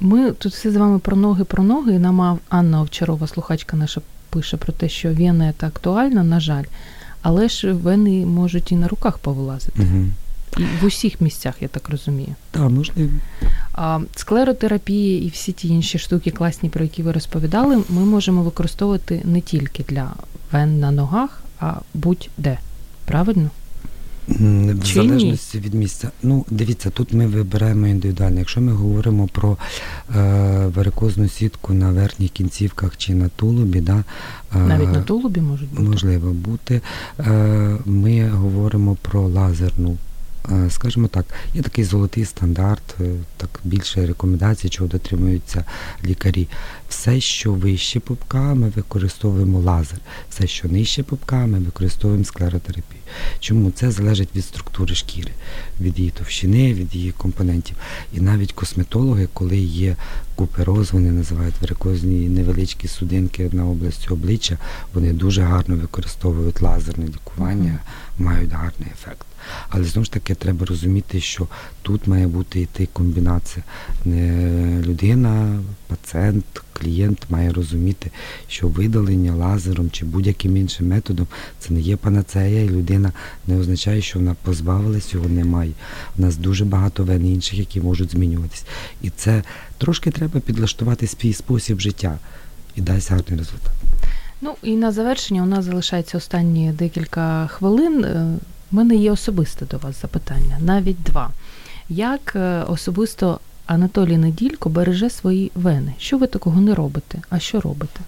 Ми 0.00 0.32
тут 0.32 0.52
все 0.52 0.70
з 0.70 0.76
вами 0.76 0.98
про 0.98 1.16
ноги, 1.16 1.44
про 1.44 1.62
ноги. 1.62 1.94
І 1.94 1.98
нам 1.98 2.38
Анна 2.48 2.80
Овчарова, 2.80 3.26
слухачка 3.26 3.76
наша, 3.76 4.00
пише 4.30 4.56
про 4.56 4.72
те, 4.72 4.88
що 4.88 5.14
вена 5.14 5.54
це 5.60 5.66
актуальна, 5.66 6.24
на 6.24 6.40
жаль, 6.40 6.64
але 7.22 7.48
ж 7.48 7.72
вени 7.72 8.26
можуть 8.26 8.72
і 8.72 8.76
на 8.76 8.88
руках 8.88 9.18
повилазити. 9.18 9.82
Угу. 9.82 10.04
І 10.58 10.62
в 10.82 10.84
усіх 10.86 11.20
місцях, 11.20 11.54
я 11.60 11.68
так 11.68 11.88
розумію. 11.88 12.34
Так, 12.50 12.70
можливо. 12.70 13.10
А 13.72 14.00
склеротерапії 14.16 15.24
і 15.26 15.28
всі 15.28 15.52
ті 15.52 15.68
інші 15.68 15.98
штуки, 15.98 16.30
класні, 16.30 16.68
про 16.68 16.84
які 16.84 17.02
ви 17.02 17.12
розповідали, 17.12 17.82
ми 17.88 18.04
можемо 18.04 18.42
використовувати 18.42 19.22
не 19.24 19.40
тільки 19.40 19.84
для 19.88 20.12
вен 20.52 20.80
на 20.80 20.90
ногах, 20.90 21.42
а 21.60 21.74
будь-де. 21.94 22.58
Правильно? 23.04 23.50
В 24.28 24.84
Чи 24.84 24.94
залежності 24.94 25.58
ні? 25.58 25.64
від 25.64 25.74
місця. 25.74 26.10
Ну, 26.22 26.44
дивіться, 26.50 26.90
тут 26.90 27.12
ми 27.12 27.26
вибираємо 27.26 27.86
індивідуально. 27.86 28.38
Якщо 28.38 28.60
ми 28.60 28.72
говоримо 28.72 29.26
про 29.26 29.56
е, 30.16 30.66
варикозну 30.74 31.28
сітку 31.28 31.72
на 31.72 31.90
верхніх 31.92 32.30
кінцівках 32.30 32.96
чи 32.96 33.14
на 33.14 33.28
тулубі, 33.28 33.80
да, 33.80 34.04
е, 34.56 34.58
навіть 34.58 34.92
на 34.92 35.02
тулубі 35.02 35.40
можуть 35.40 35.68
бути. 35.70 35.82
можливо 35.82 36.32
бути. 36.32 36.80
Е, 37.20 37.76
Ми 37.84 38.28
говоримо 38.28 38.96
про 39.02 39.28
лазерну 39.28 39.96
скажімо 40.70 41.08
так, 41.08 41.24
є 41.54 41.62
такий 41.62 41.84
золотий 41.84 42.24
стандарт, 42.24 42.94
е, 43.00 43.10
так 43.36 43.60
більше 43.64 44.06
рекомендацій, 44.06 44.68
чого 44.68 44.88
дотримуються 44.88 45.64
лікарі. 46.04 46.48
Все, 46.88 47.20
що 47.20 47.52
вище 47.52 48.00
пупка, 48.00 48.54
ми 48.54 48.68
використовуємо 48.68 49.60
лазер, 49.60 49.98
все, 50.30 50.46
що 50.46 50.68
нижче 50.68 51.02
пупка, 51.02 51.46
ми 51.46 51.58
використовуємо 51.58 52.24
склеротерапію. 52.24 53.00
Чому 53.40 53.70
це 53.70 53.90
залежить 53.90 54.28
від 54.36 54.44
структури 54.44 54.94
шкіри, 54.94 55.32
від 55.80 55.98
її 55.98 56.10
товщини, 56.10 56.74
від 56.74 56.94
її 56.94 57.12
компонентів. 57.12 57.76
І 58.12 58.20
навіть 58.20 58.52
косметологи, 58.52 59.28
коли 59.32 59.56
є 59.58 59.96
купероз, 60.34 60.92
вони 60.92 61.10
називають 61.10 61.60
варикозні 61.60 62.28
невеличкі 62.28 62.88
судинки 62.88 63.50
на 63.52 63.66
області 63.66 64.08
обличчя, 64.10 64.58
вони 64.94 65.12
дуже 65.12 65.42
гарно 65.42 65.76
використовують 65.76 66.62
лазерне 66.62 67.06
лікування, 67.06 67.78
мають 68.18 68.52
гарний 68.52 68.88
ефект. 68.92 69.27
Але 69.68 69.84
знову 69.84 70.04
ж 70.04 70.12
таки 70.12 70.34
треба 70.34 70.66
розуміти, 70.66 71.20
що 71.20 71.46
тут 71.82 72.06
має 72.06 72.26
бути 72.26 72.60
йти 72.60 72.88
комбінація. 72.92 73.64
Людина, 74.86 75.60
пацієнт, 75.86 76.44
клієнт 76.72 77.26
має 77.28 77.52
розуміти, 77.52 78.10
що 78.48 78.68
видалення 78.68 79.34
лазером 79.34 79.90
чи 79.90 80.04
будь-яким 80.04 80.56
іншим 80.56 80.88
методом 80.88 81.26
це 81.58 81.72
не 81.72 81.80
є 81.80 81.96
панацея, 81.96 82.64
і 82.64 82.68
людина 82.68 83.12
не 83.46 83.58
означає, 83.58 84.02
що 84.02 84.18
вона 84.18 84.36
позбавилась, 84.42 85.14
його 85.14 85.28
немає. 85.28 85.72
У 86.18 86.22
нас 86.22 86.36
дуже 86.36 86.64
багато 86.64 87.04
вен 87.04 87.26
інших, 87.26 87.58
які 87.58 87.80
можуть 87.80 88.10
змінюватись. 88.10 88.64
І 89.02 89.10
це 89.10 89.42
трошки 89.78 90.10
треба 90.10 90.40
підлаштувати 90.40 91.06
свій 91.06 91.32
спосіб 91.32 91.80
життя 91.80 92.18
і 92.76 92.80
дасть 92.80 93.10
гарний 93.10 93.38
результат. 93.38 93.72
Ну 94.40 94.54
і 94.62 94.76
на 94.76 94.92
завершення 94.92 95.42
у 95.42 95.46
нас 95.46 95.64
залишається 95.64 96.18
останні 96.18 96.72
декілька 96.72 97.46
хвилин. 97.46 98.06
У 98.72 98.76
мене 98.76 98.94
є 98.96 99.10
особисте 99.12 99.66
до 99.66 99.78
вас 99.78 100.00
запитання, 100.02 100.58
навіть 100.60 101.02
два. 101.02 101.30
Як 101.88 102.32
е, 102.36 102.62
особисто 102.68 103.40
Анатолій 103.66 104.16
Неділько 104.16 104.68
береже 104.68 105.10
свої 105.10 105.50
вени? 105.54 105.94
Що 105.98 106.18
ви 106.18 106.26
такого 106.26 106.60
не 106.60 106.74
робите? 106.74 107.18
А 107.30 107.38
що 107.38 107.60
робите? 107.60 108.00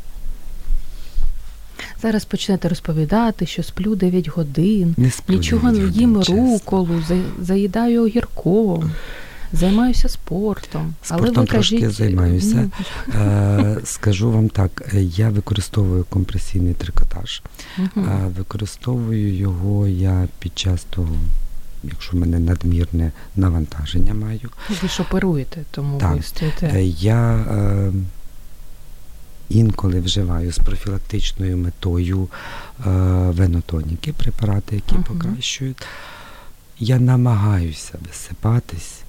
Зараз 2.03 2.25
почнете 2.25 2.69
розповідати, 2.69 3.47
що 3.47 3.63
сплю 3.63 3.95
9 3.97 4.29
годин, 4.29 4.95
Не 4.99 5.11
сплю 5.11 5.35
нічого 5.35 5.73
не 5.73 5.79
їм 5.89 6.17
чесно. 6.23 6.35
руколу, 6.53 7.03
за- 7.09 7.45
заїдаю 7.45 8.03
огірком, 8.05 8.91
займаюся 9.53 10.09
спортом. 10.09 10.95
Але 11.09 11.19
Спортом 11.23 11.45
ви 11.45 11.51
трошки 11.51 11.81
кажіть, 11.81 11.97
займаюся. 11.97 12.71
ну, 13.09 13.15
Е, 13.21 13.77
Скажу 13.85 14.31
вам 14.33 14.49
так, 14.49 14.83
я 15.01 15.29
використовую 15.31 16.05
компресійний 16.05 16.75
трикотаж. 16.75 17.43
Е, 17.79 17.87
Використовую 18.37 19.35
його 19.37 19.89
я 19.89 20.29
під 20.39 20.59
час 20.59 20.85
того, 20.91 21.15
якщо 21.85 22.17
в 22.17 22.21
мене 22.21 22.39
надмірне 22.39 23.13
навантаження 23.37 24.15
маю. 24.15 24.51
Ви 24.83 24.89
ж 24.89 25.03
оперуєте, 25.03 25.61
тому 25.71 25.99
Так. 25.99 26.17
ви 26.17 26.23
стоїте. 26.23 26.67
Е, 26.75 26.85
Я 26.85 27.35
е, 27.37 27.93
інколи 29.49 30.01
вживаю 30.01 30.53
з 30.53 30.59
профілактичною 30.59 31.57
метою 31.57 32.29
е, 32.87 32.91
венотоніки, 33.31 34.13
препарати, 34.13 34.75
які 34.75 34.95
Мгм. 34.95 35.05
покращують. 35.05 35.83
Я 36.79 36.99
намагаюся 36.99 37.99
висипатись, 38.09 39.00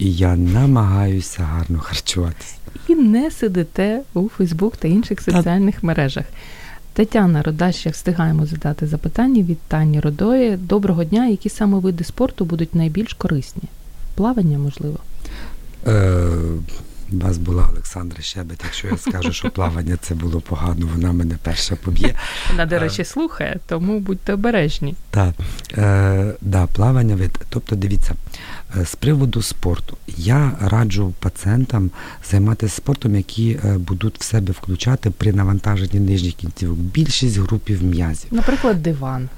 і 0.00 0.12
я 0.12 0.36
намагаюся 0.36 1.42
гарно 1.42 1.80
харчуватись. 1.80 2.54
і 2.88 2.94
не 2.94 3.30
сидите 3.30 4.00
у 4.14 4.28
Фейсбук 4.28 4.76
та 4.76 4.88
інших 4.88 5.20
соціальних 5.20 5.82
мережах. 5.82 6.24
Тетяна 6.92 7.42
Родаща, 7.42 7.90
встигаємо 7.90 8.46
задати 8.46 8.86
запитання 8.86 9.42
від 9.42 9.58
Тані 9.58 10.00
Родої. 10.00 10.56
Доброго 10.56 11.04
дня. 11.04 11.26
Які 11.26 11.48
саме 11.48 11.78
види 11.78 12.04
спорту 12.04 12.44
будуть 12.44 12.74
найбільш 12.74 13.14
корисні? 13.14 13.62
Плавання, 14.14 14.58
можливо. 14.58 14.98
Е, 15.86 16.28
у 17.12 17.18
вас 17.18 17.38
була 17.38 17.68
Олександра 17.72 18.22
Щебет. 18.22 18.60
Якщо 18.64 18.88
я 18.88 18.96
скажу, 18.98 19.32
що 19.32 19.50
плавання 19.50 19.96
це 20.00 20.14
було 20.14 20.40
погано, 20.40 20.88
вона 20.94 21.12
мене 21.12 21.36
перша 21.42 21.76
поб'є. 21.76 22.14
Вона, 22.50 22.66
до 22.66 22.74
Е. 22.76 22.78
речі, 22.78 23.04
слухає, 23.04 23.58
тому 23.66 24.00
будьте 24.00 24.32
обережні. 24.32 24.94
Так, 25.10 25.34
е, 25.78 26.34
да, 26.40 26.66
плавання 26.66 27.16
вид. 27.16 27.38
Тобто, 27.48 27.76
дивіться, 27.76 28.14
е, 28.80 28.84
з 28.86 28.94
приводу 28.94 29.42
спорту, 29.42 29.96
я 30.16 30.52
раджу 30.60 31.14
пацієнтам 31.20 31.90
займатися 32.30 32.74
спортом, 32.76 33.16
які 33.16 33.58
е, 33.64 33.78
будуть 33.78 34.18
в 34.20 34.22
себе 34.22 34.52
включати 34.52 35.10
при 35.10 35.32
навантаженні 35.32 36.00
нижніх 36.00 36.34
кінцівок. 36.34 36.78
Більшість 36.78 37.38
групів 37.38 37.82
м'язів. 37.84 38.28
Наприклад, 38.30 38.82
диван. 38.82 39.28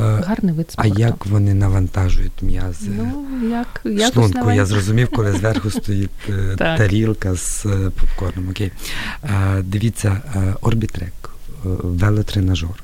Е, 0.00 0.02
Гарний 0.02 0.54
вид 0.54 0.72
а 0.76 0.86
як 0.86 1.26
вони 1.26 1.54
навантажують 1.54 2.42
м'язи? 2.42 2.90
Ну, 2.96 3.26
як, 3.50 3.80
як 3.84 4.12
Шлунку, 4.12 4.50
я 4.50 4.66
зрозумів, 4.66 5.08
коли 5.10 5.32
зверху 5.32 5.70
стоїть 5.80 6.10
е, 6.28 6.56
тарілка 6.56 7.34
з 7.34 7.66
е, 7.66 7.90
попкорном. 8.00 8.48
Окей. 8.48 8.72
Дивіться, 9.62 10.22
орбітрек, 10.60 11.30
велотренажер. 11.82 12.82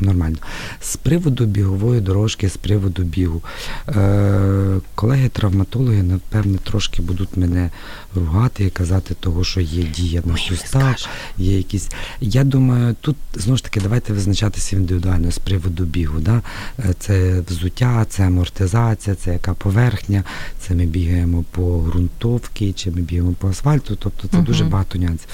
Нормально. 0.00 0.36
З 0.80 0.96
приводу 0.96 1.44
бігової 1.46 2.00
дорожки, 2.00 2.48
з 2.48 2.56
приводу 2.56 3.02
бігу. 3.02 3.42
Е, 3.88 4.80
колеги-травматологи, 4.94 6.02
напевне, 6.02 6.58
трошки 6.58 7.02
будуть 7.02 7.36
мене 7.36 7.70
ругати 8.14 8.64
і 8.64 8.70
казати 8.70 9.14
того, 9.20 9.44
що 9.44 9.60
є 9.60 9.82
дія 9.82 10.22
на 10.24 10.38
їм 10.38 10.38
сустав, 10.38 10.94
є 11.38 11.56
якісь. 11.56 11.88
Я 12.20 12.44
думаю, 12.44 12.96
тут 13.00 13.16
знову 13.34 13.56
ж 13.56 13.64
таки 13.64 13.80
давайте 13.80 14.12
визначатися 14.12 14.76
індивідуально 14.76 15.30
з 15.30 15.38
приводу 15.38 15.84
бігу. 15.84 16.18
Да? 16.20 16.42
Е, 16.78 16.94
Це 16.98 17.40
взуття, 17.48 18.06
це 18.08 18.26
амортизація, 18.26 19.16
це 19.16 19.32
яка 19.32 19.54
поверхня, 19.54 20.24
це 20.60 20.74
ми 20.74 20.86
бігаємо 20.86 21.44
по 21.50 21.78
ґрунтовці, 21.78 22.72
чи 22.72 22.90
ми 22.90 23.00
бігаємо 23.00 23.32
по 23.38 23.48
асфальту. 23.48 23.96
Тобто 23.96 24.28
це 24.28 24.36
Мгм. 24.36 24.46
дуже 24.46 24.64
багато 24.64 24.98
нюансів. 24.98 25.28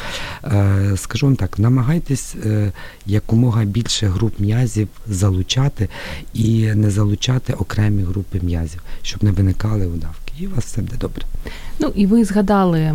Е, 0.44 0.92
Скажу 0.96 1.26
вам 1.26 1.36
так, 1.36 1.58
намагайтесь 1.58 2.34
е, 2.46 2.72
якомога 3.06 3.64
більше 3.64 4.06
груп 4.06 4.40
м'язів 4.54 4.88
залучати 5.06 5.88
і 6.34 6.66
не 6.74 6.90
залучати 6.90 7.52
окремі 7.52 8.02
групи 8.02 8.40
м'язів, 8.42 8.82
щоб 9.02 9.24
не 9.24 9.30
виникали 9.30 9.86
удавки. 9.86 10.32
І 10.38 10.46
у 10.46 10.50
вас 10.54 10.64
все 10.64 10.80
буде 10.80 10.96
добре. 11.00 11.24
Ну 11.78 11.92
і 11.94 12.06
ви 12.06 12.24
згадали 12.24 12.94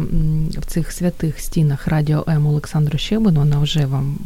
в 0.57 0.65
цих 0.65 0.91
святих 0.91 1.39
стінах 1.39 1.87
Радіо 1.87 2.25
М 2.27 2.47
Олександру 2.47 2.97
Щебану. 2.97 3.39
Вона 3.39 3.59
вже 3.59 3.85
вам 3.85 4.17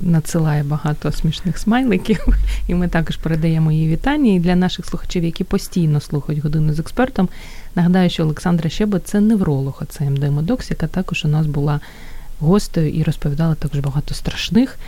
надсилає 0.00 0.62
багато 0.62 1.12
смішних 1.12 1.58
смайликів, 1.58 2.26
і 2.68 2.74
ми 2.74 2.88
також 2.88 3.16
передаємо 3.16 3.72
їй 3.72 3.88
вітання. 3.88 4.32
І 4.32 4.40
для 4.40 4.56
наших 4.56 4.86
слухачів, 4.86 5.24
які 5.24 5.44
постійно 5.44 6.00
слухають 6.00 6.42
годину 6.42 6.74
з 6.74 6.78
експертом, 6.78 7.28
нагадаю, 7.74 8.10
що 8.10 8.22
Олександра 8.22 8.70
Щебет 8.70 9.06
це 9.06 9.20
невролог, 9.20 9.82
це 9.88 10.10
МД 10.10 10.32
Медокс, 10.32 10.70
яка 10.70 10.86
також 10.86 11.24
у 11.24 11.28
нас 11.28 11.46
була 11.46 11.80
гостею 12.40 12.90
і 12.90 13.02
розповідала 13.02 13.54
також 13.54 13.80
багато 13.80 14.14
страшних 14.14 14.78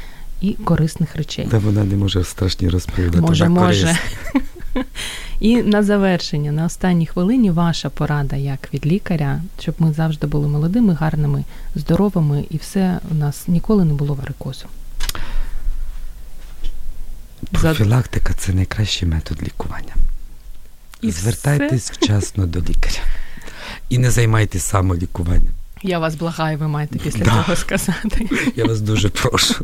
і 0.41 0.53
корисних 0.53 1.16
речей. 1.16 1.47
Та 1.51 1.59
вона 1.59 1.84
не 1.84 1.97
може 1.97 2.24
страшні 2.24 2.68
розповідати. 2.68 3.20
Може, 3.20 3.49
може. 3.49 3.99
І 5.41 5.62
на 5.62 5.82
завершення, 5.82 6.53
на 6.53 6.64
останній 6.64 7.07
хвилині, 7.07 7.51
ваша 7.51 7.91
порада 7.91 8.37
як 8.37 8.74
від 8.74 8.87
лікаря, 8.87 9.43
щоб 9.61 9.74
ми 9.78 9.93
завжди 9.93 10.26
були 10.26 10.49
молодими, 10.49 10.95
гарними, 10.95 11.45
здоровими, 11.74 12.45
і 12.51 12.57
все 12.57 13.01
у 13.11 13.14
нас 13.14 13.49
ніколи 13.49 13.84
не 13.84 13.95
було 13.95 14.14
варикозу. 14.14 14.66
Профілактика 17.53 18.34
це 18.34 18.53
найкращий 18.53 19.09
метод 19.09 19.43
лікування. 19.43 19.95
І 21.03 21.11
Звертайтесь 21.11 21.91
вчасно 21.91 22.47
до 22.47 22.61
лікаря. 22.61 23.03
І 23.89 23.99
не 23.99 24.11
займайтесь 24.11 24.62
самолікуванням. 24.62 25.55
Я 25.83 25.99
вас 25.99 26.14
благаю, 26.14 26.59
ви 26.59 26.68
маєте 26.68 26.99
після 26.99 27.24
Да. 27.24 27.31
цього 27.31 27.57
сказати. 27.57 28.29
Я 28.57 28.64
вас 28.64 28.81
дуже 28.81 29.09
прошу. 29.09 29.55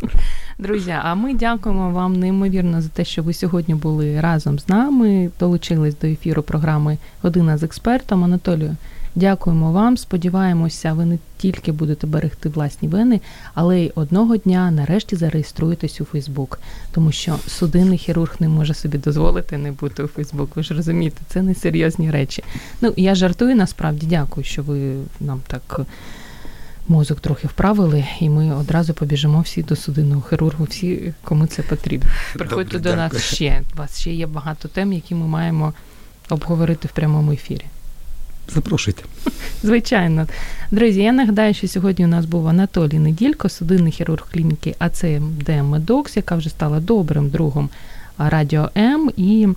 Друзі, 0.59 0.95
а 1.03 1.15
ми 1.15 1.35
дякуємо 1.35 1.91
вам 1.91 2.13
неймовірно 2.21 2.83
за 2.83 2.89
те, 2.89 3.05
що 3.05 3.23
ви 3.23 3.35
сьогодні 3.35 3.75
були 3.75 4.21
разом 4.21 4.59
з 4.59 4.69
нами, 4.69 5.31
долучились 5.41 5.99
до 5.99 6.07
ефіру 6.07 6.43
програми 6.43 6.99
Година 7.23 7.59
з 7.59 7.63
експертом. 7.63 8.25
Анатолію, 8.25 8.77
дякуємо 9.15 9.73
вам. 9.73 9.97
Сподіваємося, 9.97 10.93
ви 10.93 11.05
не 11.05 11.19
тільки 11.39 11.73
будете 11.73 12.07
берегти 12.07 12.49
власні 12.49 12.89
вени, 12.89 13.21
але 13.55 13.81
й 13.81 13.93
одного 13.95 14.37
дня 14.37 14.71
нарешті 14.71 15.17
зареєструєтесь 15.17 16.01
у 16.01 16.05
Фейсбук, 16.05 16.59
тому 16.93 17.13
що 17.13 17.37
судинний 17.47 17.99
хірург 17.99 18.37
не 18.41 18.49
може 18.49 18.75
собі 18.75 18.99
дозволити 18.99 19.59
не 19.59 19.73
бути 19.73 20.03
у 20.03 20.07
Фейсбук. 20.07 20.57
Ви 20.57 20.63
ж 20.63 20.75
розумієте, 20.75 21.21
це 21.29 21.43
не 21.43 21.55
серйозні 21.55 22.11
речі. 22.11 22.45
Ну 22.81 22.93
я 22.97 23.15
жартую 23.15 23.57
насправді. 23.57 24.07
Дякую, 24.07 24.45
що 24.45 24.63
ви 24.63 24.95
нам 25.21 25.41
так 25.47 25.81
мозок 26.89 27.21
трохи 27.21 27.49
вправили, 27.49 28.05
і 28.21 28.31
ми 28.31 28.55
одразу 28.55 28.95
побіжимо 28.95 29.41
всі 29.41 29.63
до 29.63 29.77
судинного 29.77 30.23
хірургу, 30.31 30.65
всі, 30.65 31.15
кому 31.25 31.47
це 31.47 31.63
потрібно. 31.63 32.11
Приходьте 32.35 32.79
Добре, 32.79 32.91
до 32.91 32.97
нас 32.97 33.13
дякую. 33.13 33.23
ще. 33.23 33.63
У 33.75 33.79
вас 33.79 34.01
ще 34.01 34.13
є 34.13 34.27
багато 34.27 34.69
тем, 34.69 34.93
які 34.93 35.15
ми 35.15 35.27
маємо 35.27 35.73
обговорити 36.31 36.89
в 36.89 36.93
прямому 36.93 37.33
ефірі. 37.33 37.65
Запрошуйте. 38.49 39.03
Звичайно, 39.62 40.26
друзі, 40.70 41.03
я 41.03 41.12
нагадаю, 41.12 41.55
що 41.55 41.68
сьогодні 41.68 42.05
у 42.05 42.09
нас 42.09 42.24
був 42.24 42.49
Анатолій 42.49 42.99
Неділько, 42.99 43.49
судинний 43.49 43.93
хірург 43.93 44.28
клініки 44.32 44.74
АЦМД 44.78 45.49
Медокс, 45.49 46.16
яка 46.16 46.36
вже 46.36 46.51
стала 46.51 46.80
добрим 46.80 47.28
другом 47.28 47.70
Радіо 48.18 48.70
М 48.76 49.11
і 49.16 49.49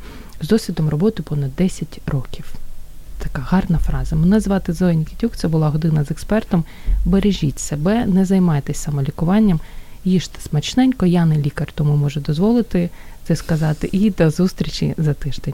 з 0.41 0.47
досвідом 0.47 0.89
роботи 0.89 1.23
понад 1.23 1.55
10 1.55 2.01
років. 2.07 2.45
Така 3.17 3.41
гарна 3.41 3.77
фраза. 3.77 4.15
Мене 4.15 4.39
звати 4.39 4.73
Зоя 4.73 4.93
Нікітюк, 4.93 5.35
це 5.35 5.47
була 5.47 5.69
година 5.69 6.03
з 6.03 6.11
експертом. 6.11 6.63
Бережіть 7.05 7.59
себе, 7.59 8.05
не 8.05 8.25
займайтесь 8.25 8.77
самолікуванням, 8.77 9.59
їжте 10.05 10.41
смачненько, 10.41 11.05
я 11.05 11.25
не 11.25 11.37
лікар, 11.37 11.71
тому 11.75 11.95
можу 11.95 12.19
дозволити 12.19 12.89
це 13.23 13.35
сказати. 13.35 13.89
І 13.91 14.09
до 14.09 14.29
зустрічі 14.29 14.93
за 14.97 15.13
тиждень. 15.13 15.53